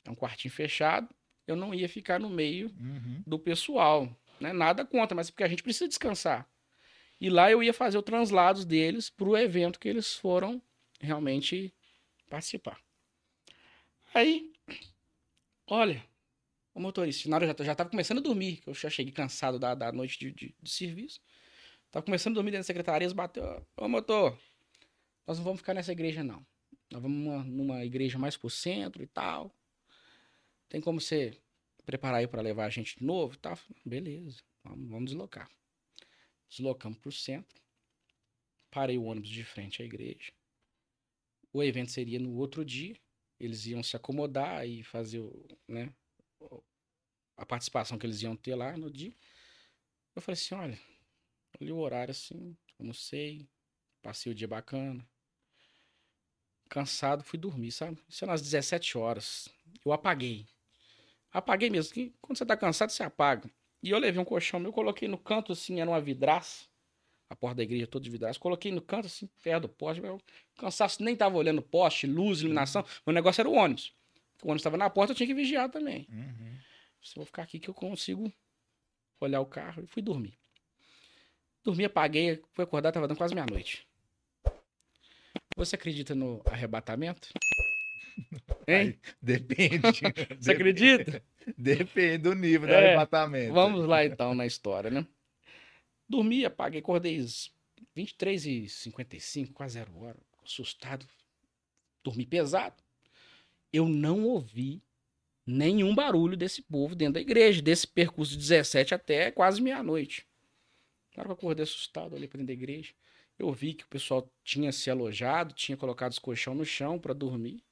É 0.05 0.11
um 0.11 0.15
quartinho 0.15 0.53
fechado. 0.53 1.09
Eu 1.47 1.55
não 1.55 1.73
ia 1.73 1.89
ficar 1.89 2.19
no 2.19 2.29
meio 2.29 2.67
uhum. 2.79 3.23
do 3.25 3.39
pessoal. 3.39 4.15
Né? 4.39 4.51
Nada 4.53 4.85
contra, 4.85 5.15
mas 5.15 5.29
porque 5.29 5.43
a 5.43 5.47
gente 5.47 5.63
precisa 5.63 5.87
descansar. 5.87 6.47
E 7.19 7.29
lá 7.29 7.51
eu 7.51 7.61
ia 7.61 7.73
fazer 7.73 7.97
o 7.97 8.01
translado 8.01 8.65
deles 8.65 9.09
para 9.09 9.29
o 9.29 9.37
evento 9.37 9.79
que 9.79 9.87
eles 9.87 10.15
foram 10.15 10.61
realmente 10.99 11.73
participar. 12.29 12.79
Aí, 14.13 14.51
olha, 15.67 16.03
o 16.73 16.79
motorista, 16.79 17.29
na 17.29 17.35
hora 17.35 17.45
eu 17.45 17.65
já, 17.65 17.73
estava 17.73 17.89
começando 17.89 18.17
a 18.17 18.21
dormir, 18.21 18.57
que 18.57 18.69
eu 18.69 18.73
já 18.73 18.89
cheguei 18.89 19.11
cansado 19.11 19.59
da, 19.59 19.75
da 19.75 19.91
noite 19.91 20.17
de, 20.19 20.31
de, 20.31 20.55
de 20.61 20.71
serviço. 20.71 21.19
Tava 21.91 22.03
começando 22.03 22.33
a 22.33 22.35
dormir 22.35 22.51
dentro 22.51 22.63
da 22.63 22.67
secretaria, 22.67 23.13
bateu, 23.13 23.65
ô 23.77 23.87
motor, 23.87 24.37
nós 25.27 25.37
não 25.37 25.43
vamos 25.43 25.59
ficar 25.59 25.73
nessa 25.73 25.91
igreja 25.91 26.23
não. 26.23 26.45
Nós 26.91 27.01
vamos 27.01 27.17
numa, 27.17 27.43
numa 27.43 27.85
igreja 27.85 28.19
mais 28.19 28.35
pro 28.35 28.49
centro 28.49 29.01
e 29.01 29.07
tal. 29.07 29.55
Tem 30.67 30.81
como 30.81 30.99
você 30.99 31.37
preparar 31.85 32.19
aí 32.19 32.27
para 32.27 32.41
levar 32.41 32.65
a 32.65 32.69
gente 32.69 32.99
de 32.99 33.05
novo? 33.05 33.37
Tá, 33.37 33.57
beleza, 33.85 34.41
vamos, 34.63 34.89
vamos 34.89 35.05
deslocar. 35.05 35.49
Deslocamos 36.49 36.99
pro 36.99 37.11
centro. 37.11 37.61
Parei 38.69 38.97
o 38.97 39.03
ônibus 39.03 39.29
de 39.29 39.43
frente 39.43 39.81
à 39.81 39.85
igreja. 39.85 40.31
O 41.53 41.63
evento 41.63 41.91
seria 41.91 42.19
no 42.19 42.35
outro 42.35 42.63
dia. 42.63 42.95
Eles 43.39 43.65
iam 43.65 43.81
se 43.81 43.95
acomodar 43.95 44.67
e 44.67 44.83
fazer 44.83 45.19
o, 45.19 45.47
né, 45.67 45.93
a 47.35 47.45
participação 47.45 47.97
que 47.97 48.05
eles 48.05 48.21
iam 48.21 48.35
ter 48.35 48.55
lá 48.55 48.77
no 48.77 48.91
dia. 48.91 49.13
Eu 50.15 50.21
falei 50.21 50.39
assim, 50.39 50.55
olha, 50.55 50.79
olhei 51.59 51.73
o 51.73 51.77
horário 51.77 52.11
assim, 52.11 52.55
almocei, 52.77 53.49
passei 54.01 54.31
o 54.31 54.35
dia 54.35 54.47
bacana. 54.47 55.05
Cansado, 56.71 57.21
fui 57.21 57.37
dormir, 57.37 57.69
sabe? 57.73 57.97
Isso 58.07 58.23
era 58.23 58.31
às 58.31 58.41
17 58.41 58.97
horas. 58.97 59.49
Eu 59.85 59.91
apaguei. 59.91 60.47
Apaguei 61.29 61.69
mesmo, 61.69 61.93
que 61.93 62.13
quando 62.21 62.37
você 62.37 62.45
tá 62.45 62.55
cansado, 62.55 62.91
você 62.91 63.03
apaga. 63.03 63.51
E 63.83 63.89
eu 63.89 63.99
levei 63.99 64.21
um 64.21 64.23
colchão 64.23 64.57
meu, 64.57 64.71
coloquei 64.71 65.05
no 65.05 65.17
canto 65.17 65.51
assim, 65.51 65.81
era 65.81 65.89
uma 65.89 65.99
vidraça. 65.99 66.63
A 67.29 67.35
porta 67.35 67.57
da 67.57 67.63
igreja 67.63 67.85
toda 67.85 68.05
de 68.05 68.09
vidraça. 68.09 68.39
Coloquei 68.39 68.71
no 68.71 68.81
canto 68.81 69.07
assim, 69.07 69.29
perto 69.43 69.63
do 69.63 69.69
poste. 69.69 70.01
Meu 70.01 70.21
cansaço 70.57 71.03
nem 71.03 71.13
tava 71.13 71.35
olhando 71.35 71.61
poste, 71.61 72.07
luz, 72.07 72.39
iluminação. 72.39 72.83
Uhum. 72.83 72.87
O 73.07 73.11
negócio 73.11 73.41
era 73.41 73.49
o 73.49 73.53
ônibus. 73.53 73.93
O 74.41 74.47
ônibus 74.47 74.61
estava 74.61 74.77
na 74.77 74.89
porta, 74.89 75.11
eu 75.11 75.15
tinha 75.17 75.27
que 75.27 75.33
vigiar 75.33 75.69
também. 75.69 76.07
Uhum. 76.09 76.53
Eu 76.53 77.15
vou 77.17 77.25
ficar 77.25 77.43
aqui 77.43 77.59
que 77.59 77.69
eu 77.69 77.73
consigo 77.73 78.31
olhar 79.19 79.41
o 79.41 79.45
carro. 79.45 79.83
E 79.83 79.87
fui 79.87 80.01
dormir. 80.01 80.39
Dormi, 81.65 81.83
apaguei, 81.83 82.41
fui 82.53 82.63
acordar, 82.63 82.93
tava 82.93 83.09
dando 83.09 83.17
quase 83.17 83.35
meia-noite. 83.35 83.85
Você 85.55 85.75
acredita 85.75 86.15
no 86.15 86.41
arrebatamento? 86.45 87.29
Hein? 88.67 88.99
Depende. 89.21 89.81
Você 90.39 90.51
acredita? 90.51 91.23
Depende 91.57 92.17
do 92.19 92.35
nível 92.35 92.67
do 92.67 92.73
é, 92.73 92.87
arrebatamento. 92.87 93.53
Vamos 93.53 93.85
lá 93.85 94.05
então 94.05 94.33
na 94.33 94.45
história, 94.45 94.89
né? 94.89 95.05
Dormi, 96.07 96.45
apaguei, 96.45 96.79
acordei 96.79 97.25
23 97.95 98.45
e 98.45 98.69
55, 98.69 99.53
quase 99.53 99.75
zero 99.75 99.97
hora, 99.97 100.17
assustado. 100.43 101.05
Dormi 102.03 102.25
pesado. 102.25 102.81
Eu 103.71 103.87
não 103.87 104.25
ouvi 104.25 104.81
nenhum 105.45 105.95
barulho 105.95 106.37
desse 106.37 106.61
povo 106.61 106.95
dentro 106.95 107.15
da 107.15 107.21
igreja, 107.21 107.61
desse 107.61 107.87
percurso 107.87 108.33
de 108.33 108.39
17 108.39 108.93
até 108.93 109.31
quase 109.31 109.61
meia-noite. 109.61 110.25
Hora 111.15 111.25
que 111.25 111.31
eu 111.31 111.35
acordei 111.35 111.63
assustado, 111.63 112.13
olhei 112.13 112.27
para 112.27 112.37
dentro 112.37 112.47
da 112.47 112.53
igreja, 112.53 112.93
eu 113.41 113.51
vi 113.51 113.73
que 113.73 113.83
o 113.83 113.87
pessoal 113.87 114.27
tinha 114.43 114.71
se 114.71 114.89
alojado, 114.89 115.53
tinha 115.53 115.75
colocado 115.75 116.11
os 116.11 116.19
colchão 116.19 116.53
no 116.53 116.63
chão 116.63 116.99
para 116.99 117.13
dormir, 117.13 117.63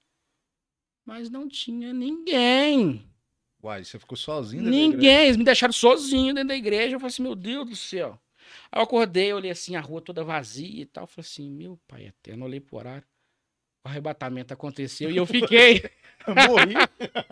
mas 1.05 1.29
não 1.29 1.47
tinha 1.47 1.93
ninguém. 1.93 3.07
Uai, 3.61 3.83
você 3.83 3.99
ficou 3.99 4.17
sozinho 4.17 4.63
dentro 4.63 4.77
Ninguém, 4.77 5.25
eles 5.25 5.37
me 5.37 5.43
deixaram 5.43 5.73
sozinho 5.73 6.33
dentro 6.33 6.49
da 6.49 6.55
igreja. 6.55 6.95
Eu 6.95 6.99
falei 6.99 7.11
assim, 7.11 7.23
meu 7.23 7.35
Deus 7.35 7.69
do 7.69 7.75
céu. 7.75 8.19
Aí 8.71 8.79
eu 8.79 8.83
acordei, 8.83 9.33
olhei 9.33 9.51
assim, 9.51 9.75
a 9.75 9.81
rua 9.81 10.01
toda 10.01 10.23
vazia 10.23 10.81
e 10.81 10.85
tal. 10.85 11.03
Eu 11.03 11.07
falei 11.07 11.27
assim, 11.27 11.49
meu 11.49 11.77
pai 11.87 12.05
eterno, 12.05 12.45
olhei 12.45 12.59
pro 12.59 12.77
horário. 12.77 13.05
O 13.83 13.89
arrebatamento 13.89 14.53
aconteceu 14.53 15.11
e 15.11 15.17
eu 15.17 15.25
fiquei. 15.25 15.83
Morri. 16.27 16.73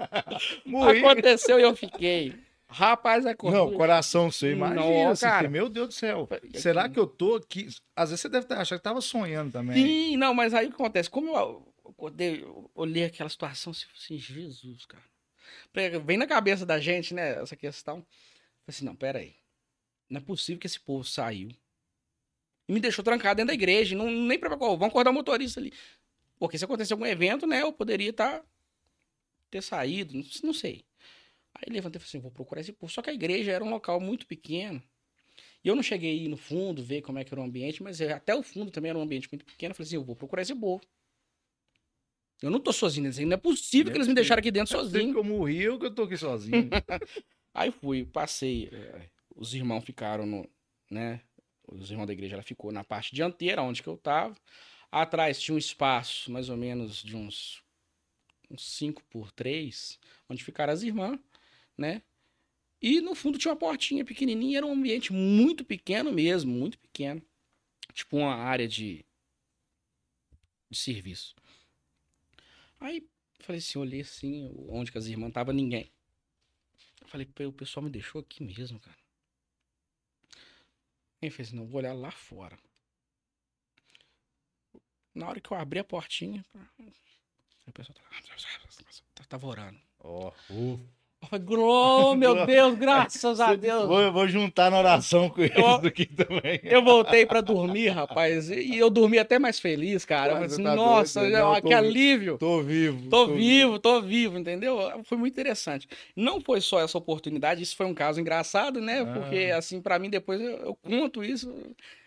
Morri. 0.66 1.00
Aconteceu 1.00 1.60
e 1.60 1.64
eu 1.64 1.76
fiquei. 1.76 2.34
Rapaz, 2.70 3.26
é 3.26 3.36
Não, 3.44 3.74
coração 3.74 4.30
seu, 4.30 4.52
imagina. 4.52 4.82
Não, 4.82 5.10
assim, 5.10 5.26
cara. 5.26 5.50
meu 5.50 5.70
Deus 5.70 5.88
do 5.88 5.94
céu. 5.94 6.28
Será 6.54 6.90
que 6.90 7.00
eu 7.00 7.08
tô 7.08 7.36
aqui? 7.36 7.70
Às 7.96 8.10
vezes 8.10 8.22
você 8.22 8.30
deve 8.30 8.54
achar 8.54 8.78
que 8.78 8.84
tava 8.84 9.00
sonhando 9.00 9.54
também. 9.54 9.76
Sim, 9.76 10.18
não, 10.18 10.34
mas 10.34 10.54
aí 10.54 10.66
o 10.68 10.70
que 10.70 10.76
acontece? 10.76 11.10
Como 11.10 11.36
eu 11.36 11.74
acordei, 11.86 12.44
eu 12.44 12.70
olhei 12.76 13.06
aquela 13.06 13.30
situação, 13.30 13.72
assim, 13.72 14.18
Jesus, 14.18 14.86
cara. 14.86 15.04
Vem 16.04 16.18
na 16.18 16.28
cabeça 16.28 16.66
da 16.66 16.78
gente, 16.78 17.14
né, 17.14 17.42
essa 17.42 17.56
questão. 17.56 17.96
Falei 17.96 18.06
assim, 18.68 18.86
não, 18.86 18.96
pera 18.96 19.20
aí. 19.20 19.36
Não 20.10 20.20
é 20.20 20.24
possível 20.24 20.60
que 20.60 20.68
esse 20.68 20.80
povo 20.80 21.06
saiu 21.06 21.50
e 22.68 22.74
me 22.74 22.82
deixou 22.82 23.04
trancado 23.04 23.38
dentro 23.38 23.48
da 23.48 23.54
igreja. 23.54 23.96
Não, 23.96 24.10
nem 24.12 24.38
pra 24.38 24.58
qual. 24.58 24.78
Vamos 24.78 24.92
acordar 24.92 25.12
o 25.12 25.14
motorista 25.14 25.60
ali. 25.60 25.72
Porque 26.38 26.58
se 26.58 26.66
acontecer 26.66 26.94
algum 26.94 27.06
evento, 27.06 27.48
né, 27.48 27.62
eu 27.62 27.72
poderia 27.72 28.10
estar. 28.10 28.40
Tá, 28.40 28.46
ter 29.50 29.64
saído, 29.64 30.22
não 30.44 30.54
sei. 30.54 30.84
Aí 31.58 31.74
levantei 31.74 31.98
e 31.98 32.02
falei 32.02 32.10
assim, 32.10 32.20
vou 32.20 32.32
procurar 32.32 32.62
esse 32.62 32.72
povo. 32.72 32.92
Só 32.92 33.02
que 33.02 33.10
a 33.10 33.14
igreja 33.14 33.52
era 33.52 33.64
um 33.64 33.70
local 33.70 34.00
muito 34.00 34.28
pequeno. 34.28 34.82
E 35.64 35.68
eu 35.68 35.76
não 35.76 35.84
cheguei 35.84 36.12
aí 36.12 36.28
no 36.28 36.38
fundo, 36.38 36.84
ver 36.84 37.02
como 37.02 37.20
é 37.20 37.24
que 37.24 37.34
era 37.34 37.42
o 37.42 37.44
ambiente, 37.44 37.82
mas 37.82 38.00
até 38.02 38.36
o 38.36 38.44
fundo 38.44 38.72
também 38.72 38.90
era 38.90 38.98
um 38.98 39.02
ambiente 39.02 39.28
muito 39.32 39.46
pequeno. 39.46 39.72
Eu 39.72 39.76
falei 39.76 39.88
assim, 39.88 39.96
eu 39.96 40.04
vou 40.04 40.16
procurar 40.16 40.42
esse 40.42 40.56
povo. 40.56 40.82
Eu 42.42 42.52
não 42.52 42.60
tô 42.60 42.72
sozinho, 42.72 43.12
não 43.26 43.34
é 43.34 43.38
possível 43.38 43.92
que 43.92 43.98
eles 43.98 44.08
me 44.08 44.14
deixaram 44.14 44.40
aqui 44.40 44.52
dentro 44.52 44.70
sozinho. 44.78 45.18
eu 45.18 45.24
morri, 45.24 45.64
eu 45.64 45.80
que 45.80 45.88
eu 45.88 45.94
tô 45.94 46.04
aqui 46.04 46.16
sozinho. 46.16 46.70
aí 47.54 47.72
fui, 47.72 48.06
passei. 48.06 48.70
É, 48.72 49.10
os 49.36 49.56
irmãos 49.56 49.84
ficaram 49.84 50.26
no, 50.26 50.48
né? 50.90 51.22
Os 51.68 51.90
irmãos 51.90 52.06
da 52.06 52.14
igreja, 52.14 52.36
ela 52.36 52.44
ficou 52.44 52.72
na 52.72 52.84
parte 52.84 53.14
dianteira, 53.14 53.62
onde 53.64 53.82
que 53.82 53.90
eu 53.90 53.98
tava. 53.98 54.36
Atrás 54.92 55.42
tinha 55.42 55.56
um 55.56 55.58
espaço, 55.58 56.32
mais 56.32 56.48
ou 56.48 56.56
menos 56.56 57.04
de 57.04 57.16
uns, 57.16 57.62
uns 58.50 58.64
5 58.72 59.04
por 59.10 59.32
3, 59.32 60.00
onde 60.30 60.44
ficaram 60.44 60.72
as 60.72 60.84
irmãs 60.84 61.20
né? 61.78 62.02
E 62.82 63.02
no 63.02 63.16
fundo 63.16 63.38
tinha 63.38 63.52
uma 63.52 63.60
portinha 63.60 64.06
pequenininha, 64.06 64.58
era 64.58 64.66
um 64.66 64.74
ambiente 64.74 65.12
muito 65.12 65.66
pequeno 65.66 66.12
mesmo, 66.12 66.52
muito 66.52 66.78
pequeno. 66.78 67.22
Tipo 67.94 68.18
uma 68.18 68.36
área 68.36 68.68
de, 68.68 69.04
de 70.70 70.78
serviço. 70.78 71.36
Aí 72.80 73.08
falei 73.40 73.60
assim, 73.60 73.80
olhei 73.80 74.02
assim, 74.02 74.54
onde 74.70 74.92
que 74.92 74.98
as 74.98 75.08
irmãs 75.08 75.30
estavam, 75.30 75.54
ninguém. 75.54 75.92
Falei, 77.08 77.28
o 77.48 77.54
pessoal 77.54 77.84
me 77.84 77.90
deixou 77.90 78.22
aqui 78.22 78.44
mesmo, 78.44 78.80
cara. 78.80 78.98
Aí 81.22 81.30
fez, 81.30 81.52
não, 81.52 81.66
vou 81.66 81.80
olhar 81.80 81.94
lá 81.94 82.12
fora. 82.12 82.60
Na 85.16 85.30
hora 85.30 85.42
que 85.42 85.52
eu 85.52 85.58
abri 85.58 85.80
a 85.80 85.84
portinha, 85.84 86.46
o 87.66 87.72
pessoal 87.72 87.96
tava, 87.96 89.26
tava 89.28 89.48
orando. 89.48 89.82
Ó, 90.00 90.32
oh, 90.50 90.80
Oh, 91.60 92.16
meu 92.16 92.46
Deus, 92.46 92.76
graças 92.76 93.40
a 93.40 93.56
Deus. 93.56 93.88
Vou, 93.88 94.12
vou 94.14 94.28
juntar 94.28 94.70
na 94.70 94.80
oração 94.80 95.30
com 95.30 95.42
eles 95.42 95.86
aqui 95.86 96.06
também. 96.06 96.60
Eu 96.64 96.84
voltei 96.84 97.26
para 97.26 97.42
dormir, 97.42 97.90
rapaz, 97.90 98.50
e 98.50 98.78
eu 98.78 98.90
dormi 98.90 99.18
até 99.20 99.38
mais 99.40 99.60
feliz, 99.60 100.06
cara. 100.06 100.40
Mas, 100.40 100.56
tá 100.56 100.76
nossa, 100.76 101.22
doido, 101.22 101.34
não, 101.34 101.62
que 101.62 101.74
alívio. 101.74 102.38
Tô 102.38 102.62
vivo. 102.62 103.10
Tô, 103.10 103.26
tô 103.26 103.34
vivo, 103.34 103.38
vivo, 103.38 103.80
tô 103.80 104.02
vivo, 104.02 104.38
entendeu? 104.38 104.78
Foi 105.04 105.18
muito 105.18 105.34
interessante. 105.34 105.88
Não 106.16 106.40
foi 106.40 106.62
só 106.62 106.80
essa 106.82 106.98
oportunidade, 106.98 107.64
isso 107.64 107.76
foi 107.76 107.88
um 107.88 107.94
caso 107.94 108.22
engraçado, 108.22 108.80
né? 108.80 109.02
Ah. 109.02 109.06
Porque, 109.06 109.52
assim, 109.56 109.82
para 109.82 110.00
mim, 110.00 110.10
depois 110.10 110.40
eu, 110.40 110.52
eu 110.58 110.76
conto 110.76 111.24
isso 111.24 111.54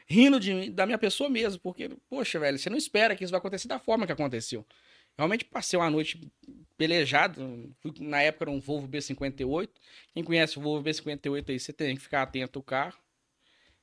rindo 0.06 0.40
de, 0.40 0.70
da 0.70 0.86
minha 0.86 0.98
pessoa 0.98 1.28
mesmo, 1.28 1.60
porque, 1.60 1.90
poxa, 2.08 2.38
velho, 2.38 2.58
você 2.58 2.70
não 2.70 2.76
espera 2.76 3.14
que 3.14 3.22
isso 3.22 3.30
vai 3.30 3.38
acontecer 3.38 3.68
da 3.68 3.78
forma 3.78 4.06
que 4.06 4.12
aconteceu. 4.12 4.64
Realmente 5.20 5.44
passei 5.44 5.78
uma 5.78 5.90
noite 5.90 6.18
pelejado. 6.78 7.76
Fui, 7.80 7.92
na 8.00 8.22
época 8.22 8.44
era 8.44 8.50
um 8.50 8.58
Volvo 8.58 8.88
B58. 8.88 9.68
Quem 10.14 10.24
conhece 10.24 10.58
o 10.58 10.62
Volvo 10.62 10.82
B58 10.82 11.50
aí, 11.50 11.60
você 11.60 11.74
tem 11.74 11.94
que 11.94 12.00
ficar 12.00 12.22
atento 12.22 12.58
ao 12.58 12.62
carro. 12.62 12.98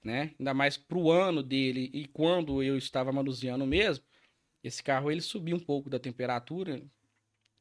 Né? 0.03 0.33
Ainda 0.39 0.51
mais 0.55 0.77
pro 0.77 1.11
ano 1.11 1.43
dele 1.43 1.91
e 1.93 2.07
quando 2.07 2.63
eu 2.63 2.75
estava 2.75 3.11
manuseando 3.11 3.67
mesmo, 3.67 4.03
esse 4.63 4.81
carro 4.81 5.11
ele 5.11 5.21
subiu 5.21 5.55
um 5.55 5.59
pouco 5.59 5.91
da 5.91 5.99
temperatura, 5.99 6.81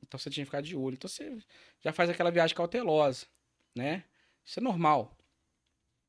então 0.02 0.18
você 0.18 0.30
tinha 0.30 0.44
que 0.44 0.50
ficar 0.50 0.62
de 0.62 0.74
olho. 0.74 0.94
Então 0.94 1.08
você 1.08 1.36
já 1.82 1.92
faz 1.92 2.08
aquela 2.08 2.30
viagem 2.30 2.56
cautelosa, 2.56 3.26
né? 3.74 4.04
Isso 4.42 4.58
é 4.58 4.62
normal. 4.62 5.14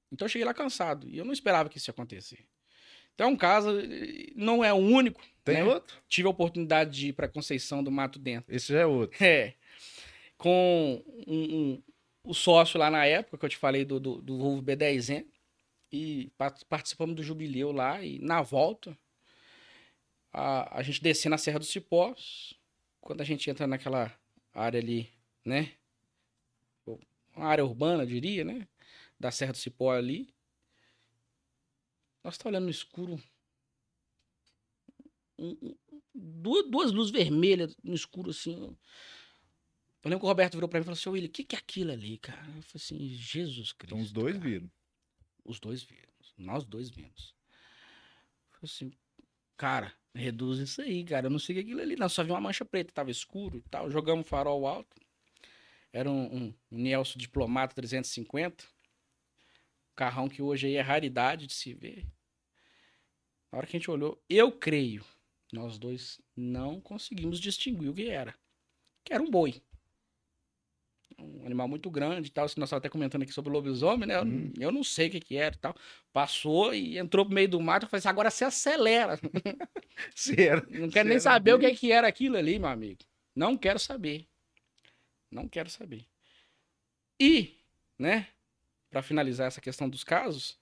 Então 0.09 0.26
eu 0.26 0.30
cheguei 0.30 0.45
lá 0.45 0.53
cansado. 0.53 1.09
E 1.09 1.18
eu 1.18 1.26
não 1.26 1.34
esperava 1.34 1.68
que 1.68 1.80
isso 1.80 1.89
ia 1.89 1.93
acontecer. 1.93 2.47
Então 3.18 3.30
é 3.30 3.32
um 3.32 3.36
caso, 3.36 3.72
não 4.36 4.63
é 4.63 4.72
o 4.72 4.76
único. 4.78 5.20
Tem 5.43 5.55
né? 5.55 5.63
outro? 5.63 5.97
Tive 6.07 6.28
a 6.28 6.30
oportunidade 6.30 6.91
de 6.91 7.07
ir 7.07 7.13
para 7.13 7.28
Conceição 7.28 7.84
do 7.84 7.89
Mato 7.89 8.20
Dentro. 8.20 8.55
Esse 8.55 8.72
já 8.72 8.82
é 8.82 8.86
outro. 8.86 9.18
É. 9.26 9.55
Com 10.38 11.03
um, 11.26 11.55
um, 11.55 11.84
o 12.24 12.36
sócio 12.36 12.80
lá 12.80 12.91
na 12.91 13.07
época, 13.07 13.39
que 13.39 13.45
eu 13.45 13.49
te 13.49 13.57
falei 13.57 13.84
do, 13.84 13.99
do, 13.99 14.22
do 14.22 14.38
Volvo 14.38 14.61
B10N. 14.61 15.26
E 15.91 16.32
participamos 16.70 17.15
do 17.15 17.24
jubileu 17.24 17.72
lá. 17.72 18.03
E 18.03 18.20
na 18.20 18.43
volta, 18.43 18.95
a, 20.32 20.78
a 20.78 20.84
gente 20.84 21.01
descendo 21.01 21.32
na 21.32 21.39
Serra 21.39 21.57
dos 21.57 21.70
Cipós. 21.70 22.53
Quando 23.01 23.22
a 23.22 23.26
gente 23.26 23.49
entra 23.49 23.65
naquela 23.65 24.13
área 24.53 24.80
ali, 24.80 25.09
né? 25.43 25.72
Uma 27.36 27.47
área 27.47 27.65
urbana, 27.65 28.03
eu 28.03 28.07
diria, 28.07 28.45
né? 28.45 28.68
Da 29.20 29.32
Serra 29.32 29.53
do 29.53 29.57
Cipó 29.57 29.91
ali. 29.91 30.36
Nós 32.24 32.38
tá 32.38 32.49
olhando 32.49 32.65
no 32.65 32.70
escuro. 32.72 33.22
duas, 36.13 36.70
duas 36.70 36.91
luzes 36.91 37.11
vermelhas 37.11 37.76
no 37.84 37.93
escuro, 37.93 38.32
assim. 38.32 38.55
Eu 40.03 40.09
lembro 40.09 40.20
que 40.20 40.26
o 40.26 40.30
Roberto 40.30 40.53
virou 40.53 40.70
pra 40.70 40.80
mim 40.80 40.84
e 40.84 40.86
falou 40.86 40.97
assim: 40.97 41.09
William, 41.09 41.28
o 41.28 41.32
que, 41.32 41.43
que 41.43 41.55
é 41.55 41.59
aquilo 41.59 41.91
ali, 41.91 42.18
cara? 42.18 42.41
Eu 42.41 42.61
falei 42.63 42.76
assim: 42.76 43.09
Jesus 43.09 43.74
Cristo. 43.74 43.95
Então 43.95 43.99
os 43.99 44.11
dois 44.11 44.36
cara. 44.36 44.47
viram. 44.47 44.72
Os 45.43 45.59
dois 45.59 45.84
viram. 45.84 46.07
Nós 46.38 46.63
dois 46.65 46.89
vimos. 46.89 47.36
Eu 48.51 48.59
falei 48.59 48.63
assim: 48.63 48.91
cara, 49.55 49.93
reduz 50.13 50.59
isso 50.59 50.82
aí, 50.82 51.03
cara. 51.03 51.28
Eu 51.28 51.32
não 51.32 51.39
sei 51.39 51.53
o 51.53 51.55
que 51.55 51.59
é 51.59 51.63
aquilo 51.63 51.82
ali. 51.82 51.95
Não, 51.95 52.07
só 52.09 52.24
vi 52.24 52.32
uma 52.32 52.41
mancha 52.41 52.63
preta, 52.63 52.93
tava 52.93 53.11
escuro 53.11 53.57
e 53.57 53.61
tal. 53.70 53.89
Jogamos 53.89 54.28
farol 54.28 54.68
alto. 54.68 54.95
Era 55.91 56.09
um, 56.09 56.26
um, 56.26 56.53
um 56.72 56.78
Nelson 56.78 57.18
Diplomata 57.18 57.74
350. 57.76 58.65
Carrão 59.97 60.29
que 60.29 60.43
hoje 60.43 60.67
aí 60.67 60.75
é 60.75 60.81
raridade 60.81 61.47
de 61.47 61.53
se 61.53 61.73
ver. 61.73 62.05
Na 63.51 63.57
hora 63.57 63.65
que 63.67 63.75
a 63.75 63.79
gente 63.79 63.89
olhou, 63.89 64.23
eu 64.29 64.51
creio, 64.51 65.03
nós 65.51 65.79
dois 65.79 66.21
não 66.35 66.79
conseguimos 66.79 67.39
distinguir 67.39 67.89
o 67.89 67.93
que 67.95 68.07
era. 68.07 68.35
Que 69.03 69.11
era 69.11 69.23
um 69.23 69.29
boi. 69.29 69.59
Um 71.19 71.43
animal 71.47 71.67
muito 71.67 71.89
grande 71.89 72.27
e 72.27 72.31
tal. 72.31 72.43
Nós 72.43 72.51
estávamos 72.51 72.73
até 72.73 72.89
comentando 72.89 73.23
aqui 73.23 73.31
sobre 73.31 73.49
o 73.49 73.53
lobisomem, 73.53 74.07
né? 74.07 74.17
Eu, 74.17 74.23
hum. 74.23 74.53
eu 74.59 74.71
não 74.71 74.83
sei 74.83 75.07
o 75.07 75.11
que, 75.11 75.19
que 75.19 75.35
era 75.35 75.55
e 75.55 75.57
tal. 75.57 75.75
Passou 76.13 76.75
e 76.75 76.99
entrou 76.99 77.25
pro 77.25 77.33
meio 77.33 77.49
do 77.49 77.59
mato. 77.59 77.85
Eu 77.85 77.89
falei 77.89 77.97
assim, 77.97 78.09
agora 78.09 78.29
você 78.29 78.45
acelera. 78.45 79.19
Não 80.69 80.89
quero 80.91 81.09
nem 81.09 81.19
saber 81.19 81.53
o 81.53 81.59
que, 81.59 81.73
que 81.73 81.91
era 81.91 82.07
aquilo 82.07 82.37
ali, 82.37 82.59
meu 82.59 82.69
amigo. 82.69 82.99
Não 83.35 83.57
quero 83.57 83.79
saber. 83.79 84.27
Não 85.31 85.47
quero 85.47 85.71
saber. 85.71 86.05
E, 87.19 87.59
né? 87.97 88.27
Para 88.97 89.03
finalizar 89.03 89.45
essa 89.45 89.61
questão 89.61 89.87
dos 89.87 90.03
casos, 90.03 90.59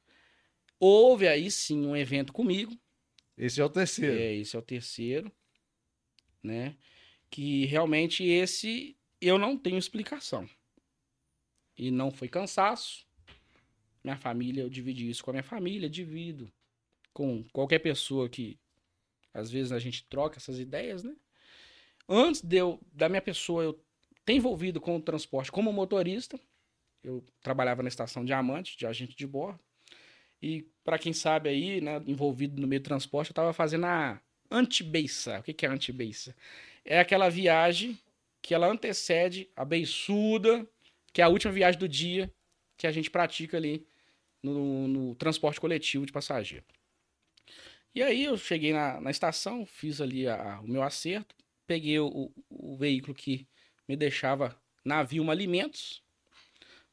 Houve 0.77 1.25
aí 1.25 1.49
sim 1.49 1.85
um 1.85 1.95
evento 1.95 2.33
comigo. 2.33 2.77
Esse 3.37 3.61
é 3.61 3.63
o 3.63 3.69
terceiro. 3.69 4.17
É, 4.17 4.35
esse 4.35 4.57
é 4.57 4.59
o 4.59 4.61
terceiro, 4.61 5.31
né? 6.43 6.75
Que 7.29 7.65
realmente 7.65 8.25
esse 8.25 8.97
eu 9.21 9.37
não 9.37 9.57
tenho 9.57 9.77
explicação. 9.77 10.49
E 11.77 11.89
não 11.89 12.11
foi 12.11 12.27
cansaço. 12.27 13.07
Minha 14.03 14.17
família, 14.17 14.63
eu 14.63 14.69
dividi 14.69 15.09
isso 15.09 15.23
com 15.23 15.31
a 15.31 15.33
minha 15.33 15.43
família, 15.43 15.89
divido 15.89 16.51
com 17.13 17.41
qualquer 17.53 17.79
pessoa 17.79 18.27
que 18.27 18.59
às 19.33 19.49
vezes 19.49 19.71
a 19.71 19.79
gente 19.79 20.03
troca 20.09 20.39
essas 20.39 20.59
ideias, 20.59 21.05
né? 21.05 21.15
Antes 22.05 22.41
de 22.41 22.57
eu, 22.57 22.81
da 22.91 23.07
minha 23.07 23.21
pessoa 23.21 23.63
eu 23.63 23.81
ter 24.25 24.33
envolvido 24.33 24.81
com 24.81 24.97
o 24.97 25.01
transporte 25.01 25.53
como 25.53 25.71
motorista, 25.71 26.37
eu 27.05 27.23
trabalhava 27.41 27.83
na 27.83 27.89
estação 27.89 28.25
Diamante, 28.25 28.77
de 28.77 28.85
agente 28.85 29.15
de 29.15 29.27
bordo. 29.27 29.59
E 30.41 30.67
para 30.83 30.99
quem 30.99 31.13
sabe 31.13 31.49
aí, 31.49 31.79
né, 31.79 32.01
envolvido 32.05 32.59
no 32.61 32.67
meio 32.67 32.81
do 32.81 32.85
transporte, 32.85 33.29
eu 33.29 33.33
estava 33.33 33.53
fazendo 33.53 33.85
a 33.85 34.19
antibeiça. 34.49 35.39
O 35.39 35.43
que, 35.43 35.53
que 35.53 35.65
é 35.65 35.69
antibeiça? 35.69 36.35
É 36.83 36.99
aquela 36.99 37.29
viagem 37.29 37.97
que 38.41 38.53
ela 38.53 38.67
antecede 38.67 39.49
a 39.55 39.63
beiçuda, 39.63 40.67
que 41.13 41.21
é 41.21 41.23
a 41.23 41.29
última 41.29 41.53
viagem 41.53 41.79
do 41.79 41.87
dia 41.87 42.31
que 42.77 42.85
a 42.85 42.91
gente 42.91 43.09
pratica 43.09 43.57
ali 43.57 43.87
no, 44.43 44.87
no 44.87 45.15
transporte 45.15 45.59
coletivo 45.59 46.05
de 46.05 46.11
passageiro. 46.11 46.65
E 47.93 48.03
aí 48.03 48.25
eu 48.25 48.37
cheguei 48.37 48.73
na, 48.73 48.99
na 48.99 49.09
estação, 49.09 49.65
fiz 49.65 50.01
ali 50.01 50.27
a, 50.27 50.55
a, 50.55 50.61
o 50.61 50.67
meu 50.67 50.83
acerto, 50.83 51.33
peguei 51.65 51.97
o, 51.97 52.31
o, 52.49 52.75
veículo 52.75 53.15
que 53.15 53.47
me 53.87 53.95
deixava 53.95 54.55
na 54.83 55.01
Vilma 55.01 55.31
Alimentos 55.31 56.04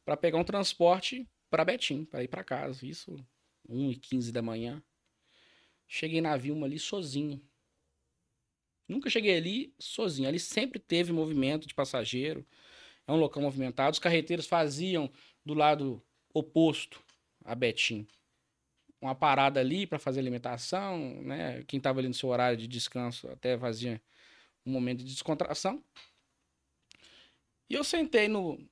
para 0.04 0.16
pegar 0.16 0.38
um 0.38 0.44
transporte 0.44 1.28
para 1.50 1.64
Betim, 1.64 2.04
para 2.04 2.22
ir 2.22 2.28
para 2.28 2.44
casa. 2.44 2.86
Isso 2.86 3.14
1 3.68 3.92
e 3.92 3.96
15 3.96 4.32
da 4.32 4.42
manhã. 4.42 4.82
Cheguei 5.86 6.20
na 6.20 6.36
Vilma 6.36 6.66
ali 6.66 6.78
sozinho. 6.78 7.40
Nunca 8.88 9.10
cheguei 9.10 9.36
ali 9.36 9.74
sozinho. 9.78 10.28
Ali 10.28 10.38
sempre 10.38 10.78
teve 10.78 11.12
movimento 11.12 11.66
de 11.66 11.74
passageiro. 11.74 12.46
É 13.06 13.12
um 13.12 13.16
local 13.16 13.42
movimentado. 13.42 13.92
Os 13.92 13.98
carreteiros 13.98 14.46
faziam 14.46 15.10
do 15.44 15.54
lado 15.54 16.02
oposto 16.32 17.02
a 17.44 17.54
Betim 17.54 18.06
uma 19.02 19.16
parada 19.16 19.58
ali 19.58 19.84
para 19.84 19.98
fazer 19.98 20.20
alimentação, 20.20 21.20
né? 21.22 21.64
Quem 21.64 21.78
estava 21.78 21.98
ali 21.98 22.06
no 22.06 22.14
seu 22.14 22.28
horário 22.28 22.56
de 22.56 22.68
descanso 22.68 23.28
até 23.28 23.58
fazia 23.58 24.00
um 24.64 24.70
momento 24.70 24.98
de 25.00 25.12
descontração. 25.12 25.82
E 27.68 27.74
eu 27.74 27.82
sentei 27.82 28.28
no, 28.28 28.64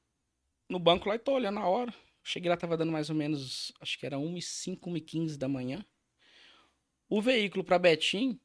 no 0.70 0.78
banco 0.78 1.08
lá 1.08 1.16
e 1.16 1.18
tô 1.18 1.32
olhando 1.32 1.58
a 1.58 1.68
hora. 1.68 1.92
Cheguei 2.22 2.48
lá, 2.48 2.56
tava 2.56 2.76
dando 2.76 2.92
mais 2.92 3.10
ou 3.10 3.16
menos, 3.16 3.72
acho 3.80 3.98
que 3.98 4.06
era 4.06 4.18
1 4.18 4.36
e 4.36 4.42
5, 4.42 4.88
1 4.90 4.96
e 4.96 5.00
15 5.00 5.38
da 5.38 5.48
manhã. 5.48 5.84
O 7.08 7.20
veículo 7.20 7.64
para 7.64 7.78
Betim, 7.78 8.40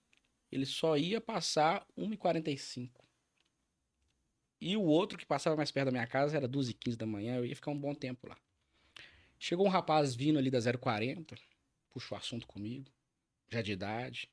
ele 0.51 0.65
só 0.65 0.97
ia 0.97 1.21
passar 1.21 1.85
1 1.95 2.13
e 2.13 2.17
45. 2.17 3.05
O 4.77 4.87
outro 4.87 5.17
que 5.17 5.25
passava 5.25 5.55
mais 5.55 5.69
perto 5.69 5.85
da 5.85 5.91
minha 5.91 6.07
casa 6.07 6.35
era 6.35 6.47
2 6.47 6.69
e 6.69 6.73
15 6.73 6.97
da 6.97 7.05
manhã, 7.05 7.35
eu 7.35 7.45
ia 7.45 7.55
ficar 7.55 7.69
um 7.69 7.79
bom 7.79 7.93
tempo 7.93 8.27
lá. 8.27 8.37
Chegou 9.37 9.65
um 9.65 9.69
rapaz 9.69 10.15
vindo 10.15 10.39
ali 10.39 10.49
da 10.49 10.59
040, 10.59 11.35
puxou 11.91 12.17
assunto 12.17 12.47
comigo, 12.47 12.89
já 13.49 13.61
de 13.61 13.73
idade, 13.73 14.31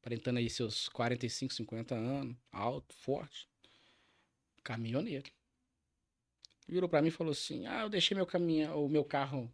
aparentando 0.00 0.38
aí 0.38 0.48
seus 0.48 0.88
45, 0.88 1.52
50 1.52 1.94
anos, 1.94 2.36
alto, 2.50 2.94
forte, 2.94 3.46
caminhoneiro 4.62 5.30
virou 6.66 6.88
para 6.88 7.02
mim 7.02 7.08
e 7.08 7.10
falou 7.10 7.32
assim: 7.32 7.66
"Ah, 7.66 7.82
eu 7.82 7.88
deixei 7.88 8.14
meu 8.14 8.26
caminhão, 8.26 8.84
o 8.84 8.88
meu 8.88 9.04
carro 9.04 9.52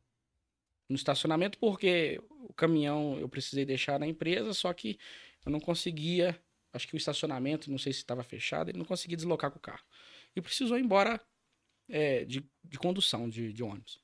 no 0.89 0.97
estacionamento 0.97 1.59
porque 1.59 2.21
o 2.49 2.53
caminhão 2.53 3.19
eu 3.19 3.29
precisei 3.29 3.65
deixar 3.65 3.99
na 3.99 4.07
empresa, 4.07 4.53
só 4.53 4.73
que 4.73 4.99
eu 5.47 5.53
não 5.53 5.61
conseguia, 5.61 6.41
acho 6.73 6.89
que 6.89 6.95
o 6.95 6.99
estacionamento, 6.99 7.71
não 7.71 7.79
sei 7.79 7.93
se 7.93 8.01
estava 8.01 8.25
fechado, 8.25 8.71
ele 8.71 8.79
não 8.79 8.85
conseguia 8.85 9.17
deslocar 9.17 9.51
com 9.51 9.59
o 9.59 9.63
carro. 9.63 9.85
E 10.35 10.41
precisou 10.41 10.77
ir 10.77 10.83
embora 10.83 11.21
é, 11.89 12.25
de, 12.25 12.45
de 12.65 12.79
condução 12.79 13.29
de, 13.29 13.53
de 13.53 13.63
ônibus. 13.63 14.01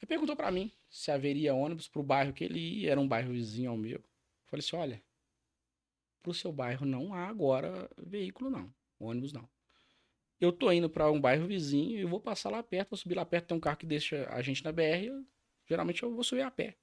Ele 0.00 0.08
perguntou 0.08 0.36
para 0.36 0.50
mim 0.50 0.70
se 0.88 1.10
haveria 1.10 1.54
ônibus 1.54 1.88
pro 1.88 2.02
bairro 2.02 2.32
que 2.32 2.44
ele 2.44 2.60
ia, 2.60 2.92
era 2.92 3.00
um 3.00 3.08
bairro 3.08 3.32
vizinho 3.32 3.70
ao 3.70 3.76
meu. 3.76 3.98
Eu 3.98 4.04
falei 4.46 4.64
assim: 4.64 4.76
olha, 4.76 5.02
pro 6.22 6.32
seu 6.32 6.52
bairro 6.52 6.86
não 6.86 7.12
há 7.12 7.26
agora 7.26 7.90
veículo, 7.98 8.50
não. 8.50 8.72
Ônibus 9.00 9.32
não 9.32 9.48
eu 10.40 10.52
tô 10.52 10.70
indo 10.72 10.88
para 10.90 11.10
um 11.10 11.20
bairro 11.20 11.46
vizinho 11.46 11.98
e 11.98 12.04
vou 12.04 12.20
passar 12.20 12.50
lá 12.50 12.62
perto, 12.62 12.90
vou 12.90 12.98
subir 12.98 13.14
lá 13.14 13.24
perto, 13.24 13.48
tem 13.48 13.56
um 13.56 13.60
carro 13.60 13.76
que 13.76 13.86
deixa 13.86 14.28
a 14.30 14.42
gente 14.42 14.64
na 14.64 14.72
BR, 14.72 15.04
eu, 15.06 15.24
geralmente 15.66 16.02
eu 16.02 16.14
vou 16.14 16.24
subir 16.24 16.42
a 16.42 16.50
pé. 16.50 16.76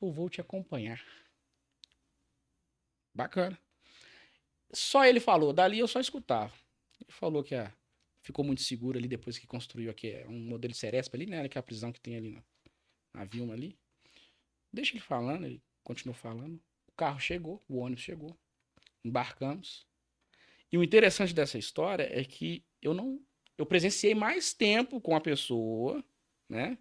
Eu 0.00 0.10
vou 0.10 0.28
te 0.28 0.40
acompanhar. 0.40 1.00
Bacana. 3.14 3.58
Só 4.72 5.04
ele 5.04 5.20
falou, 5.20 5.52
dali 5.52 5.78
eu 5.78 5.86
só 5.86 6.00
escutava. 6.00 6.52
Ele 7.00 7.12
falou 7.12 7.44
que 7.44 7.54
a, 7.54 7.72
ficou 8.22 8.44
muito 8.44 8.62
seguro 8.62 8.98
ali 8.98 9.06
depois 9.06 9.38
que 9.38 9.46
construiu 9.46 9.90
aqui 9.90 10.10
é 10.10 10.26
um 10.28 10.38
modelo 10.38 10.74
Cerespa 10.74 11.16
ali, 11.16 11.26
né? 11.26 11.48
Que 11.48 11.58
é 11.58 11.60
a 11.60 11.62
prisão 11.62 11.92
que 11.92 12.00
tem 12.00 12.16
ali 12.16 12.30
na, 12.30 12.42
na 13.12 13.24
Vilma 13.24 13.52
ali. 13.52 13.78
Deixa 14.72 14.92
ele 14.92 15.00
falando, 15.00 15.44
ele 15.44 15.62
continuou 15.84 16.14
falando. 16.14 16.56
O 16.88 16.92
carro 16.96 17.20
chegou, 17.20 17.62
o 17.68 17.78
ônibus 17.78 18.02
chegou. 18.02 18.36
Embarcamos. 19.04 19.86
E 20.70 20.78
o 20.78 20.82
interessante 20.82 21.34
dessa 21.34 21.58
história 21.58 22.08
é 22.10 22.24
que 22.24 22.64
eu 22.82 22.92
não. 22.92 23.20
Eu 23.56 23.64
presenciei 23.64 24.14
mais 24.14 24.52
tempo 24.52 25.00
com 25.00 25.14
a 25.14 25.20
pessoa, 25.20 26.04
né? 26.48 26.76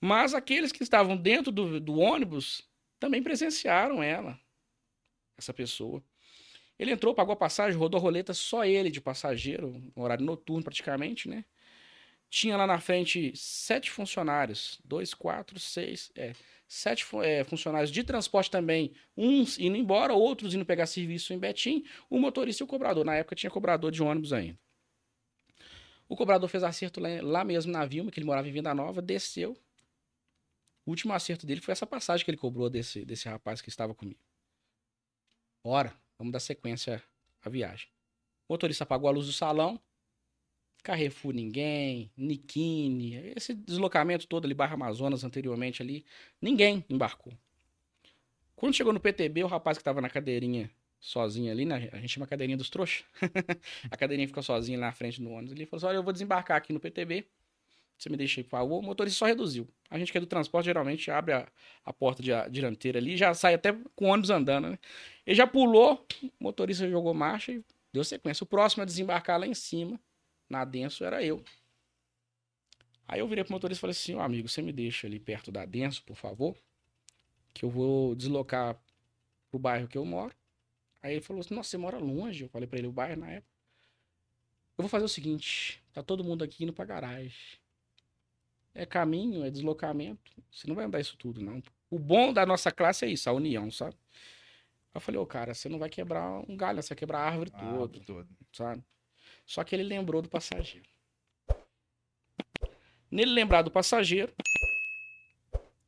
Mas 0.00 0.34
aqueles 0.34 0.70
que 0.70 0.82
estavam 0.82 1.16
dentro 1.16 1.50
do, 1.50 1.80
do 1.80 1.98
ônibus 1.98 2.68
também 3.00 3.22
presenciaram 3.22 4.02
ela, 4.02 4.38
essa 5.36 5.52
pessoa. 5.52 6.02
Ele 6.78 6.92
entrou, 6.92 7.14
pagou 7.14 7.32
a 7.32 7.36
passagem, 7.36 7.78
rodou 7.78 7.98
a 7.98 8.02
roleta, 8.02 8.32
só 8.32 8.64
ele 8.64 8.90
de 8.90 9.00
passageiro, 9.00 9.82
horário 9.96 10.24
noturno 10.24 10.62
praticamente, 10.62 11.28
né? 11.28 11.44
Tinha 12.30 12.56
lá 12.56 12.66
na 12.66 12.78
frente 12.78 13.32
sete 13.34 13.90
funcionários, 13.90 14.78
dois, 14.84 15.14
quatro, 15.14 15.58
seis, 15.58 16.12
é, 16.14 16.34
sete 16.68 17.04
é, 17.22 17.42
funcionários 17.42 17.90
de 17.90 18.04
transporte 18.04 18.50
também, 18.50 18.92
uns 19.16 19.58
indo 19.58 19.76
embora, 19.76 20.12
outros 20.12 20.54
indo 20.54 20.64
pegar 20.64 20.86
serviço 20.86 21.32
em 21.32 21.38
Betim, 21.38 21.84
o 22.10 22.20
motorista 22.20 22.62
e 22.62 22.64
o 22.64 22.68
cobrador. 22.68 23.04
Na 23.04 23.14
época 23.14 23.34
tinha 23.34 23.50
cobrador 23.50 23.90
de 23.90 24.02
ônibus 24.02 24.32
ainda. 24.32 24.58
O 26.08 26.16
cobrador 26.16 26.48
fez 26.48 26.64
acerto 26.64 27.00
lá, 27.00 27.08
lá 27.22 27.44
mesmo 27.44 27.70
na 27.70 27.84
Vilma, 27.84 28.10
que 28.10 28.18
ele 28.18 28.26
morava 28.26 28.48
em 28.48 28.52
Vinda 28.52 28.74
Nova, 28.74 29.02
desceu, 29.02 29.56
O 30.86 30.90
último 30.90 31.12
acerto 31.12 31.46
dele 31.46 31.60
foi 31.60 31.72
essa 31.72 31.86
passagem 31.86 32.24
que 32.24 32.30
ele 32.30 32.38
cobrou 32.38 32.70
desse, 32.70 33.04
desse 33.04 33.28
rapaz 33.28 33.60
que 33.60 33.68
estava 33.68 33.94
comigo. 33.94 34.18
Ora, 35.62 35.94
vamos 36.16 36.32
dar 36.32 36.40
sequência 36.40 37.02
à 37.42 37.50
viagem. 37.50 37.88
O 38.48 38.54
motorista 38.54 38.84
apagou 38.84 39.08
a 39.08 39.12
luz 39.12 39.26
do 39.26 39.32
salão. 39.32 39.78
Carrefour 40.82 41.34
ninguém, 41.34 42.10
Nikine, 42.16 43.16
esse 43.36 43.52
deslocamento 43.52 44.26
todo 44.26 44.46
ali, 44.46 44.54
Barra 44.54 44.74
Amazonas 44.74 45.24
anteriormente 45.24 45.82
ali, 45.82 46.06
ninguém 46.40 46.82
embarcou. 46.88 47.32
Quando 48.56 48.74
chegou 48.74 48.92
no 48.92 49.00
PTB, 49.00 49.44
o 49.44 49.48
rapaz 49.48 49.76
que 49.76 49.82
estava 49.82 50.00
na 50.00 50.08
cadeirinha 50.08 50.70
sozinho 51.00 51.50
ali, 51.50 51.64
né? 51.64 51.88
A 51.92 51.96
gente 51.98 52.08
chama 52.08 52.26
cadeirinha 52.26 52.56
dos 52.56 52.70
trouxas. 52.70 53.04
a 53.90 53.96
cadeirinha 53.96 54.26
ficou 54.26 54.42
sozinha 54.42 54.78
na 54.78 54.92
frente 54.92 55.20
do 55.20 55.30
ônibus. 55.30 55.52
Ele 55.52 55.66
falou 55.66 55.78
assim: 55.78 55.86
Olha, 55.86 55.96
eu 55.96 56.02
vou 56.02 56.12
desembarcar 56.12 56.56
aqui 56.56 56.72
no 56.72 56.80
PTB. 56.80 57.26
Você 57.96 58.08
me 58.08 58.16
deixa 58.16 58.40
aí, 58.40 58.44
por 58.44 58.50
favor. 58.50 58.78
O 58.78 58.82
motorista 58.82 59.18
só 59.18 59.26
reduziu. 59.26 59.68
A 59.90 59.98
gente 59.98 60.12
que 60.12 60.18
é 60.18 60.20
do 60.20 60.26
transporte 60.26 60.66
geralmente 60.66 61.10
abre 61.10 61.34
a, 61.34 61.48
a 61.84 61.92
porta 61.92 62.22
de, 62.22 62.32
a, 62.32 62.46
dianteira 62.46 62.98
ali 62.98 63.16
já 63.16 63.34
sai 63.34 63.54
até 63.54 63.72
com 63.96 64.06
o 64.06 64.08
ônibus 64.08 64.30
andando, 64.30 64.70
né? 64.70 64.78
Ele 65.26 65.34
já 65.34 65.46
pulou, 65.46 66.06
o 66.22 66.44
motorista 66.44 66.88
jogou 66.88 67.12
marcha 67.12 67.52
e 67.52 67.64
deu 67.92 68.04
sequência. 68.04 68.44
O 68.44 68.46
próximo 68.46 68.84
a 68.84 68.86
desembarcar 68.86 69.38
lá 69.40 69.46
em 69.46 69.54
cima, 69.54 69.98
na 70.48 70.64
Denso, 70.64 71.04
era 71.04 71.22
eu. 71.24 71.42
Aí 73.08 73.18
eu 73.20 73.26
virei 73.26 73.42
pro 73.42 73.52
motorista 73.52 73.80
e 73.80 73.82
falei 73.82 73.92
assim: 73.92 74.14
Ó, 74.14 74.20
amigo, 74.20 74.48
você 74.48 74.62
me 74.62 74.72
deixa 74.72 75.06
ali 75.08 75.18
perto 75.18 75.50
da 75.50 75.64
Denso, 75.64 76.04
por 76.04 76.16
favor, 76.16 76.56
que 77.52 77.64
eu 77.64 77.70
vou 77.70 78.14
deslocar 78.14 78.80
pro 79.50 79.58
bairro 79.58 79.88
que 79.88 79.98
eu 79.98 80.04
moro. 80.04 80.32
Aí 81.02 81.14
ele 81.14 81.20
falou 81.20 81.40
assim: 81.40 81.54
Nossa, 81.54 81.70
você 81.70 81.76
mora 81.76 81.98
longe. 81.98 82.44
Eu 82.44 82.48
falei 82.48 82.66
pra 82.66 82.78
ele 82.78 82.88
o 82.88 82.92
bairro 82.92 83.20
na 83.20 83.30
época. 83.30 83.52
Eu 84.76 84.82
vou 84.82 84.88
fazer 84.88 85.04
o 85.04 85.08
seguinte: 85.08 85.82
tá 85.92 86.02
todo 86.02 86.24
mundo 86.24 86.44
aqui 86.44 86.64
indo 86.64 86.72
pra 86.72 86.84
garagem 86.84 87.58
é 88.78 88.86
caminho, 88.86 89.44
é 89.44 89.50
deslocamento. 89.50 90.32
Você 90.50 90.68
não 90.68 90.74
vai 90.74 90.84
andar 90.84 91.00
isso 91.00 91.16
tudo, 91.16 91.42
não. 91.42 91.60
O 91.90 91.98
bom 91.98 92.32
da 92.32 92.46
nossa 92.46 92.70
classe 92.70 93.04
é 93.04 93.08
isso, 93.08 93.28
a 93.28 93.32
união, 93.32 93.70
sabe? 93.70 93.96
Eu 94.94 95.00
falei, 95.00 95.18
ô, 95.18 95.24
oh, 95.24 95.26
cara, 95.26 95.52
você 95.52 95.68
não 95.68 95.78
vai 95.78 95.88
quebrar 95.88 96.40
um 96.48 96.56
galho, 96.56 96.80
você 96.80 96.90
vai 96.90 96.98
quebrar 96.98 97.18
a 97.18 97.26
árvore 97.26 97.50
toda, 97.50 97.64
árvore 97.64 98.00
toda, 98.00 98.28
sabe? 98.52 98.82
Só 99.44 99.64
que 99.64 99.74
ele 99.74 99.82
lembrou 99.82 100.22
do 100.22 100.28
passageiro. 100.28 100.88
Nele 103.10 103.32
lembrar 103.32 103.62
do 103.62 103.70
passageiro, 103.70 104.32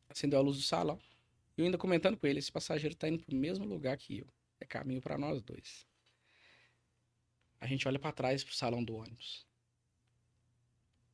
acendeu 0.08 0.38
a 0.38 0.42
luz 0.42 0.56
do 0.56 0.62
salão. 0.62 0.98
E 1.56 1.60
eu 1.60 1.66
ainda 1.66 1.78
comentando 1.78 2.16
com 2.16 2.26
ele, 2.26 2.38
esse 2.38 2.50
passageiro 2.50 2.96
tá 2.96 3.08
indo 3.08 3.22
pro 3.22 3.36
mesmo 3.36 3.64
lugar 3.64 3.96
que 3.96 4.18
eu. 4.18 4.26
É 4.60 4.64
caminho 4.64 5.00
para 5.00 5.18
nós 5.18 5.42
dois. 5.42 5.86
A 7.60 7.66
gente 7.66 7.86
olha 7.88 7.98
para 7.98 8.12
trás 8.12 8.44
pro 8.44 8.54
salão 8.54 8.84
do 8.84 8.94
ônibus. 8.94 9.46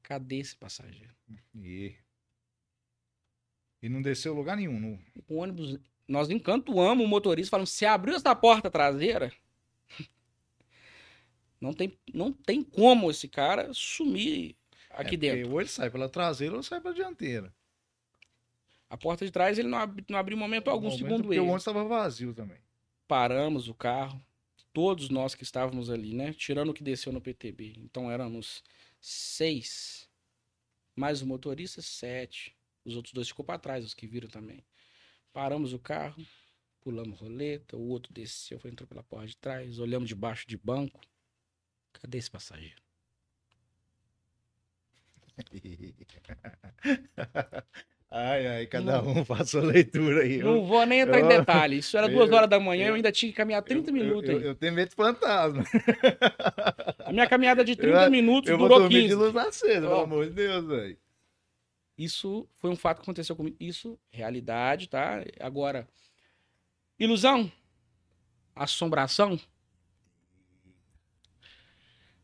Cadê 0.03 0.37
esse 0.37 0.55
passageiro? 0.55 1.15
E, 1.55 1.97
e 3.83 3.89
não 3.89 4.01
desceu 4.03 4.35
lugar 4.35 4.57
nenhum. 4.57 4.79
No... 4.79 5.05
O 5.29 5.37
ônibus. 5.37 5.79
Nós 6.07 6.31
encantoamos 6.31 7.05
o 7.05 7.09
motorista, 7.09 7.51
falando: 7.51 7.67
se 7.67 7.85
abriu 7.85 8.15
essa 8.15 8.35
porta 8.35 8.71
traseira, 8.71 9.33
não 11.61 11.73
tem, 11.73 11.99
não 12.15 12.33
tem 12.33 12.63
como 12.63 13.11
esse 13.11 13.27
cara 13.27 13.73
sumir 13.75 14.57
aqui 14.91 15.17
é 15.17 15.19
dentro. 15.19 15.53
Ou 15.53 15.61
ele 15.61 15.69
sai 15.69 15.91
pela 15.91 16.09
traseira 16.09 16.55
ou 16.55 16.63
sai 16.63 16.81
pela 16.81 16.95
dianteira. 16.95 17.53
A 18.89 18.97
porta 18.97 19.25
de 19.25 19.33
trás 19.33 19.59
ele 19.59 19.67
não, 19.67 19.79
ab, 19.79 20.05
não 20.09 20.17
abriu 20.17 20.39
momento 20.39 20.71
algum, 20.71 20.89
momento 20.89 20.99
segundo 21.03 21.33
ele. 21.33 21.41
o 21.41 21.45
ônibus 21.45 21.63
estava 21.63 21.85
vazio 21.85 22.33
também. 22.33 22.59
Paramos 23.09 23.69
o 23.69 23.75
carro, 23.75 24.25
todos 24.73 25.09
nós 25.09 25.35
que 25.35 25.43
estávamos 25.43 25.91
ali, 25.91 26.15
né? 26.15 26.33
Tirando 26.33 26.71
o 26.71 26.75
que 26.75 26.83
desceu 26.83 27.13
no 27.13 27.21
PTB. 27.21 27.75
Então 27.79 28.11
éramos 28.11 28.63
seis. 29.01 30.09
Mais 30.95 31.23
o 31.23 31.27
motorista, 31.27 31.81
sete. 31.81 32.57
Os 32.85 32.97
outros 32.97 33.13
dois 33.13 33.29
ficou 33.29 33.45
para 33.45 33.59
trás, 33.59 33.85
os 33.85 33.95
que 33.95 34.07
viram 34.07 34.29
também. 34.29 34.65
Paramos 35.33 35.73
o 35.73 35.79
carro, 35.79 36.25
pulamos 36.81 37.21
roleta, 37.21 37.77
o 37.77 37.89
outro 37.89 38.13
desceu, 38.13 38.59
foi, 38.59 38.71
entrou 38.71 38.87
pela 38.87 39.03
porta 39.03 39.27
de 39.27 39.37
trás, 39.37 39.79
olhamos 39.79 40.09
debaixo 40.09 40.47
de 40.47 40.57
banco. 40.57 41.01
Cadê 41.93 42.19
esse 42.19 42.31
passageiro? 42.31 42.83
Ai, 48.11 48.47
ai, 48.47 48.67
cada 48.67 49.03
um 49.03 49.25
faz 49.27 49.51
sua 49.51 49.63
leitura 49.63 50.23
aí. 50.23 50.39
Não 50.39 50.57
eu, 50.57 50.65
vou 50.65 50.87
nem 50.87 51.01
entrar 51.01 51.19
eu, 51.19 51.25
em 51.25 51.29
detalhe. 51.29 51.79
Isso 51.79 51.97
era 51.97 52.09
duas 52.09 52.31
horas 52.31 52.49
da 52.49 52.61
manhã, 52.61 52.85
eu, 52.85 52.89
eu 52.91 52.95
ainda 52.95 53.11
tinha 53.11 53.31
que 53.31 53.37
caminhar 53.37 53.63
30 53.63 53.91
minutos. 53.91 54.31
Eu, 54.43 54.55
tenho 54.55 54.73
medo 54.73 54.91
de 54.91 54.95
fantasma. 54.95 55.65
A 57.05 57.13
minha 57.13 57.27
caminhada 57.27 57.65
de 57.65 57.75
30 57.77 58.09
minutos 58.09 58.51
eu 58.51 58.57
durou 58.57 58.81
vou 58.81 58.89
15. 58.89 59.09
de 59.09 59.15
luz 59.15 59.37
acesa, 59.37 59.81
pelo 59.89 60.01
amor 60.01 60.27
de 60.27 60.33
Deus, 60.33 60.65
velho. 60.67 60.97
Isso 61.99 62.49
foi 62.57 62.71
um 62.71 62.77
fato 62.77 62.99
que 62.99 63.03
aconteceu 63.03 63.35
comigo. 63.35 63.57
Isso, 63.59 63.99
realidade, 64.11 64.89
tá? 64.89 65.25
Agora, 65.41 65.89
ilusão, 66.99 67.51
assombração, 68.55 69.39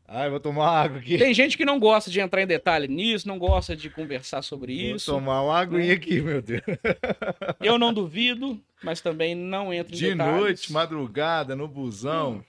Ai, 0.07 0.29
vou 0.29 0.39
tomar 0.39 0.83
água 0.83 0.99
aqui. 0.99 1.17
Tem 1.17 1.33
gente 1.33 1.55
que 1.57 1.65
não 1.65 1.79
gosta 1.79 2.11
de 2.11 2.19
entrar 2.19 2.41
em 2.41 2.47
detalhe 2.47 2.87
nisso, 2.87 3.27
não 3.27 3.39
gosta 3.39 3.75
de 3.75 3.89
conversar 3.89 4.41
sobre 4.41 4.75
vou 4.75 4.95
isso. 4.95 5.11
Vou 5.11 5.19
tomar 5.19 5.41
uma 5.41 5.57
aguinha 5.57 5.87
né? 5.87 5.93
aqui, 5.93 6.21
meu 6.21 6.41
Deus. 6.41 6.61
Eu 7.61 7.79
não 7.79 7.93
duvido, 7.93 8.61
mas 8.83 9.01
também 9.01 9.33
não 9.33 9.73
entro 9.73 9.93
em 9.93 9.97
de 9.97 10.09
detalhes. 10.09 10.35
De 10.35 10.41
noite, 10.41 10.73
madrugada, 10.73 11.55
no 11.55 11.67
busão. 11.67 12.33
Hum. 12.35 12.43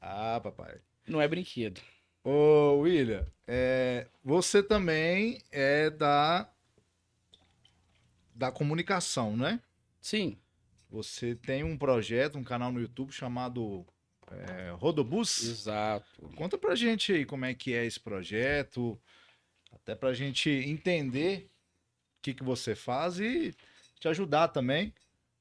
Ah, 0.00 0.40
papai. 0.42 0.76
Não 1.06 1.20
é 1.20 1.28
brinquedo. 1.28 1.80
Ô, 2.22 2.80
William, 2.80 3.24
é, 3.46 4.08
você 4.24 4.62
também 4.62 5.40
é 5.52 5.88
da 5.88 6.48
da 8.34 8.52
comunicação, 8.52 9.36
né? 9.36 9.60
Sim. 10.00 10.36
Você 10.90 11.34
tem 11.34 11.64
um 11.64 11.76
projeto, 11.76 12.36
um 12.36 12.44
canal 12.44 12.70
no 12.70 12.80
YouTube 12.80 13.12
chamado 13.12 13.86
é, 14.30 14.70
Rodobus. 14.70 15.44
Exato. 15.44 16.28
Conta 16.36 16.58
pra 16.58 16.74
gente 16.74 17.12
aí 17.12 17.24
como 17.24 17.44
é 17.44 17.54
que 17.54 17.72
é 17.72 17.84
esse 17.84 18.00
projeto, 18.00 19.00
até 19.72 19.94
pra 19.94 20.14
gente 20.14 20.50
entender 20.50 21.50
o 22.18 22.22
que, 22.22 22.34
que 22.34 22.42
você 22.42 22.74
faz 22.74 23.20
e 23.20 23.54
te 24.00 24.08
ajudar 24.08 24.48
também 24.48 24.92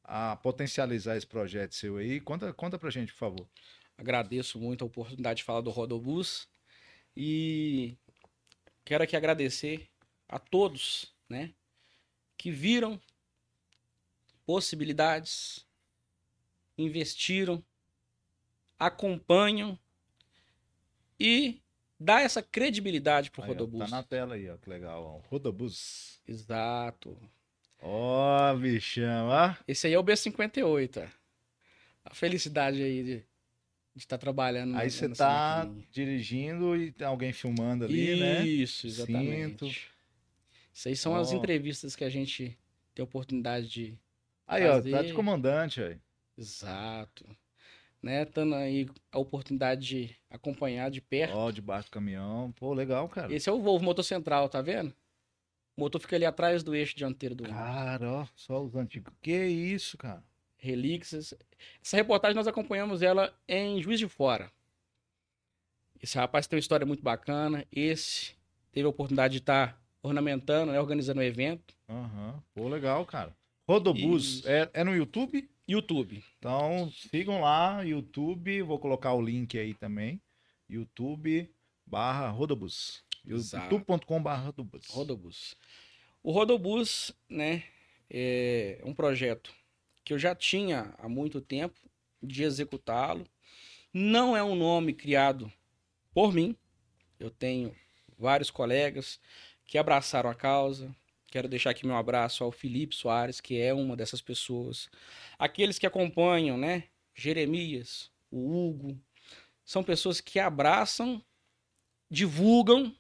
a 0.04 0.36
potencializar 0.36 1.18
esse 1.18 1.26
projeto 1.26 1.74
seu 1.74 1.98
aí. 1.98 2.20
Conta, 2.20 2.54
conta 2.54 2.78
pra 2.78 2.90
gente, 2.90 3.12
por 3.12 3.20
favor. 3.20 3.50
Agradeço 3.98 4.60
muito 4.60 4.84
a 4.84 4.88
oportunidade 4.88 5.38
de 5.38 5.44
falar 5.44 5.62
do 5.62 5.70
Rodobus 5.72 6.48
e 7.16 7.98
quero 8.84 9.04
aqui 9.04 9.16
agradecer 9.16 9.90
a 10.28 10.38
todos, 10.38 11.14
né, 11.30 11.54
que 12.38 12.52
viram 12.52 13.00
possibilidades, 14.46 15.66
investiram 16.78 17.64
acompanham 18.80 19.78
e 21.20 21.62
dá 22.00 22.22
essa 22.22 22.42
credibilidade 22.42 23.32
pro 23.32 23.42
aí, 23.42 23.50
Rodobus. 23.50 23.82
Ó, 23.82 23.86
tá 23.86 23.92
na 23.92 24.04
tela 24.04 24.36
aí, 24.36 24.50
ó, 24.50 24.58
que 24.58 24.70
legal. 24.70 25.04
Ó. 25.04 25.30
Rodobus. 25.30 26.20
Exato. 26.28 27.18
Ó, 27.82 28.52
oh, 28.52 28.58
bichão, 28.58 29.28
ó. 29.28 29.56
Esse 29.68 29.88
aí 29.88 29.94
é 29.94 30.00
o 30.00 30.04
B58, 30.04 31.08
A 32.04 32.14
felicidade 32.14 32.82
aí 32.82 33.04
de 33.04 33.26
estar 33.96 34.18
tá 34.18 34.22
trabalhando. 34.22 34.76
Aí 34.76 34.90
você 34.90 35.08
tá 35.10 35.70
dirigindo 35.92 36.76
e 36.76 36.92
tem 36.92 37.08
alguém 37.08 37.32
filmando 37.32 37.86
ali, 37.86 38.12
Isso, 38.12 38.20
né? 38.20 38.46
Isso, 38.46 38.88
exatamente. 38.88 39.50
Sinto. 39.50 39.66
Isso 40.74 40.88
aí 40.90 40.96
são 40.96 41.14
oh. 41.14 41.18
as 41.18 41.32
entrevistas 41.32 41.96
que 41.96 42.04
a 42.04 42.10
gente 42.10 42.58
tem 42.94 43.04
a 43.04 43.06
oportunidade 43.06 43.68
de 43.68 43.98
Aí, 44.48 44.64
fazer. 44.68 44.94
ó, 44.94 44.98
tá 44.98 45.04
de 45.04 45.14
comandante 45.14 45.82
aí. 45.82 45.98
Exato 46.38 47.26
né? 48.06 48.24
Tendo 48.24 48.54
aí 48.54 48.88
a 49.12 49.18
oportunidade 49.18 49.82
de 49.82 50.16
acompanhar 50.30 50.92
de 50.92 51.02
perto. 51.02 51.36
Ó, 51.36 51.50
debaixo 51.50 51.90
do 51.90 51.92
caminhão. 51.92 52.54
Pô, 52.56 52.72
legal, 52.72 53.10
cara. 53.10 53.34
Esse 53.34 53.50
é 53.50 53.52
o 53.52 53.60
Volvo 53.60 53.84
motor 53.84 54.04
central, 54.04 54.48
tá 54.48 54.62
vendo? 54.62 54.94
O 55.76 55.82
motor 55.82 56.00
fica 56.00 56.16
ali 56.16 56.24
atrás 56.24 56.62
do 56.62 56.76
eixo 56.76 56.96
dianteiro 56.96 57.34
do 57.34 57.44
Cara, 57.46 58.10
ó, 58.10 58.28
só 58.36 58.64
os 58.64 58.76
antigos. 58.76 59.12
Que 59.22 59.46
isso, 59.46 59.98
cara? 59.98 60.24
Relíquias. 60.56 61.34
Essa 61.84 61.98
reportagem 61.98 62.36
nós 62.36 62.48
acompanhamos 62.48 63.02
ela 63.02 63.34
em 63.48 63.82
Juiz 63.82 64.00
de 64.00 64.08
Fora. 64.08 64.52
Esse 66.02 66.18
rapaz 66.18 66.46
tem 66.46 66.56
uma 66.56 66.62
história 66.62 66.86
muito 66.86 67.04
bacana. 67.04 67.66
Esse 67.72 68.36
teve 68.72 68.86
a 68.86 68.90
oportunidade 68.90 69.34
de 69.34 69.40
estar 69.40 69.74
tá 69.74 69.80
ornamentando, 70.04 70.72
né, 70.72 70.80
organizando 70.80 71.20
o 71.20 71.24
um 71.24 71.26
evento. 71.26 71.76
Aham. 71.90 72.34
Uhum. 72.36 72.42
Pô, 72.54 72.70
legal, 72.70 73.04
cara. 73.06 73.36
Rodobus, 73.68 74.46
é, 74.46 74.70
é 74.74 74.84
no 74.84 74.96
YouTube? 74.96 75.50
YouTube. 75.68 76.24
Então, 76.38 76.92
sigam 76.92 77.42
lá, 77.42 77.82
YouTube, 77.82 78.62
vou 78.62 78.80
colocar 78.80 79.14
o 79.14 79.22
link 79.22 79.58
aí 79.58 79.74
também. 79.74 80.22
YouTube 80.70 81.50
barra 81.86 82.30
Rodobus. 82.30 83.04
youtube.com 83.24 84.22
barra 84.22 84.46
Rodobus. 84.46 84.88
Rodobus. 84.88 85.56
O 86.22 86.32
Rodobus, 86.32 87.12
né, 87.30 87.64
é 88.10 88.82
um 88.84 88.94
projeto 88.94 89.54
que 90.04 90.14
eu 90.14 90.20
já 90.20 90.36
tinha 90.36 90.94
há 90.98 91.10
muito 91.10 91.42
tempo 91.42 91.80
de 92.22 92.44
executá-lo. 92.44 93.28
Não 93.94 94.36
é 94.36 94.44
um 94.44 94.56
nome 94.56 94.94
criado 94.94 95.52
por 96.14 96.34
mim. 96.34 96.56
Eu 97.20 97.30
tenho 97.30 97.76
vários 98.18 98.52
colegas 98.52 99.20
que 99.66 99.78
abraçaram 99.78 100.30
a 100.30 100.36
causa, 100.36 100.96
Quero 101.36 101.50
deixar 101.50 101.72
aqui 101.72 101.86
meu 101.86 101.98
abraço 101.98 102.46
ao 102.46 102.52
Felipe 102.54 102.96
Soares, 102.96 103.42
que 103.42 103.60
é 103.60 103.74
uma 103.74 103.94
dessas 103.94 104.22
pessoas. 104.22 104.90
Aqueles 105.38 105.78
que 105.78 105.86
acompanham, 105.86 106.58
né? 106.58 106.86
Jeremias, 107.14 108.10
o 108.32 108.70
Hugo, 108.70 108.98
são 109.66 109.84
pessoas 109.84 110.22
que 110.22 110.40
abraçam, 110.40 111.22
divulgam 112.10 112.96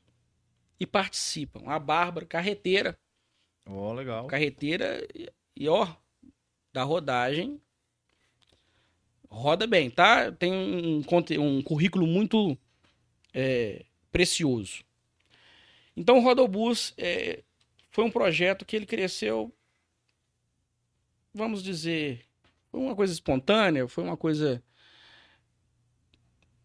e 0.77 0.85
participam. 0.85 1.61
A 1.65 1.79
Bárbara, 1.79 2.25
carreteira. 2.25 2.99
Ó, 3.65 3.93
legal. 3.93 4.27
Carreteira 4.27 5.07
e 5.55 5.69
ó, 5.69 5.95
da 6.73 6.83
rodagem. 6.83 7.61
Roda 9.29 9.65
bem, 9.65 9.89
tá? 9.89 10.29
Tem 10.33 10.51
um, 10.51 11.01
um 11.39 11.61
currículo 11.61 12.05
muito 12.05 12.57
é, 13.33 13.85
precioso. 14.11 14.83
Então, 15.95 16.17
o 16.17 16.21
Rodobus 16.21 16.93
é, 16.97 17.41
foi 17.95 18.03
um 18.03 18.11
projeto 18.11 18.65
que 18.65 18.75
ele 18.75 18.85
cresceu, 18.85 19.55
vamos 21.33 21.63
dizer, 21.63 22.25
foi 22.69 22.81
uma 22.81 22.93
coisa 22.93 23.13
espontânea, 23.13 23.87
foi 23.87 24.03
uma 24.03 24.17
coisa. 24.17 24.61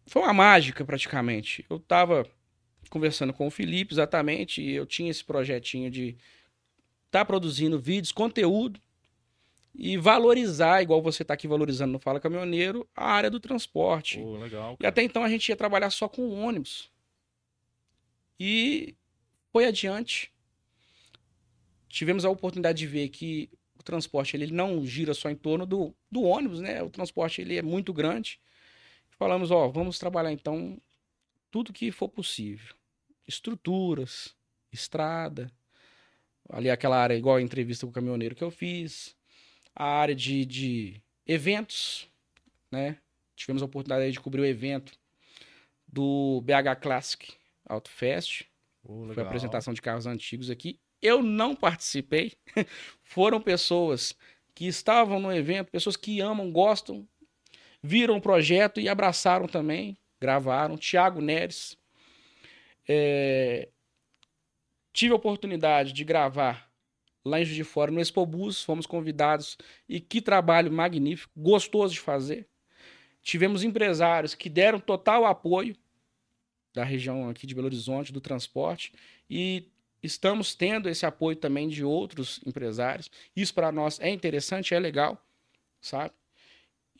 Foi 0.05 0.21
uma 0.23 0.33
mágica, 0.33 0.83
praticamente. 0.83 1.65
Eu 1.69 1.77
estava 1.77 2.29
conversando 2.89 3.31
com 3.31 3.47
o 3.47 3.49
Felipe, 3.49 3.93
exatamente, 3.93 4.61
e 4.61 4.73
eu 4.73 4.85
tinha 4.85 5.09
esse 5.09 5.23
projetinho 5.23 5.89
de 5.89 6.17
estar 7.05 7.23
produzindo 7.23 7.79
vídeos, 7.79 8.11
conteúdo 8.11 8.77
e 9.73 9.95
valorizar, 9.95 10.81
igual 10.81 11.01
você 11.01 11.21
está 11.21 11.33
aqui 11.33 11.47
valorizando 11.47 11.93
no 11.93 11.99
Fala 11.99 12.19
Caminhoneiro, 12.19 12.85
a 12.93 13.05
área 13.05 13.29
do 13.29 13.39
transporte. 13.39 14.19
Pô, 14.19 14.35
legal. 14.35 14.75
E 14.81 14.85
até 14.85 15.01
então 15.01 15.23
a 15.23 15.29
gente 15.29 15.47
ia 15.47 15.55
trabalhar 15.55 15.91
só 15.91 16.09
com 16.09 16.29
ônibus. 16.43 16.91
E 18.37 18.97
foi 19.53 19.65
adiante. 19.65 20.29
Tivemos 21.91 22.25
a 22.25 22.29
oportunidade 22.29 22.79
de 22.79 22.87
ver 22.87 23.09
que 23.09 23.49
o 23.77 23.83
transporte 23.83 24.35
ele 24.37 24.51
não 24.51 24.85
gira 24.85 25.13
só 25.13 25.29
em 25.29 25.35
torno 25.35 25.65
do, 25.65 25.93
do 26.09 26.23
ônibus, 26.23 26.61
né? 26.61 26.81
O 26.81 26.89
transporte 26.89 27.41
ele 27.41 27.57
é 27.57 27.61
muito 27.61 27.93
grande. 27.93 28.39
Falamos, 29.09 29.51
ó, 29.51 29.67
vamos 29.67 29.99
trabalhar 29.99 30.31
então 30.31 30.81
tudo 31.49 31.73
que 31.73 31.91
for 31.91 32.07
possível. 32.07 32.73
Estruturas, 33.27 34.35
estrada, 34.71 35.51
ali 36.49 36.69
aquela 36.69 36.97
área, 36.97 37.15
igual 37.15 37.35
a 37.35 37.41
entrevista 37.41 37.85
com 37.85 37.91
o 37.91 37.93
caminhoneiro 37.93 38.35
que 38.35 38.43
eu 38.43 38.51
fiz, 38.51 39.15
a 39.75 39.85
área 39.85 40.15
de, 40.15 40.45
de 40.45 41.01
eventos, 41.25 42.07
né? 42.71 42.97
Tivemos 43.35 43.61
a 43.61 43.65
oportunidade 43.65 44.05
aí 44.05 44.11
de 44.11 44.19
cobrir 44.19 44.41
o 44.41 44.45
evento 44.45 44.93
do 45.87 46.41
BH 46.41 46.79
Classic 46.81 47.33
Auto 47.65 47.89
Fest. 47.89 48.43
Pô, 48.83 49.07
Foi 49.13 49.23
a 49.23 49.25
apresentação 49.25 49.73
de 49.73 49.81
carros 49.81 50.05
antigos 50.05 50.49
aqui. 50.49 50.79
Eu 51.01 51.23
não 51.23 51.55
participei. 51.55 52.33
Foram 53.03 53.41
pessoas 53.41 54.15
que 54.53 54.67
estavam 54.67 55.19
no 55.19 55.33
evento, 55.33 55.71
pessoas 55.71 55.95
que 55.97 56.21
amam, 56.21 56.51
gostam, 56.51 57.07
viram 57.81 58.17
o 58.17 58.21
projeto 58.21 58.79
e 58.79 58.87
abraçaram 58.87 59.47
também, 59.47 59.97
gravaram. 60.19 60.77
Tiago 60.77 61.21
Neres. 61.21 61.77
É, 62.87 63.69
Tive 64.93 65.13
a 65.13 65.15
oportunidade 65.15 65.93
de 65.93 66.03
gravar 66.03 66.69
lá 67.23 67.39
em 67.39 67.45
Juiz 67.45 67.55
de 67.55 67.63
Fora, 67.63 67.91
no 67.91 68.01
Expobus, 68.01 68.63
fomos 68.63 68.85
convidados 68.85 69.57
e 69.87 69.99
que 70.01 70.21
trabalho 70.21 70.71
magnífico, 70.71 71.31
gostoso 71.35 71.93
de 71.93 71.99
fazer. 71.99 72.47
Tivemos 73.21 73.63
empresários 73.63 74.35
que 74.35 74.49
deram 74.49 74.79
total 74.79 75.25
apoio 75.25 75.75
da 76.73 76.83
região 76.83 77.29
aqui 77.29 77.45
de 77.45 77.53
Belo 77.53 77.67
Horizonte, 77.67 78.11
do 78.11 78.19
transporte, 78.19 78.93
e 79.29 79.70
estamos 80.01 80.55
tendo 80.55 80.89
esse 80.89 81.05
apoio 81.05 81.35
também 81.35 81.67
de 81.67 81.83
outros 81.83 82.39
empresários. 82.45 83.09
Isso 83.35 83.53
para 83.53 83.71
nós 83.71 83.99
é 83.99 84.09
interessante, 84.09 84.73
é 84.73 84.79
legal, 84.79 85.23
sabe? 85.79 86.13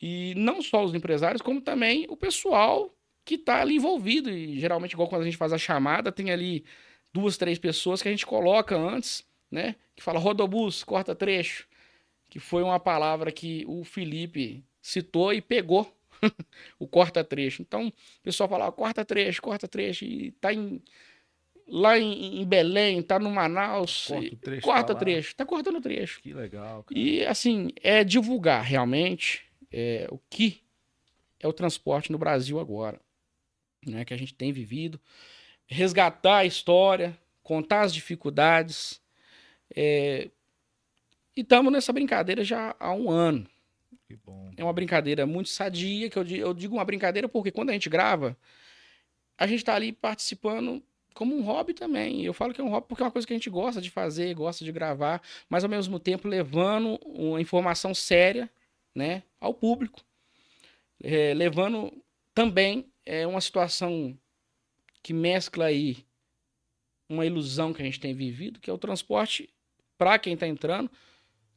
E 0.00 0.34
não 0.36 0.60
só 0.60 0.84
os 0.84 0.94
empresários, 0.94 1.40
como 1.40 1.60
também 1.60 2.06
o 2.08 2.16
pessoal 2.16 2.92
que 3.24 3.36
está 3.36 3.60
ali 3.60 3.76
envolvido. 3.76 4.30
E 4.30 4.58
geralmente, 4.58 4.92
igual 4.92 5.08
quando 5.08 5.22
a 5.22 5.24
gente 5.24 5.36
faz 5.36 5.52
a 5.52 5.58
chamada, 5.58 6.10
tem 6.10 6.30
ali 6.30 6.64
duas, 7.12 7.36
três 7.36 7.58
pessoas 7.58 8.02
que 8.02 8.08
a 8.08 8.10
gente 8.10 8.26
coloca 8.26 8.76
antes, 8.76 9.24
né? 9.50 9.76
Que 9.94 10.02
fala 10.02 10.18
rodobus, 10.18 10.82
corta 10.82 11.14
trecho. 11.14 11.68
Que 12.28 12.40
foi 12.40 12.62
uma 12.62 12.80
palavra 12.80 13.30
que 13.30 13.64
o 13.68 13.84
Felipe 13.84 14.64
citou 14.80 15.32
e 15.32 15.40
pegou 15.40 15.94
o 16.78 16.88
corta 16.88 17.22
trecho. 17.22 17.62
Então, 17.62 17.88
o 17.88 18.22
pessoal 18.22 18.48
fala, 18.48 18.72
corta 18.72 19.04
trecho, 19.04 19.40
corta 19.40 19.68
trecho. 19.68 20.04
E 20.04 20.32
tá 20.32 20.52
em, 20.52 20.82
lá 21.66 21.98
em, 21.98 22.40
em 22.40 22.44
Belém, 22.46 23.02
tá 23.02 23.18
no 23.18 23.30
Manaus. 23.30 24.06
Corta 24.06 24.34
o 24.34 24.36
trecho 24.36 24.62
corta 24.62 24.92
lá. 24.92 24.98
trecho, 24.98 25.36
tá 25.36 25.44
cortando 25.44 25.80
trecho. 25.80 26.20
Que 26.20 26.32
legal, 26.32 26.84
cara. 26.84 26.98
E 26.98 27.24
assim, 27.24 27.70
é 27.82 28.04
divulgar 28.04 28.62
realmente 28.62 29.44
é, 29.70 30.06
o 30.10 30.18
que 30.30 30.62
é 31.40 31.48
o 31.48 31.52
transporte 31.52 32.12
no 32.12 32.18
Brasil 32.18 32.60
agora, 32.60 33.00
né? 33.86 34.04
Que 34.04 34.14
a 34.14 34.16
gente 34.16 34.34
tem 34.34 34.52
vivido, 34.52 35.00
resgatar 35.66 36.38
a 36.38 36.44
história, 36.44 37.16
contar 37.42 37.82
as 37.82 37.94
dificuldades. 37.94 39.00
é, 39.74 40.30
e 41.34 41.40
estamos 41.40 41.72
nessa 41.72 41.92
brincadeira 41.92 42.44
já 42.44 42.76
há 42.78 42.92
um 42.92 43.10
ano. 43.10 43.46
Que 44.06 44.16
bom. 44.16 44.50
É 44.56 44.62
uma 44.62 44.72
brincadeira 44.72 45.24
muito 45.24 45.48
sadia, 45.48 46.10
que 46.10 46.18
eu 46.18 46.26
eu 46.26 46.52
digo 46.52 46.76
uma 46.76 46.84
brincadeira 46.84 47.28
porque 47.28 47.50
quando 47.50 47.70
a 47.70 47.72
gente 47.72 47.88
grava, 47.88 48.36
a 49.38 49.46
gente 49.46 49.64
tá 49.64 49.74
ali 49.74 49.92
participando 49.92 50.82
como 51.12 51.36
um 51.36 51.42
hobby 51.42 51.74
também. 51.74 52.24
Eu 52.24 52.32
falo 52.32 52.52
que 52.52 52.60
é 52.60 52.64
um 52.64 52.68
hobby 52.68 52.86
porque 52.88 53.02
é 53.02 53.06
uma 53.06 53.12
coisa 53.12 53.26
que 53.26 53.32
a 53.32 53.36
gente 53.36 53.50
gosta 53.50 53.80
de 53.80 53.90
fazer, 53.90 54.34
gosta 54.34 54.64
de 54.64 54.72
gravar, 54.72 55.22
mas 55.48 55.64
ao 55.64 55.70
mesmo 55.70 55.98
tempo 55.98 56.28
levando 56.28 56.98
uma 57.04 57.40
informação 57.40 57.94
séria, 57.94 58.50
né, 58.94 59.22
ao 59.40 59.54
público. 59.54 60.00
É, 61.02 61.34
levando 61.34 61.92
também 62.34 62.92
é, 63.04 63.26
uma 63.26 63.40
situação 63.40 64.16
que 65.02 65.12
mescla 65.12 65.66
aí 65.66 66.04
uma 67.08 67.26
ilusão 67.26 67.72
que 67.72 67.82
a 67.82 67.84
gente 67.84 68.00
tem 68.00 68.14
vivido, 68.14 68.60
que 68.60 68.70
é 68.70 68.72
o 68.72 68.78
transporte 68.78 69.50
para 69.98 70.18
quem 70.18 70.36
tá 70.36 70.46
entrando. 70.46 70.90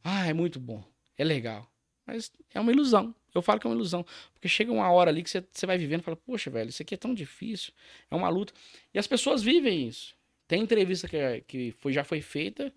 Ah, 0.03 0.27
é 0.27 0.33
muito 0.33 0.59
bom, 0.59 0.83
é 1.17 1.23
legal. 1.23 1.69
Mas 2.05 2.31
é 2.53 2.59
uma 2.59 2.71
ilusão. 2.71 3.15
Eu 3.35 3.41
falo 3.41 3.59
que 3.59 3.67
é 3.67 3.69
uma 3.69 3.75
ilusão. 3.75 4.05
Porque 4.33 4.47
chega 4.47 4.71
uma 4.71 4.89
hora 4.91 5.11
ali 5.11 5.23
que 5.23 5.29
você, 5.29 5.43
você 5.51 5.65
vai 5.65 5.77
vivendo 5.77 6.01
e 6.01 6.03
fala, 6.03 6.17
poxa, 6.17 6.49
velho, 6.49 6.69
isso 6.69 6.81
aqui 6.81 6.93
é 6.95 6.97
tão 6.97 7.13
difícil, 7.13 7.73
é 8.09 8.15
uma 8.15 8.29
luta. 8.29 8.53
E 8.93 8.99
as 8.99 9.07
pessoas 9.07 9.43
vivem 9.43 9.87
isso. 9.87 10.15
Tem 10.47 10.61
entrevista 10.61 11.07
que, 11.07 11.17
é- 11.17 11.41
que 11.41 11.71
foi, 11.79 11.93
já 11.93 12.03
foi 12.03 12.21
feita, 12.21 12.73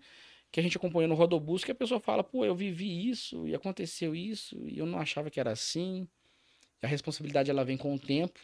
que 0.51 0.59
a 0.59 0.63
gente 0.63 0.77
acompanhou 0.77 1.09
no 1.09 1.15
Rodobus, 1.15 1.63
que 1.63 1.71
a 1.71 1.75
pessoa 1.75 1.99
fala, 1.99 2.23
pô, 2.23 2.45
eu 2.45 2.55
vivi 2.55 3.09
isso, 3.09 3.47
e 3.47 3.55
aconteceu 3.55 4.15
isso, 4.15 4.67
e 4.67 4.79
eu 4.79 4.85
não 4.85 4.99
achava 4.99 5.29
que 5.29 5.39
era 5.39 5.51
assim. 5.51 6.07
E 6.81 6.85
a 6.85 6.89
responsabilidade, 6.89 7.51
ela 7.51 7.65
vem 7.65 7.77
com 7.77 7.93
o 7.95 7.99
tempo, 7.99 8.39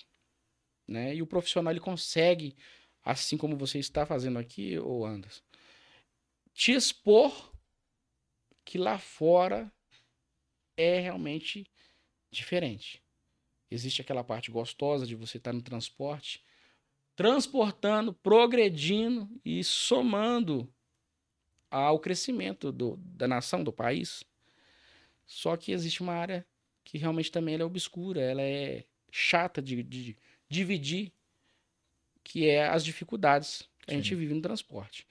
né? 0.88 1.16
E 1.16 1.22
o 1.22 1.28
profissional, 1.28 1.72
ele 1.72 1.80
consegue, 1.80 2.56
assim 3.04 3.38
como 3.38 3.58
você 3.58 3.80
está 3.80 4.06
fazendo 4.06 4.40
aqui, 4.40 4.78
ô 4.80 5.06
Anderson, 5.06 5.42
te 6.54 6.72
expor 6.72 7.52
que 8.64 8.78
lá 8.78 8.98
fora 8.98 9.72
é 10.78 11.00
realmente 11.00 11.66
diferente. 12.36 13.02
Existe 13.70 14.02
aquela 14.02 14.24
parte 14.24 14.52
gostosa 14.52 15.06
de 15.06 15.16
você 15.16 15.38
estar 15.38 15.54
no 15.54 15.62
transporte, 15.62 16.44
transportando, 17.16 18.14
progredindo 18.14 19.30
e 19.44 19.64
somando 19.64 20.72
ao 21.70 22.00
crescimento 22.00 22.72
do- 22.72 22.98
da 22.98 23.28
nação, 23.28 23.64
do 23.64 23.74
país. 23.74 24.24
Só 25.26 25.58
que 25.58 25.72
existe 25.72 26.02
uma 26.02 26.14
área 26.14 26.46
que 26.84 26.98
realmente 26.98 27.32
também 27.32 27.56
é 27.56 27.64
obscura, 27.64 28.22
ela 28.22 28.42
é 28.42 28.86
chata 29.12 29.62
de, 29.62 29.82
de 29.82 30.16
dividir, 30.48 31.12
que 32.24 32.48
é 32.48 32.68
as 32.68 32.84
dificuldades 32.84 33.68
que 33.86 33.92
a 33.92 33.98
Sim. 33.98 34.02
gente 34.02 34.16
vive 34.16 34.34
no 34.34 34.42
transporte. 34.42 35.08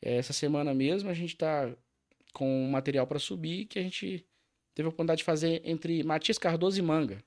Essa 0.00 0.32
semana 0.32 0.72
mesmo 0.74 1.08
a 1.10 1.14
gente 1.14 1.34
está 1.34 1.74
com 2.32 2.64
um 2.64 2.70
material 2.70 3.06
para 3.06 3.18
subir 3.18 3.66
que 3.66 3.78
a 3.78 3.82
gente 3.82 4.24
teve 4.76 4.86
a 4.86 4.90
oportunidade 4.90 5.18
de 5.18 5.24
fazer 5.24 5.62
entre 5.64 6.04
Matias 6.04 6.36
Cardoso 6.36 6.78
e 6.78 6.82
Manga. 6.82 7.24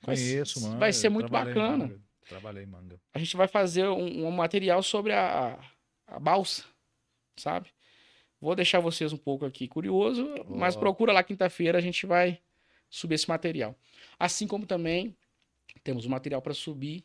Vai 0.00 0.14
Conheço, 0.14 0.60
mano. 0.62 0.78
Vai 0.78 0.92
ser 0.92 1.08
muito 1.08 1.28
bacana. 1.28 1.88
manga. 1.88 2.00
Trabalhei 2.28 2.64
manga. 2.64 3.00
A 3.12 3.18
gente 3.18 3.36
vai 3.36 3.48
fazer 3.48 3.88
um, 3.88 4.28
um 4.28 4.30
material 4.30 4.80
sobre 4.80 5.12
a, 5.12 5.58
a 6.06 6.20
balsa, 6.20 6.64
sabe? 7.36 7.68
Vou 8.40 8.54
deixar 8.54 8.78
vocês 8.78 9.12
um 9.12 9.16
pouco 9.16 9.44
aqui 9.44 9.66
curioso, 9.66 10.24
mas 10.48 10.76
procura 10.76 11.12
lá 11.12 11.22
quinta-feira, 11.24 11.78
a 11.78 11.80
gente 11.80 12.06
vai 12.06 12.40
subir 12.88 13.16
esse 13.16 13.28
material. 13.28 13.76
Assim 14.16 14.46
como 14.46 14.64
também 14.64 15.16
temos 15.82 16.06
o 16.06 16.10
material 16.10 16.40
para 16.40 16.54
subir 16.54 17.04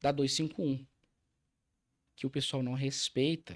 da 0.00 0.10
251, 0.10 0.86
que 2.16 2.26
o 2.26 2.30
pessoal 2.30 2.62
não 2.62 2.72
respeita. 2.72 3.54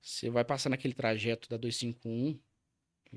Você 0.00 0.30
vai 0.30 0.44
passar 0.44 0.68
naquele 0.68 0.94
trajeto 0.94 1.48
da 1.48 1.56
251, 1.56 2.10
em 2.28 2.40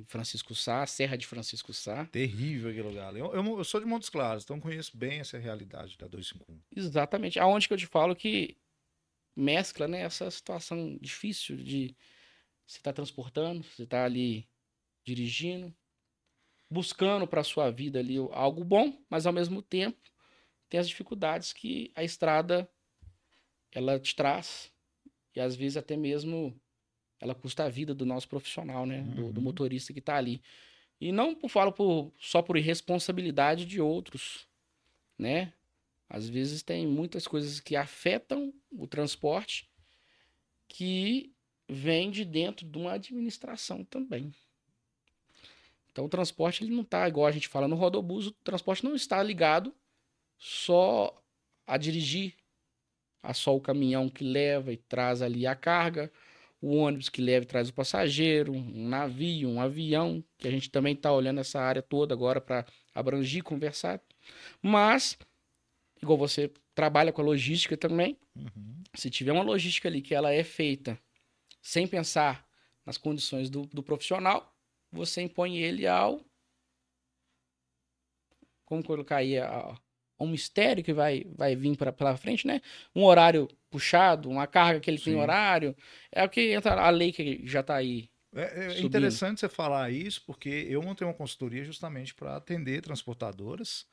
Francisco 0.08 0.54
Sá, 0.54 0.86
Serra 0.86 1.18
de 1.18 1.26
Francisco 1.26 1.74
Sá. 1.74 2.06
Terrível 2.08 2.70
aquele 2.70 2.88
lugar. 2.88 3.16
Eu, 3.16 3.34
eu- 3.34 3.58
eu 3.58 3.64
sou 3.64 3.80
de 3.80 3.86
Montes 3.86 4.10
Claros, 4.10 4.44
então 4.44 4.60
conheço 4.60 4.96
bem 4.98 5.20
essa 5.20 5.38
realidade 5.38 5.98
da 5.98 6.08
251. 6.08 6.60
Exatamente. 6.76 7.40
Aonde 7.40 7.68
que 7.68 7.74
eu 7.74 7.78
te 7.78 7.88
falo 7.88 8.16
que 8.16 8.58
mescla 9.36 9.88
né, 9.88 10.02
essa 10.02 10.30
situação 10.32 10.98
difícil 11.02 11.58
de 11.58 11.96
você 12.66 12.78
está 12.78 12.92
transportando, 12.92 13.64
você 13.64 13.84
está 13.84 14.06
ali 14.06 14.50
dirigindo, 15.06 15.74
buscando 16.70 17.28
para 17.28 17.44
sua 17.44 17.70
vida 17.72 18.00
ali 18.00 18.18
algo 18.32 18.64
bom, 18.64 18.98
mas 19.10 19.26
ao 19.26 19.34
mesmo 19.34 19.62
tempo 19.62 20.00
tem 20.70 20.80
as 20.80 20.90
dificuldades 20.90 21.54
que 21.54 21.92
a 21.96 22.04
estrada 22.04 22.70
ela 23.72 24.00
te 24.00 24.16
traz 24.16 24.72
e 25.36 25.40
às 25.40 25.56
vezes 25.56 25.78
até 25.78 25.96
mesmo 25.98 26.60
ela 27.20 27.34
custa 27.34 27.64
a 27.64 27.70
vida 27.70 27.94
do 27.94 28.06
nosso 28.06 28.28
profissional, 28.28 28.86
né, 28.86 29.02
do, 29.02 29.32
do 29.32 29.38
uhum. 29.40 29.44
motorista 29.44 29.94
que 29.94 30.00
está 30.00 30.16
ali. 30.16 30.42
E 31.00 31.12
não 31.12 31.36
falo 31.50 31.72
por, 31.72 32.12
só 32.20 32.42
por 32.42 32.58
irresponsabilidade 32.58 33.66
de 33.66 33.82
outros, 33.82 34.48
né? 35.18 35.54
Às 36.10 36.30
vezes 36.30 36.62
tem 36.62 36.88
muitas 36.88 37.28
coisas 37.28 37.60
que 37.60 37.76
afetam 37.76 38.54
o 38.72 38.88
transporte 38.88 39.70
que 40.68 41.34
vem 41.68 42.12
de 42.12 42.24
dentro 42.24 42.66
de 42.66 42.78
uma 42.78 42.94
administração 42.94 43.84
também. 43.84 44.34
Então 45.92 46.06
o 46.06 46.10
transporte 46.10 46.64
ele 46.64 46.74
não 46.74 46.84
está 46.84 47.08
igual 47.08 47.26
a 47.26 47.32
gente 47.32 47.48
fala 47.48 47.68
no 47.68 47.76
rodobus, 47.76 48.28
o 48.28 48.32
transporte 48.32 48.84
não 48.84 48.96
está 48.96 49.22
ligado 49.24 49.74
só 50.38 51.24
a 51.66 51.78
dirigir, 51.78 52.36
a 53.24 53.34
só 53.34 53.56
o 53.56 53.62
caminhão 53.62 54.10
que 54.10 54.24
leva 54.24 54.72
e 54.72 54.78
traz 54.78 55.22
ali 55.22 55.48
a 55.48 55.56
carga, 55.56 56.12
o 56.66 56.78
ônibus 56.78 57.10
que 57.10 57.22
leva 57.22 57.44
e 57.44 57.48
traz 57.48 57.70
o 57.70 57.74
passageiro, 57.74 58.52
um 58.52 58.88
navio, 58.88 59.48
um 59.48 59.62
avião, 59.62 60.24
que 60.36 60.48
a 60.48 60.52
gente 60.52 60.68
também 60.72 60.96
está 60.96 61.14
olhando 61.14 61.40
essa 61.40 61.60
área 61.62 61.80
toda 61.80 62.12
agora 62.12 62.42
para 62.42 62.66
abrangir, 62.92 63.44
conversar. 63.44 64.02
Mas, 64.64 65.16
igual 66.02 66.18
você 66.18 66.52
trabalha 66.74 67.14
com 67.14 67.22
a 67.22 67.26
logística 67.26 67.78
também, 67.78 68.18
uhum. 68.36 68.82
se 68.96 69.12
tiver 69.12 69.32
uma 69.32 69.44
logística 69.44 69.88
ali 69.88 70.02
que 70.02 70.16
ela 70.16 70.34
é 70.34 70.44
feita 70.44 71.00
sem 71.62 71.86
pensar 71.86 72.44
nas 72.84 72.98
condições 72.98 73.48
do, 73.48 73.68
do 73.68 73.84
profissional, 73.84 74.52
você 74.92 75.22
impõe 75.22 75.58
ele 75.58 75.86
ao. 75.86 76.20
Como 78.66 78.84
colocar 78.84 79.18
aí? 79.18 79.38
A, 79.38 79.80
um 80.20 80.28
mistério 80.28 80.84
que 80.84 80.94
vai, 80.94 81.26
vai 81.36 81.56
vir 81.56 81.78
para 81.78 81.92
pela 81.92 82.18
frente, 82.18 82.48
né? 82.48 82.62
Um 82.96 83.04
horário 83.04 83.48
puxado, 83.76 84.30
uma 84.30 84.48
carga 84.48 84.80
que 84.80 84.90
ele 84.90 84.98
Sim. 84.98 85.06
tem 85.06 85.16
horário. 85.16 85.76
É 86.12 86.24
o 86.24 86.30
que 86.30 86.54
entra 86.54 86.82
a 86.82 86.90
lei 86.90 87.12
que 87.12 87.42
já 87.46 87.60
está 87.60 87.76
aí. 87.76 88.10
É, 88.34 88.74
é 88.74 88.82
interessante 88.82 89.40
você 89.40 89.50
falar 89.50 89.92
isso, 89.92 90.24
porque 90.26 90.68
eu 90.70 90.82
montei 90.82 91.08
uma 91.08 91.14
consultoria 91.14 91.64
justamente 91.64 92.14
para 92.14 92.36
atender 92.36 92.82
transportadoras, 92.82 93.86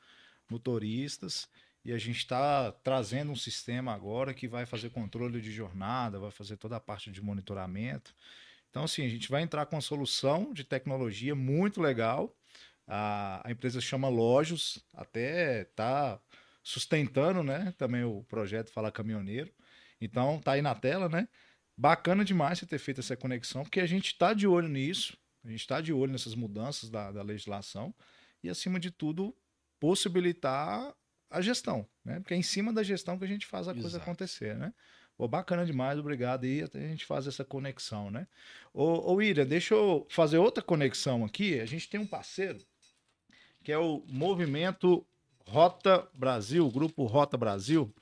motoristas, 0.49 1.47
e 1.85 1.91
a 1.91 1.97
gente 1.97 2.17
está 2.17 2.71
trazendo 2.83 3.31
um 3.31 3.35
sistema 3.35 3.93
agora 3.93 4.33
que 4.33 4.47
vai 4.47 4.65
fazer 4.65 4.89
controle 4.89 5.39
de 5.41 5.51
jornada, 5.51 6.19
vai 6.19 6.31
fazer 6.31 6.57
toda 6.57 6.75
a 6.75 6.79
parte 6.79 7.11
de 7.11 7.21
monitoramento. 7.21 8.13
Então, 8.69 8.83
assim, 8.83 9.05
a 9.05 9.09
gente 9.09 9.29
vai 9.29 9.41
entrar 9.41 9.65
com 9.65 9.75
uma 9.75 9.81
solução 9.81 10.53
de 10.53 10.63
tecnologia 10.63 11.35
muito 11.35 11.81
legal 11.81 12.35
a, 12.87 13.41
a 13.47 13.51
empresa 13.51 13.79
chama 13.79 14.09
Lojos, 14.09 14.83
até 14.93 15.61
está 15.61 16.19
sustentando, 16.61 17.43
né? 17.43 17.73
Também 17.77 18.03
o 18.03 18.23
projeto 18.23 18.71
Fala 18.71 18.91
Caminhoneiro. 18.91 19.51
Então 20.03 20.39
tá 20.39 20.53
aí 20.53 20.61
na 20.61 20.75
tela, 20.75 21.09
né? 21.09 21.27
Bacana 21.75 22.23
demais 22.23 22.59
você 22.59 22.65
ter 22.65 22.77
feito 22.77 22.99
essa 22.99 23.15
conexão, 23.15 23.63
porque 23.63 23.79
a 23.79 23.85
gente 23.85 24.07
está 24.07 24.33
de 24.33 24.45
olho 24.45 24.67
nisso, 24.67 25.17
a 25.43 25.49
gente 25.49 25.61
está 25.61 25.81
de 25.81 25.91
olho 25.91 26.11
nessas 26.11 26.35
mudanças 26.35 26.89
da, 26.89 27.11
da 27.11 27.23
legislação 27.23 27.93
e, 28.43 28.49
acima 28.49 28.79
de 28.79 28.91
tudo, 28.91 29.35
possibilitar 29.79 30.93
a 31.29 31.41
gestão, 31.41 31.87
né? 32.05 32.19
Porque 32.19 32.33
é 32.33 32.37
em 32.37 32.43
cima 32.43 32.71
da 32.71 32.83
gestão 32.83 33.17
que 33.17 33.25
a 33.25 33.27
gente 33.27 33.45
faz 33.45 33.67
a 33.67 33.71
Exato. 33.71 33.81
coisa 33.81 33.97
acontecer, 33.97 34.55
né? 34.55 34.73
Pô, 35.17 35.27
bacana 35.27 35.65
demais, 35.65 35.99
obrigado 35.99 36.43
aí, 36.43 36.61
até 36.61 36.79
a 36.79 36.87
gente 36.87 37.05
faz 37.05 37.27
essa 37.27 37.43
conexão, 37.43 38.11
né? 38.11 38.27
Ô, 38.73 39.11
ô 39.11 39.13
William, 39.15 39.45
deixa 39.45 39.73
eu 39.73 40.05
fazer 40.09 40.37
outra 40.37 40.63
conexão 40.63 41.25
aqui, 41.25 41.59
a 41.59 41.65
gente 41.65 41.89
tem 41.89 41.99
um 41.99 42.07
parceiro 42.07 42.59
que 43.63 43.71
é 43.71 43.77
o 43.77 44.03
Movimento 44.07 45.05
Rota 45.47 46.07
Brasil, 46.13 46.69
Grupo 46.69 47.05
Rota 47.05 47.37
Brasil. 47.37 47.93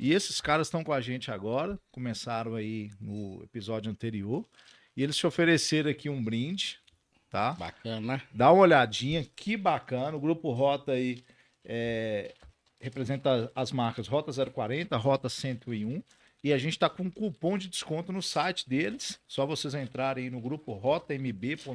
E 0.00 0.14
esses 0.14 0.40
caras 0.40 0.68
estão 0.68 0.82
com 0.82 0.94
a 0.94 1.00
gente 1.02 1.30
agora, 1.30 1.78
começaram 1.92 2.54
aí 2.54 2.90
no 2.98 3.42
episódio 3.44 3.92
anterior. 3.92 4.48
E 4.96 5.02
eles 5.02 5.14
te 5.14 5.26
ofereceram 5.26 5.90
aqui 5.90 6.08
um 6.08 6.24
brinde, 6.24 6.80
tá? 7.28 7.52
Bacana. 7.52 8.22
Dá 8.32 8.50
uma 8.50 8.62
olhadinha, 8.62 9.22
que 9.36 9.58
bacana. 9.58 10.16
O 10.16 10.20
Grupo 10.20 10.52
Rota 10.52 10.92
aí 10.92 11.22
é, 11.62 12.32
representa 12.80 13.52
as 13.54 13.72
marcas 13.72 14.08
Rota 14.08 14.32
040, 14.32 14.96
Rota 14.96 15.28
101. 15.28 16.02
E 16.42 16.50
a 16.50 16.56
gente 16.56 16.72
está 16.72 16.88
com 16.88 17.02
um 17.02 17.10
cupom 17.10 17.58
de 17.58 17.68
desconto 17.68 18.10
no 18.10 18.22
site 18.22 18.66
deles. 18.66 19.20
Só 19.28 19.44
vocês 19.44 19.74
entrarem 19.74 20.30
no 20.30 20.40
grupo 20.40 20.72
rotamb.com.br. 20.72 21.74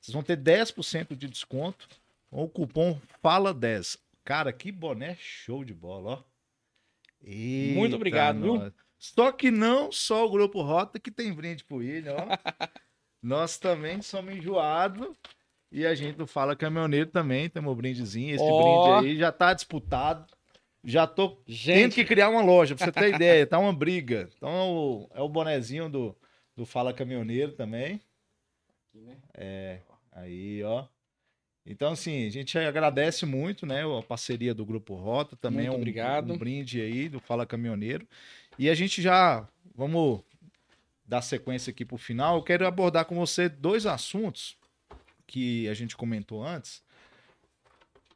Vocês 0.00 0.12
vão 0.12 0.22
ter 0.22 0.36
10% 0.36 1.16
de 1.16 1.26
desconto 1.26 1.88
com 2.30 2.44
o 2.44 2.48
cupom 2.48 3.00
FALA10. 3.20 3.98
Cara, 4.24 4.52
que 4.52 4.70
boné 4.70 5.16
show 5.18 5.64
de 5.64 5.74
bola, 5.74 6.10
ó. 6.12 6.29
Eita, 7.22 7.78
Muito 7.78 7.96
obrigado, 7.96 8.38
nós. 8.38 8.62
viu? 8.62 8.72
Só 8.98 9.32
que 9.32 9.50
não 9.50 9.90
só 9.90 10.26
o 10.26 10.30
Grupo 10.30 10.60
Rota 10.60 11.00
que 11.00 11.10
tem 11.10 11.32
brinde 11.32 11.64
pro 11.64 11.78
William, 11.78 12.16
ó. 12.16 12.26
nós 13.22 13.58
também 13.58 14.02
somos 14.02 14.34
enjoados. 14.34 15.08
E 15.72 15.86
a 15.86 15.94
gente 15.94 16.16
do 16.16 16.26
Fala 16.26 16.56
Caminhoneiro 16.56 17.08
também 17.08 17.48
temos 17.48 17.72
um 17.72 17.76
brindezinho. 17.76 18.34
Esse 18.34 18.44
oh. 18.44 18.92
brinde 18.92 19.08
aí 19.08 19.16
já 19.16 19.30
tá 19.30 19.54
disputado. 19.54 20.26
Já 20.82 21.06
tô 21.06 21.40
gente. 21.46 21.80
tendo 21.80 21.94
que 21.94 22.04
criar 22.04 22.30
uma 22.30 22.42
loja, 22.42 22.74
pra 22.74 22.86
você 22.86 22.92
ter 22.92 23.14
ideia. 23.14 23.46
Tá 23.46 23.58
uma 23.58 23.72
briga. 23.72 24.28
Então 24.36 25.08
é 25.14 25.20
o 25.20 25.28
bonezinho 25.28 25.88
do, 25.88 26.16
do 26.56 26.66
Fala 26.66 26.92
Caminhoneiro 26.92 27.52
também. 27.52 28.00
Né? 28.94 29.16
É. 29.34 29.80
Aí, 30.12 30.62
ó. 30.64 30.86
Então, 31.64 31.92
assim, 31.92 32.26
a 32.26 32.30
gente 32.30 32.58
agradece 32.58 33.26
muito, 33.26 33.66
né, 33.66 33.82
a 33.84 34.02
parceria 34.02 34.54
do 34.54 34.64
Grupo 34.64 34.94
Rota, 34.94 35.36
também 35.36 35.66
muito 35.66 35.76
um, 35.76 35.80
obrigado. 35.80 36.32
um 36.32 36.38
brinde 36.38 36.80
aí 36.80 37.08
do 37.08 37.20
Fala 37.20 37.46
Caminhoneiro. 37.46 38.06
E 38.58 38.68
a 38.68 38.74
gente 38.74 39.00
já, 39.02 39.46
vamos 39.74 40.22
dar 41.04 41.22
sequência 41.22 41.70
aqui 41.70 41.84
para 41.84 41.94
o 41.94 41.98
final. 41.98 42.36
Eu 42.36 42.42
quero 42.42 42.66
abordar 42.66 43.04
com 43.04 43.16
você 43.16 43.48
dois 43.48 43.86
assuntos 43.86 44.56
que 45.26 45.68
a 45.68 45.74
gente 45.74 45.96
comentou 45.96 46.44
antes. 46.44 46.82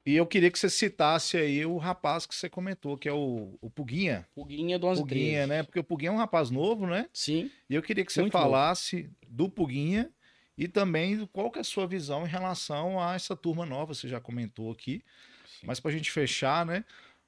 E 0.06 0.14
eu 0.14 0.26
queria 0.26 0.50
que 0.50 0.58
você 0.58 0.68
citasse 0.68 1.36
aí 1.36 1.64
o 1.64 1.78
rapaz 1.78 2.26
que 2.26 2.34
você 2.34 2.48
comentou, 2.48 2.96
que 2.98 3.08
é 3.08 3.12
o, 3.12 3.56
o 3.60 3.70
Puguinha. 3.70 4.26
Puguinha 4.34 4.78
do 4.78 4.86
11 4.86 5.00
Puguinha, 5.00 5.46
né? 5.46 5.62
Porque 5.62 5.78
o 5.78 5.84
Puguinha 5.84 6.10
é 6.10 6.12
um 6.12 6.18
rapaz 6.18 6.50
novo, 6.50 6.86
né? 6.86 7.08
Sim. 7.12 7.50
E 7.70 7.74
eu 7.74 7.82
queria 7.82 8.04
que 8.04 8.12
você 8.12 8.28
falasse 8.30 9.04
novo. 9.04 9.14
do 9.28 9.48
Puguinha 9.48 10.10
e 10.56 10.68
também 10.68 11.26
qual 11.26 11.50
que 11.50 11.58
é 11.58 11.60
a 11.60 11.64
sua 11.64 11.86
visão 11.86 12.24
em 12.24 12.30
relação 12.30 13.00
a 13.00 13.14
essa 13.14 13.36
turma 13.36 13.66
nova, 13.66 13.94
você 13.94 14.08
já 14.08 14.20
comentou 14.20 14.70
aqui. 14.70 15.04
Sim. 15.46 15.66
Mas 15.66 15.80
para 15.80 15.90
a 15.90 15.94
gente 15.94 16.10
fechar, 16.10 16.64
né? 16.64 16.84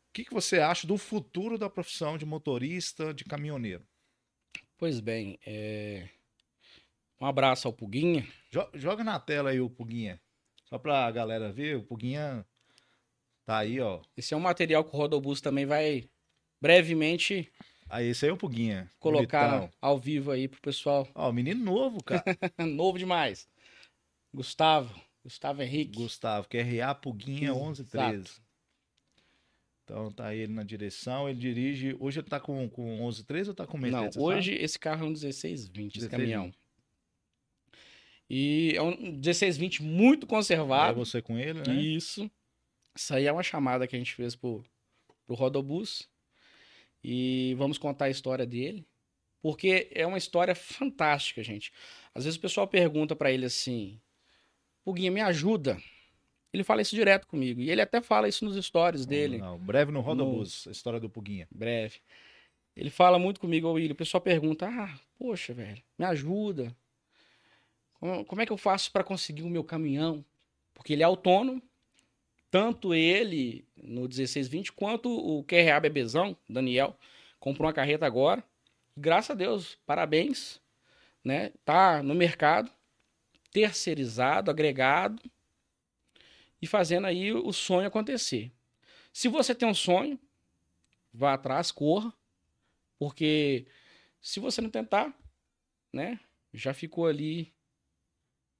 O 0.08 0.12
que, 0.12 0.24
que 0.24 0.32
você 0.32 0.60
acha 0.60 0.86
do 0.86 0.96
futuro 0.96 1.58
da 1.58 1.68
profissão 1.68 2.16
de 2.16 2.24
motorista, 2.24 3.12
de 3.12 3.24
caminhoneiro? 3.24 3.86
Pois 4.78 5.00
bem, 5.00 5.38
é... 5.44 6.08
um 7.20 7.26
abraço 7.26 7.66
ao 7.66 7.72
Puguinha. 7.72 8.26
Joga 8.74 9.02
na 9.02 9.18
tela 9.18 9.50
aí 9.50 9.60
o 9.60 9.68
Puguinha, 9.68 10.20
só 10.64 10.78
para 10.78 11.06
a 11.06 11.10
galera 11.10 11.52
ver. 11.52 11.76
O 11.76 11.82
Puguinha 11.82 12.46
tá 13.44 13.58
aí, 13.58 13.80
ó. 13.80 14.00
Esse 14.16 14.34
é 14.34 14.36
um 14.36 14.40
material 14.40 14.84
que 14.84 14.94
o 14.94 14.98
Rodobus 14.98 15.40
também 15.40 15.66
vai 15.66 16.08
brevemente 16.60 17.52
Aí, 17.89 18.09
esse 18.09 18.24
aí 18.24 18.30
é 18.30 18.32
o 18.32 18.37
Puguinha. 18.37 18.91
Colocar 18.99 19.70
ao 19.80 19.99
vivo 19.99 20.30
aí 20.30 20.49
pro 20.49 20.61
pessoal. 20.61 21.09
Ó, 21.14 21.30
menino 21.32 21.64
novo, 21.64 22.03
cara. 22.03 22.24
novo 22.59 22.99
demais. 22.99 23.49
Gustavo. 24.34 24.95
Gustavo 25.22 25.62
Henrique. 25.62 25.97
Gustavo, 25.97 26.49
que 26.49 26.57
é 26.57 26.62
RA 26.62 26.95
Puguinha 26.95 27.53
1113. 27.53 28.47
Então 29.84 30.11
tá 30.11 30.34
ele 30.34 30.53
na 30.53 30.64
direção, 30.64 31.28
ele 31.28 31.39
dirige. 31.39 31.97
Hoje 32.01 32.18
ele 32.18 32.28
tá 32.28 32.41
com, 32.41 32.68
com 32.68 32.82
1113 32.97 33.51
ou 33.51 33.55
tá 33.55 33.66
com 33.66 33.78
Mercedes? 33.78 34.16
Não, 34.16 34.22
hoje 34.22 34.53
sabe? 34.53 34.64
esse 34.64 34.78
carro 34.78 35.03
é 35.03 35.05
um 35.05 35.11
1620, 35.11 35.97
esse 35.97 36.09
caminhão. 36.09 36.53
E 38.28 38.72
é 38.74 38.82
um 38.82 38.97
1620 38.97 39.84
muito 39.84 40.26
conservado. 40.26 40.91
É 40.91 41.05
você 41.05 41.22
com 41.22 41.39
ele, 41.39 41.62
né? 41.66 41.80
Isso. 41.80 42.28
Isso 42.97 43.14
aí 43.14 43.26
é 43.26 43.32
uma 43.32 43.45
chamada 43.45 43.87
que 43.87 43.95
a 43.95 43.99
gente 43.99 44.14
fez 44.14 44.34
pro, 44.34 44.64
pro 45.24 45.37
Rodobus. 45.37 46.09
E 47.09 47.54
vamos 47.54 47.78
contar 47.78 48.07
a 48.07 48.11
história 48.11 48.44
dele, 48.44 48.84
porque 49.40 49.88
é 49.94 50.04
uma 50.04 50.18
história 50.18 50.57
fantástica, 50.57 51.40
gente. 51.40 51.72
Às 52.12 52.24
vezes 52.24 52.36
o 52.36 52.40
pessoal 52.40 52.66
pergunta 52.66 53.14
para 53.14 53.30
ele 53.30 53.46
assim: 53.46 54.00
Puguinha, 54.84 55.12
me 55.12 55.20
ajuda. 55.20 55.80
Ele 56.52 56.64
fala 56.64 56.82
isso 56.82 56.96
direto 56.96 57.28
comigo. 57.28 57.61
E 57.61 57.70
ele 57.70 57.80
até 57.80 58.00
fala 58.00 58.26
isso 58.28 58.44
nos 58.44 58.57
stories 58.64 59.07
dele. 59.07 59.38
Não, 59.38 59.57
breve 59.57 59.92
no 59.92 60.00
Roda 60.00 60.24
no... 60.24 60.40
a 60.40 60.70
história 60.72 60.98
do 60.98 61.09
Puguinha. 61.09 61.46
Breve. 61.48 62.00
Ele 62.74 62.90
fala 62.90 63.20
muito 63.20 63.38
comigo, 63.38 63.70
William. 63.70 63.92
O 63.92 63.96
pessoal 63.96 64.20
pergunta: 64.20 64.66
Ah, 64.68 64.98
poxa, 65.16 65.54
velho, 65.54 65.80
me 65.96 66.04
ajuda. 66.04 66.76
Como, 68.00 68.24
como 68.24 68.42
é 68.42 68.46
que 68.46 68.52
eu 68.52 68.57
faço 68.57 68.90
para 68.90 69.04
conseguir 69.04 69.44
o 69.44 69.48
meu 69.50 69.62
caminhão? 69.62 70.24
Porque 70.74 70.92
ele 70.92 71.02
é 71.02 71.07
autônomo, 71.07 71.62
tanto 72.51 72.94
ele 72.94 73.66
no 73.76 74.03
1620 74.03 74.72
quanto 74.72 75.11
o 75.11 75.44
QRA 75.44 75.80
Bebezão, 75.80 76.36
Daniel, 76.49 76.99
comprou 77.38 77.66
uma 77.66 77.72
carreta 77.72 78.07
agora. 78.07 78.42
Graças 78.97 79.30
a 79.30 79.34
Deus, 79.34 79.78
parabéns. 79.86 80.61
né? 81.24 81.53
Tá 81.64 82.03
no 82.03 82.14
mercado, 82.14 82.70
terceirizado, 83.51 84.51
agregado 84.51 85.22
e 86.61 86.66
fazendo 86.66 87.07
aí 87.07 87.32
o 87.32 87.53
sonho 87.53 87.88
acontecer. 87.88 88.53
Se 89.12 89.28
você 89.28 89.55
tem 89.55 89.68
um 89.68 89.74
sonho, 89.74 90.18
vá 91.12 91.34
atrás, 91.34 91.70
corra, 91.70 92.12
porque 92.99 93.66
se 94.20 94.40
você 94.40 94.61
não 94.61 94.70
tentar, 94.70 95.14
né, 95.92 96.20
já 96.53 96.72
ficou 96.72 97.07
ali 97.07 97.53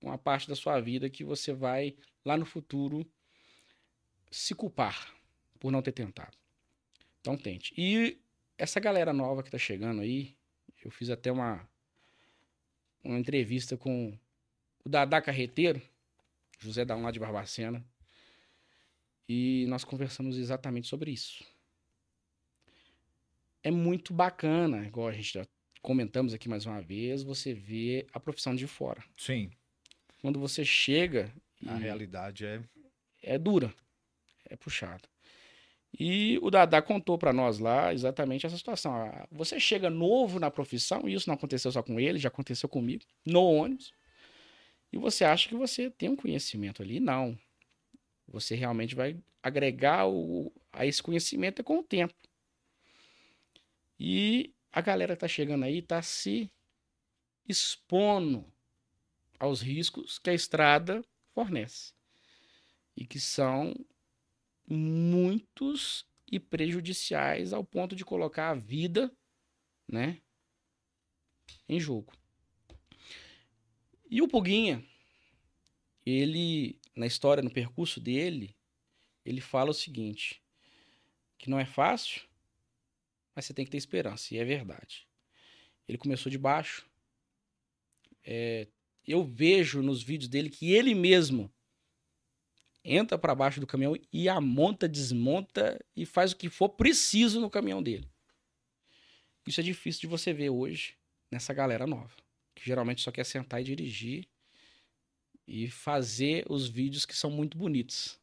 uma 0.03 0.19
parte 0.19 0.49
da 0.49 0.57
sua 0.57 0.81
vida 0.81 1.11
que 1.11 1.25
você 1.25 1.53
vai 1.53 1.97
lá 2.25 2.37
no 2.37 2.45
futuro 2.45 3.07
se 4.31 4.55
culpar 4.55 5.15
por 5.59 5.71
não 5.71 5.83
ter 5.83 5.93
tentado. 5.93 6.37
Então 7.21 7.37
tente. 7.37 7.75
E 7.77 8.19
essa 8.59 8.81
galera 8.81 9.13
nova 9.13 9.43
que 9.43 9.51
tá 9.51 9.59
chegando 9.59 10.01
aí, 10.01 10.37
eu 10.85 10.91
fiz 10.91 11.11
até 11.11 11.31
uma 11.31 11.69
uma 13.03 13.19
entrevista 13.19 13.77
com 13.77 14.19
o 14.85 14.89
Dadá 14.89 15.23
Carreteiro, 15.23 15.81
José 16.59 16.85
Daum 16.85 17.03
lá 17.03 17.11
de 17.11 17.21
Barbacena, 17.21 17.85
e 19.29 19.65
nós 19.69 19.85
conversamos 19.85 20.37
exatamente 20.37 20.89
sobre 20.89 21.11
isso. 21.11 21.45
É 23.63 23.71
muito 23.71 24.13
bacana, 24.13 24.87
igual 24.87 25.09
a 25.09 25.13
gente 25.13 25.35
já 25.35 25.47
comentamos 25.83 26.35
aqui 26.35 26.49
mais 26.49 26.67
uma 26.67 26.81
vez, 26.81 27.23
você 27.23 27.55
vê 27.55 28.07
a 28.13 28.21
profissão 28.21 28.55
de 28.55 28.67
fora. 28.67 29.03
Sim. 29.17 29.51
Quando 30.21 30.39
você 30.39 30.65
chega. 30.65 31.33
A 31.67 31.77
e 31.77 31.83
realidade 31.83 32.45
é. 32.45 32.63
É 33.23 33.39
dura. 33.39 33.75
É 34.49 34.57
puxado. 34.57 35.09
E 35.99 36.39
o 36.43 36.51
Dadá 36.51 36.83
contou 36.83 37.17
para 37.17 37.33
nós 37.33 37.59
lá 37.59 37.93
exatamente 37.93 38.45
essa 38.45 38.57
situação. 38.57 38.95
Ah, 38.95 39.27
Você 39.31 39.59
chega 39.59 39.89
novo 39.89 40.39
na 40.39 40.51
profissão, 40.51 41.09
e 41.09 41.15
isso 41.15 41.29
não 41.29 41.35
aconteceu 41.35 41.73
só 41.73 41.83
com 41.83 41.99
ele, 41.99 42.19
já 42.19 42.29
aconteceu 42.29 42.69
comigo, 42.69 43.05
no 43.25 43.43
ônibus, 43.43 43.93
e 44.93 44.99
você 44.99 45.25
acha 45.25 45.49
que 45.49 45.55
você 45.55 45.91
tem 45.91 46.09
um 46.09 46.17
conhecimento 46.17 46.83
ali. 46.83 47.01
Não. 47.01 47.39
Você 48.29 48.55
realmente 48.55 48.95
vai 48.95 49.17
agregar 49.43 50.09
o, 50.09 50.53
a 50.73 50.87
esse 50.87 51.03
conhecimento 51.03 51.63
com 51.63 51.79
o 51.79 51.83
tempo. 51.83 52.15
E 53.99 54.55
a 54.73 54.81
galera 54.81 55.17
tá 55.17 55.27
chegando 55.27 55.65
aí 55.65 55.81
tá 55.81 56.03
se 56.03 56.51
expondo 57.49 58.45
aos 59.39 59.61
riscos 59.61 60.19
que 60.19 60.31
a 60.31 60.35
estrada 60.35 61.05
fornece. 61.33 61.93
E 62.97 63.07
que 63.07 63.21
são 63.21 63.75
muitos 64.67 66.07
e 66.31 66.41
prejudiciais 66.41 67.53
ao 67.53 67.65
ponto 67.65 67.95
de 67.95 68.05
colocar 68.05 68.51
a 68.51 68.55
vida, 68.55 69.15
né, 69.89 70.21
em 71.69 71.79
jogo. 71.79 72.13
E 74.11 74.23
o 74.23 74.29
Puguinha, 74.29 74.85
ele 76.05 76.81
na 76.97 77.07
história, 77.07 77.43
no 77.43 77.51
percurso 77.51 78.01
dele, 78.01 78.57
ele 79.25 79.41
fala 79.41 79.71
o 79.71 79.75
seguinte: 79.75 80.43
que 81.37 81.51
não 81.51 81.59
é 81.59 81.67
fácil, 81.67 82.23
mas 83.35 83.45
você 83.45 83.53
tem 83.53 83.65
que 83.65 83.71
ter 83.71 83.77
esperança, 83.77 84.35
e 84.35 84.39
é 84.39 84.45
verdade. 84.45 85.07
Ele 85.87 85.99
começou 85.99 86.31
de 86.31 86.39
baixo. 86.39 86.89
É, 88.25 88.67
eu 89.07 89.23
vejo 89.23 89.83
nos 89.83 90.03
vídeos 90.03 90.29
dele 90.29 90.51
que 90.51 90.73
ele 90.73 90.95
mesmo 90.95 91.53
entra 92.87 93.19
para 93.19 93.35
baixo 93.35 93.61
do 93.61 93.67
caminhão 93.67 93.97
e 94.13 94.29
amonta, 94.29 94.89
desmonta 94.89 95.79
e 95.97 96.07
faz 96.07 96.33
o 96.33 96.37
que 96.37 96.49
for 96.49 96.69
preciso 96.69 97.41
no 97.41 97.51
caminhão 97.51 97.83
dele. 97.83 98.09
Isso 99.47 99.61
é 99.61 99.63
difícil 99.63 100.03
de 100.03 100.07
você 100.07 100.33
ver 100.33 100.51
hoje 100.51 100.95
nessa 101.31 101.53
galera 101.53 101.87
nova, 101.87 102.15
que 102.55 102.65
geralmente 102.65 103.03
só 103.03 103.11
quer 103.11 103.25
sentar 103.25 103.61
e 103.61 103.65
dirigir 103.65 104.29
e 105.47 105.69
fazer 105.69 106.45
os 106.49 106.69
vídeos 106.69 107.05
que 107.05 107.15
são 107.15 107.31
muito 107.31 107.57
bonitos. 107.57 108.19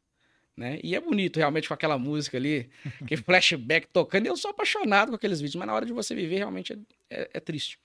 Né? 0.55 0.79
E 0.83 0.95
é 0.95 0.99
bonito 0.99 1.37
realmente 1.37 1.67
com 1.67 1.73
aquela 1.73 1.97
música 1.97 2.37
ali, 2.37 2.69
aquele 3.01 3.21
flashback 3.21 3.87
tocando. 3.87 4.27
Eu 4.27 4.37
sou 4.37 4.51
apaixonado 4.51 5.09
com 5.09 5.15
aqueles 5.15 5.39
vídeos, 5.39 5.55
mas 5.55 5.67
na 5.67 5.73
hora 5.73 5.85
de 5.85 5.93
você 5.93 6.13
viver 6.13 6.37
realmente 6.37 6.73
é, 6.73 6.77
é, 7.09 7.29
é 7.33 7.39
triste. 7.39 7.79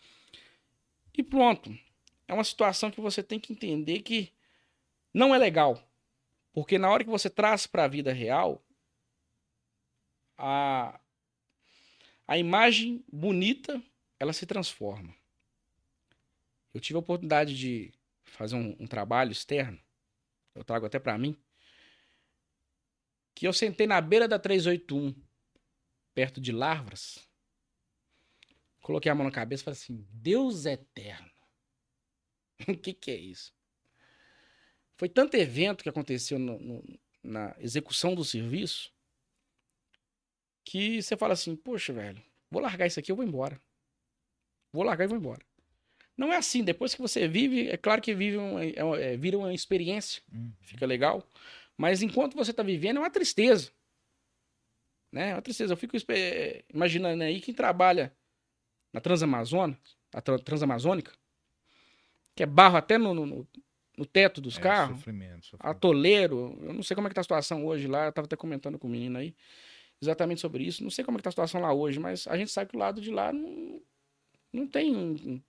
E 1.17 1.23
pronto. 1.23 1.77
É 2.27 2.35
uma 2.35 2.45
situação 2.45 2.91
que 2.91 3.01
você 3.01 3.23
tem 3.23 3.41
que 3.41 3.53
entender 3.53 4.01
que 4.03 4.31
não 5.15 5.35
é 5.35 5.39
legal. 5.39 5.83
Porque 6.53 6.79
na 6.79 6.91
hora 6.91 7.05
que 7.05 7.11
você 7.11 7.29
traz 7.31 7.67
para 7.67 7.85
a 7.85 7.89
vida 7.89 8.13
real, 8.13 8.65
a, 10.37 11.01
a 12.27 12.39
imagem 12.39 13.05
bonita 13.13 13.83
ela 14.19 14.33
se 14.33 14.47
transforma. 14.47 15.15
Eu 16.73 16.81
tive 16.81 16.97
a 16.97 17.01
oportunidade 17.01 17.57
de 17.57 17.93
fazer 18.25 18.55
um, 18.55 18.77
um 18.79 18.87
trabalho 18.87 19.33
externo, 19.33 19.81
eu 20.55 20.65
trago 20.65 20.87
até 20.87 20.99
para 20.99 21.19
mim, 21.19 21.37
que 23.35 23.47
eu 23.47 23.53
sentei 23.53 23.87
na 23.87 24.01
beira 24.01 24.29
da 24.29 24.39
381, 24.39 25.15
perto 26.15 26.41
de 26.41 26.53
Larvas, 26.53 27.29
coloquei 28.83 29.11
a 29.11 29.15
mão 29.15 29.25
na 29.25 29.31
cabeça 29.31 29.63
e 29.63 29.65
falei 29.65 29.79
assim: 29.79 30.07
Deus 30.11 30.67
é 30.67 30.73
eterno. 30.73 31.31
o 32.69 32.77
que, 32.77 32.93
que 32.93 33.11
é 33.11 33.17
isso? 33.17 33.55
Foi 34.99 35.09
tanto 35.09 35.37
evento 35.37 35.83
que 35.83 35.89
aconteceu 35.89 36.39
no, 36.39 36.59
no, 36.59 36.85
na 37.23 37.55
execução 37.61 38.15
do 38.15 38.25
serviço 38.25 38.93
que 40.65 41.01
você 41.01 41.17
fala 41.17 41.33
assim: 41.35 41.57
Poxa, 41.57 41.93
velho, 41.93 42.21
vou 42.51 42.61
largar 42.61 42.87
isso 42.87 42.99
aqui, 43.01 43.11
eu 43.11 43.17
vou 43.17 43.25
embora. 43.25 43.61
Vou 44.73 44.83
largar 44.83 45.05
e 45.05 45.09
vou 45.09 45.17
embora. 45.17 45.41
Não 46.17 46.33
é 46.33 46.37
assim. 46.37 46.63
Depois 46.65 46.95
que 46.95 47.01
você 47.01 47.27
vive, 47.29 47.69
é 47.69 47.77
claro 47.77 48.03
que 48.03 48.15
vive 48.15 48.37
é, 48.77 49.13
é, 49.13 49.17
vira 49.17 49.39
uma 49.39 49.55
experiência, 49.55 50.23
Uhum. 50.33 50.53
fica 50.61 50.85
legal. 50.85 51.27
Mas 51.77 52.03
enquanto 52.03 52.35
você 52.35 52.53
tá 52.53 52.63
vivendo, 52.63 52.97
é 52.97 53.01
uma 53.01 53.11
tristeza. 53.11 53.71
Né? 55.13 55.31
É 55.31 55.35
uma 55.35 55.43
tristeza. 55.43 55.73
Eu 55.73 55.77
fico 55.77 55.97
espe- 55.97 56.65
imaginando 56.75 57.23
aí 57.23 57.41
quem 57.41 57.55
trabalha 57.55 58.13
na 58.93 59.01
Transamazônica, 59.01 59.81
a 60.13 60.21
Tra- 60.21 60.39
Transamazônica, 60.41 61.13
que 62.37 62.43
é 62.43 62.47
barro 62.47 62.77
até 62.77 62.99
no, 62.99 63.15
no, 63.15 63.49
no 63.99 64.07
teto 64.07 64.41
dos 64.41 64.57
É, 64.57 64.61
carros, 64.61 64.97
Sofrimento, 64.99 65.45
sofrimento. 65.47 65.69
atoleiro. 65.77 66.59
Eu 66.63 66.73
não 66.73 66.83
sei 66.83 66.95
como 66.95 67.07
é 67.07 67.11
que 67.11 67.15
tá 67.15 67.21
a 67.21 67.25
situação 67.25 67.67
hoje 67.67 67.87
lá. 67.89 68.07
Eu 68.07 68.13
tava 68.13 68.27
até 68.27 68.37
comentando 68.37 68.79
com 68.79 68.87
o 68.87 68.91
menino 68.91 69.19
aí 69.19 69.35
exatamente 70.01 70.41
sobre 70.41 70.65
isso. 70.65 70.83
Não 70.83 70.91
sei 70.91 71.05
como 71.05 71.17
é 71.17 71.19
que 71.19 71.25
tá 71.25 71.31
a 71.31 71.33
situação 71.33 71.61
lá 71.61 71.73
hoje, 71.73 71.99
mas 71.99 72.27
a 72.29 72.37
gente 72.37 72.51
sabe 72.53 72.71
que 72.71 72.77
o 72.77 72.81
lado 72.81 73.01
de 73.01 73.11
lá 73.11 73.33
não, 73.33 73.83
não 74.53 74.67
tem 74.67 74.95
um- 74.97 75.41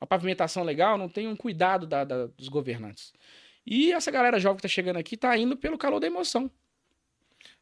uma 0.00 0.06
pavimentação 0.06 0.62
legal, 0.62 0.98
não 0.98 1.08
tem 1.08 1.26
um 1.26 1.34
cuidado 1.34 1.86
da- 1.86 2.04
da- 2.04 2.26
dos 2.26 2.48
governantes. 2.48 3.12
E 3.66 3.90
essa 3.92 4.10
galera 4.10 4.38
jovem 4.38 4.56
que 4.56 4.62
tá 4.62 4.68
chegando 4.68 4.98
aqui 4.98 5.16
tá 5.16 5.36
indo 5.36 5.56
pelo 5.56 5.76
calor 5.78 5.98
da 6.00 6.06
emoção. 6.06 6.50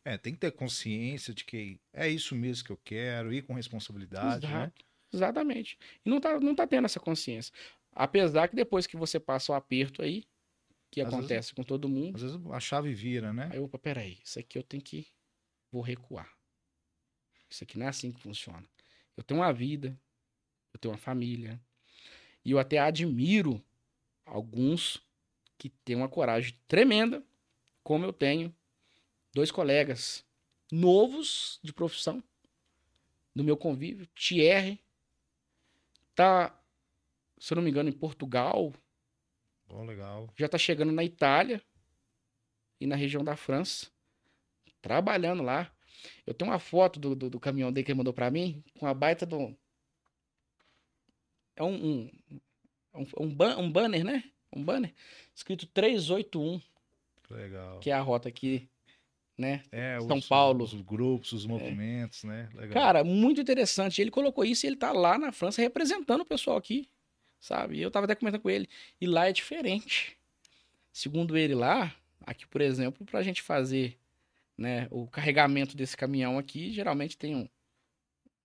É, 0.05 0.16
tem 0.18 0.33
que 0.35 0.39
ter 0.41 0.53
consciência 0.53 1.33
de 1.35 1.45
que 1.45 1.79
é 1.93 2.09
isso 2.09 2.35
mesmo 2.35 2.64
que 2.64 2.70
eu 2.72 2.79
quero, 2.85 3.33
ir 3.33 3.43
com 3.43 3.55
responsabilidade, 3.55 4.47
né? 4.47 4.53
Exato. 4.53 4.85
Exatamente. 5.12 5.79
E 6.05 6.11
não 6.11 6.20
tá, 6.20 6.39
não 6.41 6.55
tá 6.55 6.66
tendo 6.66 6.85
essa 6.85 7.01
consciência. 7.01 7.53
Apesar 7.99 8.47
que 8.47 8.55
depois 8.55 8.87
que 8.87 8.95
você 8.95 9.19
passa 9.19 9.53
o 9.53 9.55
aperto 9.55 10.03
aí, 10.03 10.23
que 10.91 11.01
Às 11.01 11.09
acontece 11.09 11.55
com 11.55 11.63
todo 11.63 11.89
mundo, 11.89 12.15
Às 12.15 12.23
vezes 12.23 12.39
a 12.53 12.61
chave 12.61 12.93
vira, 12.93 13.33
né? 13.33 13.49
Aí, 13.51 13.59
opa, 13.59 13.79
peraí, 13.79 14.19
isso 14.23 14.39
aqui 14.39 14.59
eu 14.59 14.63
tenho 14.63 14.83
que. 14.83 15.07
Vou 15.73 15.81
recuar. 15.81 16.31
Isso 17.49 17.65
aqui 17.65 17.79
não 17.79 17.87
é 17.87 17.89
assim 17.89 18.13
que 18.13 18.21
funciona. 18.21 18.65
Eu 19.17 19.23
tenho 19.23 19.41
uma 19.41 19.51
vida, 19.51 19.99
eu 20.75 20.79
tenho 20.79 20.93
uma 20.93 20.99
família. 20.99 21.59
E 22.45 22.51
eu 22.51 22.59
até 22.59 22.79
admiro 22.79 23.65
alguns 24.27 25.03
que 25.57 25.71
têm 25.71 25.97
uma 25.97 26.09
coragem 26.09 26.55
tremenda, 26.69 27.25
como 27.83 28.05
eu 28.05 28.13
tenho 28.13 28.55
dois 29.33 29.51
colegas 29.51 30.23
novos 30.71 31.59
de 31.63 31.73
profissão, 31.73 32.23
do 33.35 33.43
meu 33.43 33.57
convívio. 33.57 34.07
Thierry 34.09 34.79
tá, 36.15 36.55
se 37.39 37.53
eu 37.53 37.57
não 37.57 37.62
me 37.62 37.70
engano, 37.70 37.89
em 37.89 37.93
Portugal, 37.93 38.72
Bom, 39.68 39.84
legal. 39.84 40.28
já 40.37 40.49
tá 40.49 40.59
chegando 40.59 40.93
na 40.93 41.05
Itália 41.05 41.62
e 42.80 42.87
na 42.87 42.97
região 42.97 43.24
da 43.24 43.37
França, 43.37 43.87
trabalhando 44.80 45.43
lá. 45.43 45.70
Eu 46.26 46.34
tenho 46.34 46.51
uma 46.51 46.59
foto 46.59 47.01
do, 47.01 47.14
do, 47.16 47.30
do 47.30 47.41
caminhão 47.41 47.72
dele 47.72 47.84
que 47.84 47.91
ele 47.91 47.99
mandou 47.99 48.12
pra 48.12 48.30
mim, 48.30 48.62
com 48.78 48.87
a 48.87 48.95
baita 48.95 49.24
do. 49.26 49.57
É 51.57 51.62
um. 51.62 51.74
Um, 51.74 52.11
um, 52.95 53.07
um, 53.20 53.34
ban- 53.34 53.57
um 53.59 53.70
banner, 53.70 54.05
né? 54.05 54.24
Um 54.55 54.62
banner 54.62 54.93
escrito 55.34 55.66
381, 55.66 56.61
Legal. 57.30 57.80
que 57.80 57.91
é 57.91 57.95
a 57.95 58.01
rota 58.01 58.28
aqui, 58.28 58.68
né? 59.37 59.62
É, 59.72 59.99
São 60.01 60.18
os, 60.18 60.28
Paulo. 60.28 60.64
Os 60.64 60.74
grupos, 60.74 61.32
os 61.32 61.45
movimentos, 61.47 62.24
né? 62.24 62.49
Legal. 62.55 62.72
Cara, 62.72 63.05
muito 63.05 63.41
interessante. 63.41 64.01
Ele 64.01 64.11
colocou 64.11 64.45
isso 64.45 64.64
e 64.64 64.68
ele 64.68 64.76
tá 64.76 64.93
lá 64.93 65.18
na 65.18 65.32
França 65.32 65.61
representando 65.61 66.20
o 66.20 66.26
pessoal 66.26 66.57
aqui, 66.57 66.89
sabe? 67.47 67.77
E 67.77 67.83
eu 67.83 67.91
tava 67.91 68.05
até 68.05 68.15
comentando 68.15 68.43
com 68.43 68.51
ele. 68.51 68.69
E 69.01 69.07
lá 69.07 69.29
é 69.29 69.33
diferente. 69.33 70.19
Segundo 70.93 71.37
ele 71.37 71.55
lá, 71.55 71.95
aqui, 72.21 72.47
por 72.47 72.61
exemplo, 72.61 73.07
pra 73.07 73.23
gente 73.23 73.41
fazer 73.41 73.97
né, 74.59 74.89
o 74.91 75.07
carregamento 75.07 75.77
desse 75.77 75.97
caminhão 75.97 76.39
aqui, 76.39 76.73
geralmente 76.73 77.17
tem 77.17 77.37
um, 77.37 77.49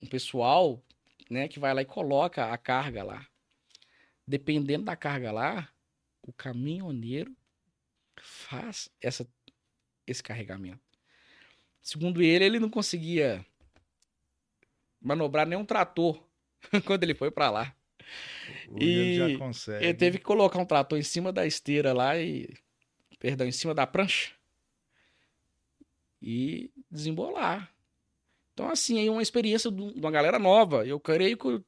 um 0.01 0.07
pessoal 0.07 0.83
né, 1.29 1.47
que 1.47 1.59
vai 1.59 1.73
lá 1.73 1.81
e 1.81 1.85
coloca 1.85 2.51
a 2.51 2.57
carga 2.57 3.03
lá. 3.03 3.25
dependendo 4.27 4.85
da 4.85 4.95
carga 4.95 5.31
lá, 5.31 5.69
o 6.21 6.31
caminhoneiro 6.31 7.35
faz 8.21 8.89
essa, 9.01 9.27
esse 10.05 10.21
carregamento. 10.21 10.79
Segundo 11.81 12.21
ele, 12.21 12.45
ele 12.45 12.59
não 12.59 12.69
conseguia 12.69 13.43
manobrar 15.01 15.47
nenhum 15.47 15.65
trator 15.65 16.23
quando 16.85 17.03
ele 17.03 17.15
foi 17.15 17.31
para 17.31 17.49
lá. 17.49 17.75
O 18.69 18.81
E 18.81 18.89
ele 18.89 19.33
já 19.33 19.39
consegue. 19.39 19.85
Ele 19.85 19.93
teve 19.93 20.17
que 20.17 20.23
colocar 20.23 20.59
um 20.59 20.65
trator 20.65 20.97
em 20.97 21.03
cima 21.03 21.31
da 21.31 21.45
esteira 21.45 21.93
lá 21.93 22.17
e. 22.17 22.53
Perdão, 23.19 23.47
em 23.47 23.51
cima 23.51 23.73
da 23.73 23.85
prancha. 23.85 24.31
E 26.21 26.71
desembolar. 26.89 27.73
Então, 28.53 28.69
assim, 28.69 29.05
é 29.05 29.09
uma 29.09 29.21
experiência 29.21 29.71
de 29.71 29.81
uma 29.81 30.11
galera 30.11 30.37
nova. 30.37 30.85
Eu 30.85 30.99
creio 30.99 31.37
que 31.37 31.47
o 31.47 31.65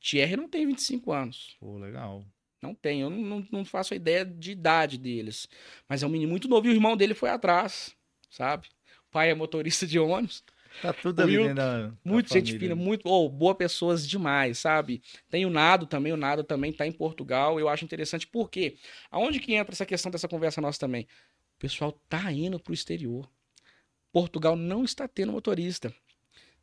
Thierry 0.00 0.36
não 0.36 0.48
tem 0.48 0.66
25 0.66 1.12
anos. 1.12 1.56
Pô, 1.58 1.78
legal. 1.78 2.24
Não 2.62 2.74
tem. 2.74 3.00
Eu 3.00 3.10
não, 3.10 3.18
não, 3.18 3.48
não 3.50 3.64
faço 3.64 3.94
a 3.94 3.96
ideia 3.96 4.24
de 4.24 4.52
idade 4.52 4.98
deles. 4.98 5.48
Mas 5.88 6.02
é 6.02 6.06
um 6.06 6.10
menino 6.10 6.30
muito 6.30 6.48
novo 6.48 6.66
e 6.66 6.70
o 6.70 6.74
irmão 6.74 6.96
dele 6.96 7.14
foi 7.14 7.30
atrás, 7.30 7.94
sabe? 8.30 8.68
O 9.08 9.10
pai 9.10 9.30
é 9.30 9.34
motorista 9.34 9.86
de 9.86 9.98
ônibus. 9.98 10.44
Tá 10.82 10.92
tudo 10.92 11.20
ali 11.22 11.38
Will, 11.38 11.54
da 11.54 11.92
Muito 12.04 12.28
gente 12.32 12.48
família. 12.48 12.60
fina, 12.60 12.74
muito. 12.74 13.08
Oh, 13.08 13.28
boa 13.28 13.54
pessoas 13.54 14.06
demais, 14.06 14.58
sabe? 14.58 15.02
Tem 15.30 15.46
o 15.46 15.50
Nado 15.50 15.86
também, 15.86 16.12
o 16.12 16.16
Nado 16.16 16.44
também 16.44 16.72
tá 16.72 16.86
em 16.86 16.92
Portugal. 16.92 17.58
Eu 17.58 17.68
acho 17.68 17.84
interessante 17.84 18.26
porque 18.26 18.76
aonde 19.10 19.40
que 19.40 19.54
entra 19.54 19.74
essa 19.74 19.86
questão 19.86 20.10
dessa 20.10 20.28
conversa 20.28 20.60
nossa 20.60 20.78
também? 20.78 21.04
O 21.56 21.58
pessoal 21.58 21.92
tá 22.08 22.30
indo 22.30 22.60
pro 22.60 22.74
exterior. 22.74 23.28
Portugal 24.12 24.54
não 24.56 24.84
está 24.84 25.08
tendo 25.08 25.32
motorista. 25.32 25.92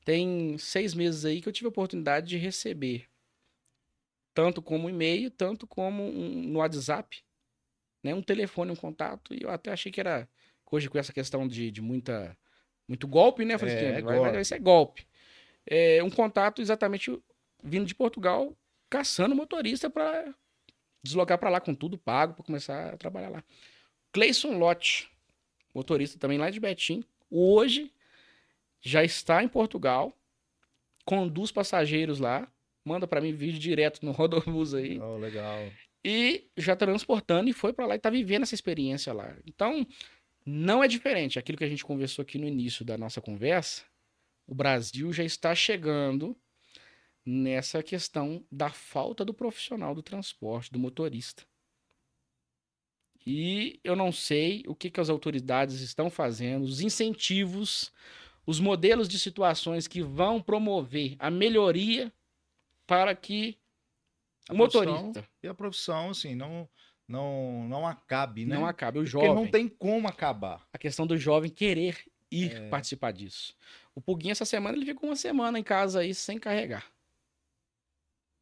Tem 0.05 0.57
seis 0.57 0.93
meses 0.93 1.26
aí 1.26 1.41
que 1.41 1.47
eu 1.49 1.53
tive 1.53 1.68
a 1.68 1.70
oportunidade 1.70 2.28
de 2.28 2.38
receber. 2.38 3.07
Tanto 4.34 4.61
como 4.61 4.89
e-mail, 4.89 5.30
tanto 5.32 5.68
como 5.68 6.03
um- 6.03 6.43
no 6.49 6.59
WhatsApp. 6.59 7.24
Né? 8.03 8.14
Um 8.14 8.22
telefone, 8.22 8.72
um 8.72 8.76
contato. 8.76 9.34
E 9.34 9.43
eu 9.43 9.49
até 9.49 9.72
achei 9.72 9.91
que 9.91 9.99
era. 9.99 10.28
Hoje, 10.72 10.89
com 10.89 10.97
essa 10.97 11.14
questão 11.14 11.47
de, 11.47 11.70
de 11.70 11.82
muita, 11.84 12.36
muito 12.88 13.08
golpe, 13.08 13.46
né? 13.46 13.58
Falei, 13.58 13.76
É, 13.76 13.84
é 14.00 14.02
vai, 14.02 14.18
golpe. 14.18 14.42
isso 14.42 14.54
é 14.54 14.60
golpe. 14.60 15.08
É, 15.66 16.04
um 16.04 16.10
contato 16.10 16.62
exatamente 16.62 17.18
vindo 17.64 17.86
de 17.86 17.96
Portugal, 17.96 18.56
caçando 18.90 19.34
motorista 19.36 19.90
para 19.90 20.34
deslocar 21.02 21.38
para 21.38 21.50
lá 21.50 21.60
com 21.62 21.74
tudo 21.74 21.98
pago 21.98 22.34
para 22.34 22.44
começar 22.44 22.94
a 22.94 22.98
trabalhar 22.98 23.30
lá. 23.30 23.44
Cleison 24.12 24.58
Lott, 24.58 25.10
motorista 25.74 26.20
também 26.20 26.38
lá 26.38 26.50
de 26.50 26.60
Betim, 26.60 27.04
hoje 27.30 27.92
já 28.82 29.04
está 29.04 29.42
em 29.44 29.48
Portugal, 29.48 30.14
conduz 31.06 31.52
passageiros 31.52 32.20
lá, 32.20 32.48
manda 32.86 33.08
para 33.08 33.22
mim 33.22 33.34
vídeo 33.34 33.60
direto 33.60 34.06
no 34.06 34.12
Rodobus 34.14 34.74
aí 34.74 35.00
Oh, 35.00 35.18
legal. 35.18 35.70
e 36.04 36.46
já 36.58 36.76
transportando 36.76 37.50
e 37.50 37.54
foi 37.54 37.72
para 37.74 37.86
lá 37.86 37.96
e 37.96 38.00
tá 38.00 38.10
vivendo 38.10 38.44
essa 38.44 38.56
experiência 38.56 39.14
lá. 39.14 39.36
Então, 39.48 39.88
não 40.46 40.84
é 40.84 40.88
diferente. 40.88 41.39
Aquilo 41.39 41.58
que 41.58 41.64
a 41.64 41.70
gente 41.70 41.86
conversou 41.86 42.24
aqui 42.24 42.38
no 42.38 42.48
início 42.48 42.84
da 42.84 42.98
nossa 42.98 43.22
conversa, 43.22 43.84
o 44.46 44.54
Brasil 44.54 45.12
já 45.14 45.24
está 45.24 45.56
chegando 45.56 46.38
nessa 47.26 47.82
questão 47.82 48.46
da 48.52 48.70
falta 48.70 49.24
do 49.24 49.34
profissional 49.34 49.96
do 49.96 50.04
transporte, 50.04 50.72
do 50.72 50.80
motorista. 50.80 51.44
E 53.26 53.80
eu 53.84 53.96
não 53.96 54.12
sei 54.12 54.64
o 54.68 54.76
que, 54.76 54.89
que 54.89 55.00
as 55.00 55.10
autoridades 55.10 55.80
estão 55.80 56.10
fazendo, 56.10 56.64
os 56.64 56.82
incentivos, 56.82 57.94
os 58.46 58.60
modelos 58.60 59.08
de 59.08 59.18
situações 59.18 59.88
que 59.88 60.02
vão 60.02 60.41
promover 60.41 61.16
a 61.20 61.32
melhoria 61.32 62.12
para 62.86 63.16
que 63.16 63.58
A 64.50 64.54
o 64.54 64.58
motorista 64.58 65.26
E 65.41 65.48
a 65.48 65.54
profissão, 65.54 66.10
assim, 66.10 66.36
não, 66.36 66.68
não, 67.14 67.68
não 67.68 67.88
acabe, 67.88 68.43
né? 68.43 68.55
não 68.55 68.66
acabe. 68.66 68.97
O 68.97 69.03
Porque 69.03 69.11
jovem, 69.11 69.36
não 69.36 69.47
tem 69.47 69.68
como 69.68 70.07
acabar. 70.07 70.68
a 70.74 70.78
questão 70.80 71.05
do 71.05 71.16
jovem 71.16 71.51
querer 71.51 72.03
ir 72.32 72.51
É. 72.51 72.70
participar 72.70 73.11
disso. 73.14 73.55
O 73.93 74.01
Puguinho, 74.01 74.32
essa 74.32 74.45
semana, 74.45 74.76
ele 74.76 74.86
ficou 74.88 75.07
uma 75.09 75.16
semana 75.16 75.59
em 75.59 75.64
casa 75.64 75.99
aí 75.99 76.16
sem 76.16 76.39
carregar. 76.39 76.86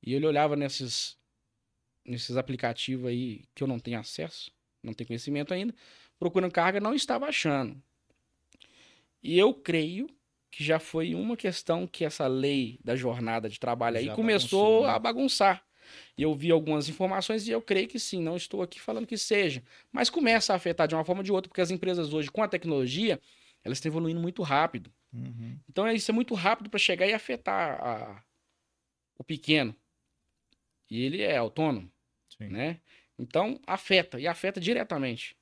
E 0.01 0.13
ele 0.13 0.25
olhava 0.25 0.55
nesses, 0.55 1.17
nesses 2.05 2.37
aplicativos 2.37 3.07
aí 3.07 3.43
que 3.53 3.61
eu 3.61 3.67
não 3.67 3.77
tenho 3.77 3.99
acesso, 3.99 4.49
não 4.81 4.93
tenho 4.93 5.07
conhecimento 5.07 5.53
ainda, 5.53 5.75
procurando 6.17 6.51
carga, 6.53 6.79
não 6.79 6.93
estava 6.95 7.25
achando. 7.27 7.81
E 9.21 9.37
eu 9.37 9.53
creio 9.53 10.09
que 10.49 10.63
já 10.63 10.79
foi 10.79 11.13
uma 11.13 11.35
questão 11.37 11.85
que 11.85 12.03
essa 12.05 12.25
lei 12.27 12.79
da 12.83 12.95
jornada 12.95 13.49
de 13.49 13.59
trabalho 13.59 13.97
aí 13.97 14.05
Já 14.05 14.15
começou 14.15 14.61
bagunçou, 14.81 14.87
né? 14.87 14.93
a 14.95 14.99
bagunçar. 14.99 15.65
E 16.17 16.21
eu 16.23 16.33
vi 16.33 16.51
algumas 16.51 16.87
informações 16.89 17.47
e 17.47 17.51
eu 17.51 17.61
creio 17.61 17.87
que 17.87 17.99
sim, 17.99 18.21
não 18.21 18.35
estou 18.35 18.61
aqui 18.61 18.79
falando 18.79 19.07
que 19.07 19.17
seja. 19.17 19.63
Mas 19.91 20.09
começa 20.09 20.53
a 20.53 20.55
afetar 20.55 20.87
de 20.87 20.95
uma 20.95 21.03
forma 21.05 21.19
ou 21.21 21.23
de 21.23 21.31
outra, 21.31 21.49
porque 21.49 21.61
as 21.61 21.71
empresas 21.71 22.13
hoje, 22.13 22.29
com 22.31 22.41
a 22.43 22.47
tecnologia, 22.47 23.19
elas 23.63 23.77
estão 23.77 23.89
evoluindo 23.89 24.19
muito 24.19 24.41
rápido. 24.41 24.91
Uhum. 25.13 25.59
Então 25.69 25.89
isso 25.91 26.09
é 26.09 26.13
muito 26.13 26.33
rápido 26.33 26.69
para 26.69 26.79
chegar 26.79 27.07
e 27.07 27.13
afetar 27.13 27.79
a- 27.81 28.23
o 29.17 29.23
pequeno. 29.23 29.75
E 30.89 31.03
ele 31.03 31.21
é 31.21 31.37
autônomo, 31.37 31.89
Sim. 32.37 32.47
né? 32.49 32.79
Então 33.17 33.59
afeta, 33.65 34.19
e 34.19 34.27
afeta 34.27 34.59
diretamente. 34.59 35.35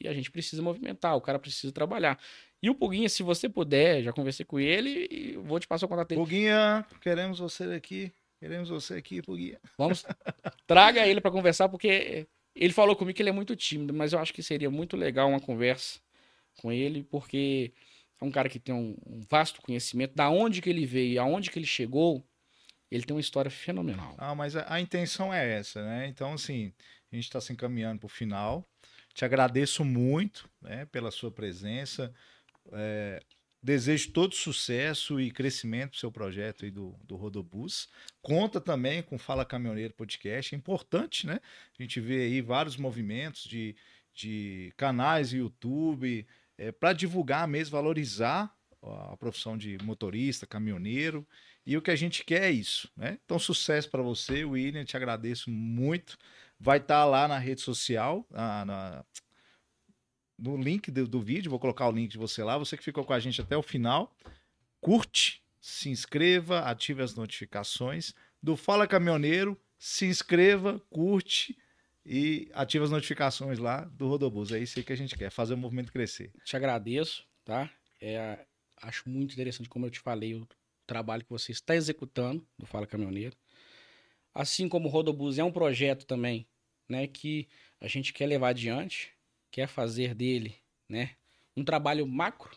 E 0.00 0.06
a 0.06 0.12
gente 0.12 0.30
precisa 0.30 0.62
movimentar, 0.62 1.16
o 1.16 1.20
cara 1.20 1.38
precisa 1.38 1.72
trabalhar. 1.72 2.18
E 2.62 2.70
o 2.70 2.74
Puguinha, 2.74 3.08
se 3.08 3.22
você 3.22 3.48
puder, 3.48 4.02
já 4.02 4.12
conversei 4.12 4.46
com 4.46 4.60
ele 4.60 5.08
e 5.10 5.36
vou 5.36 5.58
te 5.58 5.66
passar 5.66 5.86
o 5.86 5.88
contato 5.88 6.10
dele. 6.10 6.20
Puguinha, 6.20 6.86
queremos 7.00 7.40
você 7.40 7.64
aqui. 7.64 8.12
Queremos 8.42 8.70
você 8.70 8.94
aqui, 8.94 9.22
Puguinha. 9.22 9.60
Vamos, 9.78 10.04
traga 10.66 11.06
ele 11.06 11.20
para 11.20 11.30
conversar, 11.30 11.68
porque 11.68 12.26
ele 12.56 12.72
falou 12.72 12.96
comigo 12.96 13.14
que 13.14 13.22
ele 13.22 13.28
é 13.28 13.32
muito 13.32 13.54
tímido, 13.54 13.94
mas 13.94 14.12
eu 14.12 14.18
acho 14.18 14.34
que 14.34 14.42
seria 14.42 14.68
muito 14.68 14.96
legal 14.96 15.28
uma 15.28 15.38
conversa 15.38 16.00
com 16.60 16.72
ele, 16.72 17.04
porque 17.04 17.72
é 18.20 18.24
um 18.24 18.32
cara 18.32 18.48
que 18.48 18.58
tem 18.58 18.74
um, 18.74 18.96
um 19.06 19.20
vasto 19.30 19.62
conhecimento 19.62 20.16
da 20.16 20.28
onde 20.28 20.60
que 20.60 20.68
ele 20.68 20.84
veio, 20.84 21.22
aonde 21.22 21.52
que 21.52 21.58
ele 21.60 21.66
chegou. 21.66 22.26
Ele 22.90 23.04
tem 23.04 23.14
uma 23.14 23.20
história 23.20 23.48
fenomenal. 23.48 24.16
Ah, 24.18 24.34
mas 24.34 24.56
a, 24.56 24.74
a 24.74 24.80
intenção 24.80 25.32
é 25.32 25.48
essa, 25.48 25.80
né? 25.84 26.08
Então, 26.08 26.32
assim, 26.32 26.72
a 27.12 27.14
gente 27.14 27.26
está 27.26 27.40
se 27.40 27.52
encaminhando 27.52 28.00
para 28.00 28.06
o 28.06 28.10
final. 28.10 28.68
Te 29.14 29.24
agradeço 29.24 29.84
muito 29.84 30.50
né, 30.60 30.84
pela 30.86 31.12
sua 31.12 31.30
presença. 31.30 32.12
É, 32.72 33.22
desejo 33.62 34.10
todo 34.10 34.34
sucesso 34.34 35.20
e 35.20 35.30
crescimento 35.30 35.90
para 35.90 35.96
o 35.96 36.00
seu 36.00 36.10
projeto 36.10 36.64
aí 36.64 36.70
do, 36.70 36.98
do 37.04 37.14
Rodobus. 37.16 37.88
Conta 38.20 38.60
também 38.60 39.02
com 39.02 39.18
Fala 39.18 39.44
Caminhoneiro 39.44 39.94
Podcast. 39.94 40.54
É 40.54 40.58
importante, 40.58 41.26
né? 41.26 41.38
A 41.78 41.82
gente 41.82 42.00
vê 42.00 42.22
aí 42.24 42.40
vários 42.40 42.76
movimentos 42.76 43.44
de, 43.44 43.76
de 44.14 44.72
canais 44.76 45.32
YouTube 45.32 46.26
para 46.80 46.92
divulgar 46.92 47.46
mesmo, 47.46 47.72
valorizar 47.72 48.54
a 48.82 49.16
profissão 49.16 49.56
de 49.56 49.78
motorista, 49.82 50.46
caminhoneiro. 50.46 51.26
E 51.64 51.76
o 51.76 51.82
que 51.82 51.90
a 51.92 51.96
gente 51.96 52.24
quer 52.24 52.42
é 52.44 52.50
isso, 52.50 52.90
né? 52.96 53.18
Então, 53.24 53.38
sucesso 53.38 53.88
para 53.88 54.02
você, 54.02 54.44
William. 54.44 54.84
Te 54.84 54.96
agradeço 54.96 55.48
muito. 55.50 56.18
Vai 56.58 56.78
estar 56.78 57.04
lá 57.04 57.28
na 57.28 57.38
rede 57.38 57.60
social, 57.60 58.26
na- 58.30 58.64
na- 58.64 59.04
no 60.42 60.56
link 60.56 60.90
do, 60.90 61.06
do 61.06 61.20
vídeo. 61.20 61.50
Vou 61.50 61.60
colocar 61.60 61.88
o 61.88 61.92
link 61.92 62.10
de 62.10 62.18
você 62.18 62.42
lá. 62.42 62.58
Você 62.58 62.76
que 62.76 62.82
ficou 62.82 63.04
com 63.04 63.12
a 63.12 63.20
gente 63.20 63.40
até 63.40 63.56
o 63.56 63.62
final, 63.62 64.14
curte, 64.80 65.40
se 65.60 65.88
inscreva, 65.88 66.60
ative 66.60 67.02
as 67.02 67.14
notificações. 67.14 68.12
Do 68.42 68.56
Fala 68.56 68.88
Caminhoneiro, 68.88 69.56
se 69.78 70.06
inscreva, 70.06 70.80
curte 70.90 71.56
e 72.04 72.50
ative 72.52 72.84
as 72.84 72.90
notificações 72.90 73.60
lá 73.60 73.82
do 73.84 74.08
Rodobus. 74.08 74.50
É 74.50 74.58
isso 74.58 74.82
que 74.82 74.92
a 74.92 74.96
gente 74.96 75.16
quer, 75.16 75.30
fazer 75.30 75.54
o 75.54 75.56
movimento 75.56 75.92
crescer. 75.92 76.32
Te 76.44 76.56
agradeço, 76.56 77.24
tá? 77.44 77.70
É, 78.00 78.44
acho 78.82 79.08
muito 79.08 79.32
interessante, 79.32 79.68
como 79.68 79.86
eu 79.86 79.90
te 79.90 80.00
falei, 80.00 80.34
o 80.34 80.48
trabalho 80.84 81.22
que 81.22 81.30
você 81.30 81.52
está 81.52 81.76
executando 81.76 82.44
do 82.58 82.66
Fala 82.66 82.86
Caminhoneiro. 82.86 83.36
Assim 84.34 84.68
como 84.68 84.88
o 84.88 84.90
Rodobus 84.90 85.38
é 85.38 85.44
um 85.44 85.52
projeto 85.52 86.04
também, 86.04 86.46
né, 86.88 87.06
que 87.06 87.46
a 87.80 87.86
gente 87.86 88.12
quer 88.12 88.26
levar 88.26 88.48
adiante, 88.48 89.11
quer 89.52 89.68
fazer 89.68 90.14
dele, 90.14 90.56
né, 90.88 91.14
um 91.54 91.62
trabalho 91.62 92.06
macro. 92.06 92.56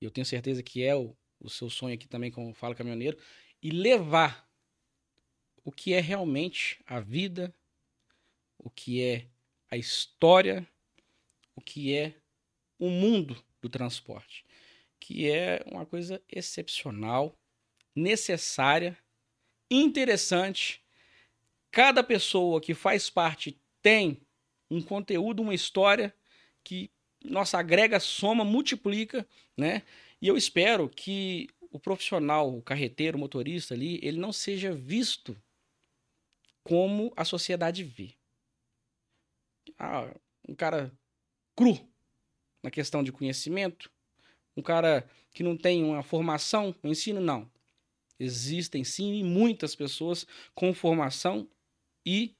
E 0.00 0.04
eu 0.04 0.10
tenho 0.10 0.26
certeza 0.26 0.62
que 0.62 0.82
é 0.82 0.94
o, 0.94 1.16
o 1.40 1.48
seu 1.48 1.70
sonho 1.70 1.94
aqui 1.94 2.08
também 2.08 2.30
com 2.30 2.50
o 2.50 2.54
Fala 2.54 2.74
Caminhoneiro 2.74 3.16
e 3.62 3.70
levar 3.70 4.46
o 5.64 5.70
que 5.72 5.94
é 5.94 6.00
realmente 6.00 6.80
a 6.86 7.00
vida, 7.00 7.54
o 8.58 8.68
que 8.68 9.02
é 9.02 9.26
a 9.70 9.76
história, 9.76 10.66
o 11.54 11.60
que 11.60 11.94
é 11.94 12.14
o 12.78 12.90
mundo 12.90 13.42
do 13.60 13.68
transporte, 13.68 14.44
que 14.98 15.30
é 15.30 15.62
uma 15.66 15.86
coisa 15.86 16.22
excepcional, 16.28 17.38
necessária, 17.94 18.98
interessante. 19.70 20.82
Cada 21.70 22.02
pessoa 22.02 22.60
que 22.60 22.74
faz 22.74 23.10
parte 23.10 23.60
tem 23.82 24.20
um 24.70 24.80
conteúdo, 24.82 25.42
uma 25.42 25.54
história 25.54 26.14
que 26.62 26.90
nossa 27.24 27.58
agrega, 27.58 27.98
soma, 27.98 28.44
multiplica, 28.44 29.26
né? 29.56 29.82
E 30.20 30.28
eu 30.28 30.36
espero 30.36 30.88
que 30.88 31.48
o 31.70 31.78
profissional, 31.78 32.56
o 32.56 32.62
carreteiro, 32.62 33.16
o 33.16 33.20
motorista 33.20 33.74
ali, 33.74 33.98
ele 34.02 34.18
não 34.18 34.32
seja 34.32 34.72
visto 34.72 35.36
como 36.62 37.12
a 37.16 37.24
sociedade 37.24 37.82
vê. 37.82 38.14
Ah, 39.78 40.14
um 40.48 40.54
cara 40.54 40.92
cru 41.56 41.78
na 42.62 42.70
questão 42.70 43.02
de 43.02 43.12
conhecimento, 43.12 43.90
um 44.56 44.62
cara 44.62 45.08
que 45.32 45.42
não 45.42 45.56
tem 45.56 45.84
uma 45.84 46.02
formação 46.02 46.74
no 46.82 46.90
ensino, 46.90 47.20
não. 47.20 47.50
Existem 48.18 48.82
sim 48.82 49.22
muitas 49.22 49.74
pessoas 49.74 50.26
com 50.54 50.74
formação 50.74 51.48
e 52.04 52.34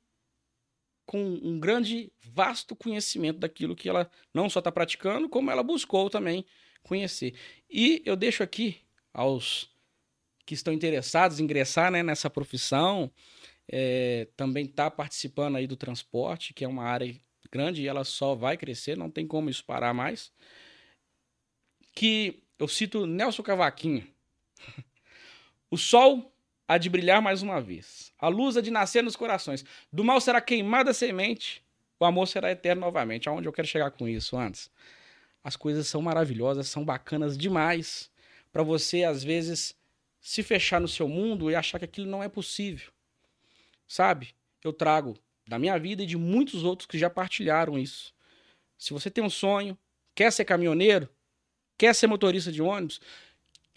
com 1.08 1.24
um 1.24 1.58
grande, 1.58 2.12
vasto 2.20 2.76
conhecimento 2.76 3.38
daquilo 3.38 3.74
que 3.74 3.88
ela 3.88 4.10
não 4.32 4.50
só 4.50 4.58
está 4.58 4.70
praticando, 4.70 5.26
como 5.26 5.50
ela 5.50 5.62
buscou 5.62 6.10
também 6.10 6.44
conhecer. 6.82 7.34
E 7.68 8.02
eu 8.04 8.14
deixo 8.14 8.42
aqui 8.42 8.82
aos 9.10 9.74
que 10.44 10.52
estão 10.52 10.70
interessados 10.70 11.40
em 11.40 11.44
ingressar 11.44 11.90
né, 11.90 12.02
nessa 12.02 12.28
profissão, 12.28 13.10
é, 13.66 14.28
também 14.36 14.66
está 14.66 14.90
participando 14.90 15.56
aí 15.56 15.66
do 15.66 15.78
transporte, 15.78 16.52
que 16.52 16.62
é 16.62 16.68
uma 16.68 16.84
área 16.84 17.18
grande 17.50 17.80
e 17.80 17.88
ela 17.88 18.04
só 18.04 18.34
vai 18.34 18.58
crescer, 18.58 18.94
não 18.94 19.10
tem 19.10 19.26
como 19.26 19.48
isso 19.48 19.64
parar 19.64 19.94
mais. 19.94 20.30
Que 21.94 22.42
eu 22.58 22.68
cito 22.68 23.06
Nelson 23.06 23.42
Cavaquinho. 23.42 24.06
o 25.70 25.78
sol 25.78 26.30
há 26.68 26.76
de 26.76 26.90
brilhar 26.90 27.22
mais 27.22 27.42
uma 27.42 27.60
vez. 27.60 28.12
A 28.18 28.28
luz 28.28 28.56
há 28.56 28.60
de 28.60 28.70
nascer 28.70 29.02
nos 29.02 29.16
corações. 29.16 29.64
Do 29.90 30.04
mal 30.04 30.20
será 30.20 30.40
queimada 30.40 30.90
a 30.90 30.94
semente, 30.94 31.64
o 31.98 32.04
amor 32.04 32.28
será 32.28 32.52
eterno 32.52 32.82
novamente. 32.82 33.28
Aonde 33.28 33.48
eu 33.48 33.52
quero 33.52 33.66
chegar 33.66 33.90
com 33.90 34.06
isso 34.06 34.36
antes? 34.36 34.70
As 35.42 35.56
coisas 35.56 35.88
são 35.88 36.02
maravilhosas, 36.02 36.68
são 36.68 36.84
bacanas 36.84 37.36
demais 37.36 38.10
para 38.52 38.62
você 38.62 39.04
às 39.04 39.24
vezes 39.24 39.74
se 40.20 40.42
fechar 40.42 40.80
no 40.80 40.88
seu 40.88 41.08
mundo 41.08 41.50
e 41.50 41.54
achar 41.54 41.78
que 41.78 41.84
aquilo 41.84 42.06
não 42.06 42.22
é 42.22 42.28
possível. 42.28 42.92
Sabe? 43.86 44.34
Eu 44.62 44.72
trago 44.72 45.16
da 45.46 45.58
minha 45.58 45.78
vida 45.78 46.02
e 46.02 46.06
de 46.06 46.16
muitos 46.16 46.64
outros 46.64 46.86
que 46.86 46.98
já 46.98 47.08
partilharam 47.08 47.78
isso. 47.78 48.12
Se 48.76 48.92
você 48.92 49.10
tem 49.10 49.24
um 49.24 49.30
sonho, 49.30 49.78
quer 50.14 50.30
ser 50.30 50.44
caminhoneiro, 50.44 51.08
quer 51.78 51.94
ser 51.94 52.06
motorista 52.06 52.52
de 52.52 52.60
ônibus, 52.60 53.00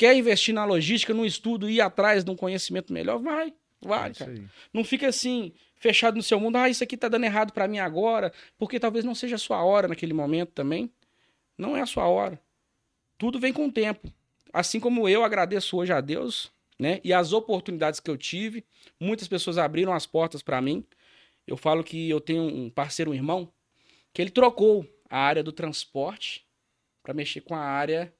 quer 0.01 0.15
investir 0.15 0.51
na 0.51 0.65
logística, 0.65 1.13
no 1.13 1.23
estudo, 1.23 1.69
ir 1.69 1.79
atrás 1.79 2.23
de 2.23 2.31
um 2.31 2.35
conhecimento 2.35 2.91
melhor, 2.91 3.19
vai, 3.19 3.53
vai, 3.79 4.09
é 4.09 4.13
cara. 4.15 4.49
Não 4.73 4.83
fica 4.83 5.07
assim, 5.07 5.53
fechado 5.75 6.15
no 6.17 6.23
seu 6.23 6.39
mundo, 6.39 6.55
ah, 6.55 6.67
isso 6.67 6.83
aqui 6.83 6.97
tá 6.97 7.07
dando 7.07 7.25
errado 7.25 7.53
para 7.53 7.67
mim 7.67 7.77
agora, 7.77 8.33
porque 8.57 8.79
talvez 8.79 9.05
não 9.05 9.13
seja 9.13 9.35
a 9.35 9.37
sua 9.37 9.63
hora 9.63 9.87
naquele 9.87 10.11
momento 10.11 10.53
também. 10.53 10.91
Não 11.55 11.77
é 11.77 11.81
a 11.81 11.85
sua 11.85 12.07
hora. 12.07 12.41
Tudo 13.15 13.39
vem 13.39 13.53
com 13.53 13.67
o 13.67 13.71
tempo. 13.71 14.11
Assim 14.51 14.79
como 14.79 15.07
eu 15.07 15.23
agradeço 15.23 15.77
hoje 15.77 15.93
a 15.93 16.01
Deus, 16.01 16.51
né, 16.79 16.99
e 17.03 17.13
as 17.13 17.31
oportunidades 17.31 17.99
que 17.99 18.09
eu 18.09 18.17
tive, 18.17 18.65
muitas 18.99 19.27
pessoas 19.27 19.59
abriram 19.59 19.93
as 19.93 20.07
portas 20.07 20.41
para 20.41 20.59
mim. 20.59 20.83
Eu 21.45 21.57
falo 21.57 21.83
que 21.83 22.09
eu 22.09 22.19
tenho 22.19 22.41
um 22.41 22.71
parceiro, 22.71 23.11
um 23.11 23.13
irmão, 23.13 23.53
que 24.11 24.19
ele 24.19 24.31
trocou 24.31 24.83
a 25.07 25.19
área 25.19 25.43
do 25.43 25.51
transporte 25.51 26.43
para 27.03 27.13
mexer 27.13 27.41
com 27.41 27.53
a 27.53 27.59
área 27.59 28.11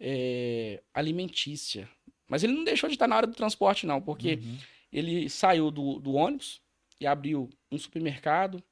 é, 0.00 0.82
alimentícia. 0.94 1.88
Mas 2.26 2.42
ele 2.42 2.54
não 2.54 2.64
deixou 2.64 2.88
de 2.88 2.94
estar 2.94 3.06
na 3.06 3.16
área 3.16 3.28
do 3.28 3.34
transporte, 3.34 3.86
não, 3.86 4.00
porque 4.00 4.34
uhum. 4.34 4.58
ele 4.92 5.28
saiu 5.28 5.70
do, 5.70 5.98
do 5.98 6.14
ônibus 6.14 6.62
e 7.00 7.06
abriu 7.06 7.50
um 7.70 7.78
supermercado, 7.78 8.62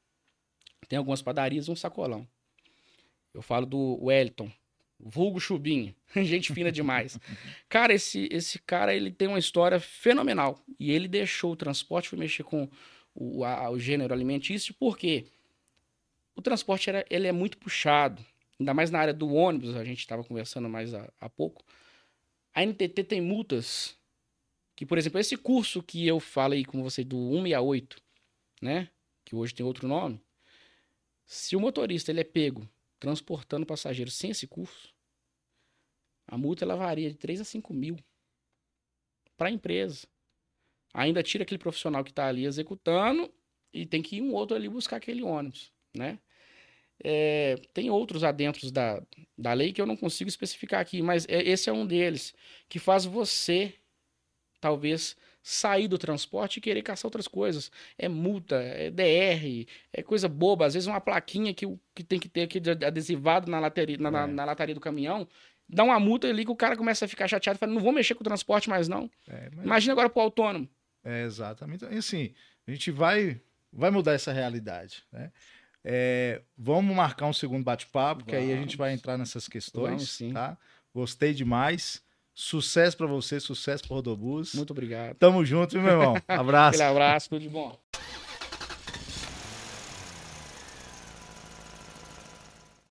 tem 0.89 0.97
algumas 0.97 1.21
padarias 1.21 1.69
um 1.69 1.77
sacolão. 1.77 2.27
Eu 3.35 3.43
falo 3.43 3.67
do 3.67 3.99
Wellington, 4.03 4.51
vulgo 4.99 5.39
Chubinho, 5.39 5.95
gente 6.17 6.53
fina 6.53 6.73
demais. 6.73 7.19
cara, 7.69 7.93
esse, 7.93 8.29
esse 8.33 8.59
cara 8.61 8.95
ele 8.95 9.11
tem 9.11 9.29
uma 9.29 9.39
história 9.39 9.79
fenomenal. 9.79 10.59
E 10.79 10.91
ele 10.91 11.09
deixou 11.09 11.53
o 11.53 11.57
transporte, 11.57 12.09
foi 12.09 12.19
mexer 12.19 12.43
com 12.43 12.69
o, 13.15 13.45
a, 13.45 13.71
o 13.71 13.79
gênero 13.79 14.15
alimentício, 14.15 14.75
porque 14.75 15.27
o 16.35 16.41
transporte 16.41 16.89
era, 16.89 17.05
ele 17.11 17.27
é 17.27 17.33
muito 17.33 17.59
puxado, 17.59 18.25
ainda 18.59 18.75
mais 18.75 18.91
na 18.91 18.99
área 18.99 19.15
do 19.15 19.33
ônibus, 19.33 19.77
a 19.77 19.85
gente 19.85 20.01
estava 20.01 20.25
conversando 20.25 20.69
mais 20.69 20.93
há, 20.95 21.29
pouco. 21.29 21.65
A 22.53 22.65
NTT 22.65 23.05
tem 23.05 23.21
multas 23.21 23.97
que, 24.75 24.85
por 24.85 24.99
exemplo, 24.99 25.19
esse 25.21 25.37
curso 25.37 25.83
que 25.83 26.07
eu 26.07 26.19
falei 26.21 26.65
com 26.65 26.83
você 26.83 27.05
do 27.05 27.17
168, 27.17 28.03
né, 28.61 28.91
que 29.25 29.37
hoje 29.37 29.55
tem 29.55 29.65
outro 29.65 29.87
nome, 29.87 30.21
se 31.25 31.55
o 31.55 31.61
motorista 31.61 32.11
ele 32.11 32.21
é 32.21 32.25
pego 32.25 32.69
transportando 32.99 33.67
passageiros 33.67 34.15
sem 34.15 34.31
esse 34.31 34.47
curso, 34.47 34.93
a 36.27 36.37
multa 36.37 36.65
ela 36.65 36.75
varia 36.75 37.11
de 37.11 37.17
3 37.17 37.41
a 37.41 37.45
5 37.45 37.73
mil 37.73 37.97
para 39.37 39.49
a 39.49 39.53
empresa 39.53 40.07
ainda 40.93 41.23
tira 41.23 41.45
aquele 41.45 41.59
profissional 41.59 42.03
que 42.03 42.11
está 42.11 42.27
ali 42.27 42.45
executando 42.45 43.33
e 43.73 43.87
tem 43.87 44.03
que 44.03 44.17
ir 44.17 44.23
um 44.23 44.33
outro 44.33 44.57
ali 44.57 44.69
buscar 44.69 44.97
aquele 44.97 45.23
ônibus, 45.23 45.73
né? 45.97 46.19
É, 47.03 47.57
tem 47.73 47.91
outros 47.91 48.25
adentros 48.25 48.73
da, 48.73 49.03
da 49.37 49.53
lei 49.53 49.73
que 49.73 49.81
eu 49.81 49.87
não 49.87 49.97
consigo 49.97 50.29
especificar 50.29 50.81
aqui, 50.81 51.01
mas 51.01 51.27
é, 51.29 51.43
esse 51.43 51.71
é 51.71 51.73
um 51.73 51.87
deles, 51.87 52.35
que 52.69 52.79
faz 52.79 53.05
você, 53.05 53.75
talvez, 54.61 55.17
sair 55.43 55.89
do 55.89 55.97
transporte 55.97 56.59
e 56.59 56.61
querer 56.61 56.83
caçar 56.83 57.07
outras 57.07 57.29
coisas. 57.29 57.71
É 57.97 58.09
multa, 58.09 58.57
é 58.57 58.91
DR, 58.91 59.67
é 59.93 60.03
coisa 60.03 60.29
boba. 60.29 60.67
Às 60.67 60.75
vezes 60.75 60.87
uma 60.87 61.01
plaquinha 61.01 61.55
que, 61.55 61.67
que 61.95 62.05
tem 62.05 62.19
que 62.19 62.29
ter 62.29 62.43
aqui 62.43 62.61
adesivado 62.85 63.51
na, 63.51 63.59
lateria, 63.59 63.97
na, 63.97 64.09
é. 64.09 64.13
na, 64.13 64.27
na 64.27 64.45
lataria 64.45 64.75
do 64.75 64.81
caminhão, 64.81 65.27
dá 65.69 65.85
uma 65.85 65.99
multa 66.01 66.27
ali 66.27 66.45
que 66.45 66.51
o 66.51 66.57
cara 66.57 66.77
começa 66.77 67.05
a 67.05 67.09
ficar 67.09 67.29
chateado 67.29 67.57
e 67.57 67.61
fala, 67.61 67.73
não 67.73 67.81
vou 67.81 67.93
mexer 67.93 68.15
com 68.15 68.21
o 68.21 68.25
transporte 68.25 68.69
mais 68.69 68.89
não. 68.89 69.11
É, 69.29 69.49
mas... 69.55 69.65
Imagina 69.65 69.93
agora 69.93 70.11
pro 70.11 70.23
autônomo. 70.23 70.69
É, 71.05 71.23
exatamente. 71.25 71.85
E 71.85 71.97
assim, 71.97 72.35
a 72.67 72.71
gente 72.71 72.91
vai, 72.91 73.41
vai 73.73 73.91
mudar 73.91 74.13
essa 74.13 74.33
realidade, 74.33 75.05
né? 75.13 75.31
É, 75.85 76.43
vamos 76.57 76.95
marcar 76.95 77.27
um 77.27 77.33
segundo 77.33 77.65
bate-papo, 77.65 78.25
que 78.25 78.35
aí 78.35 78.53
a 78.53 78.57
gente 78.57 78.77
vai 78.77 78.93
entrar 78.93 79.17
nessas 79.17 79.49
questões, 79.49 80.19
vamos, 80.19 80.35
tá? 80.35 80.59
Gostei 80.95 81.33
demais. 81.33 82.03
Sucesso 82.35 82.97
para 82.97 83.07
você, 83.07 83.41
sucesso 83.41 83.83
para 83.85 83.97
Rodobus. 83.97 84.55
Muito 84.55 84.71
obrigado. 84.71 85.17
Tamo 85.17 85.45
junto, 85.45 85.77
meu 85.79 85.93
irmão. 85.93 86.15
Abraço. 86.29 86.77
Aquele 86.77 86.91
abraço, 86.91 87.29
tudo 87.31 87.41
de 87.41 87.49
bom. 87.49 87.77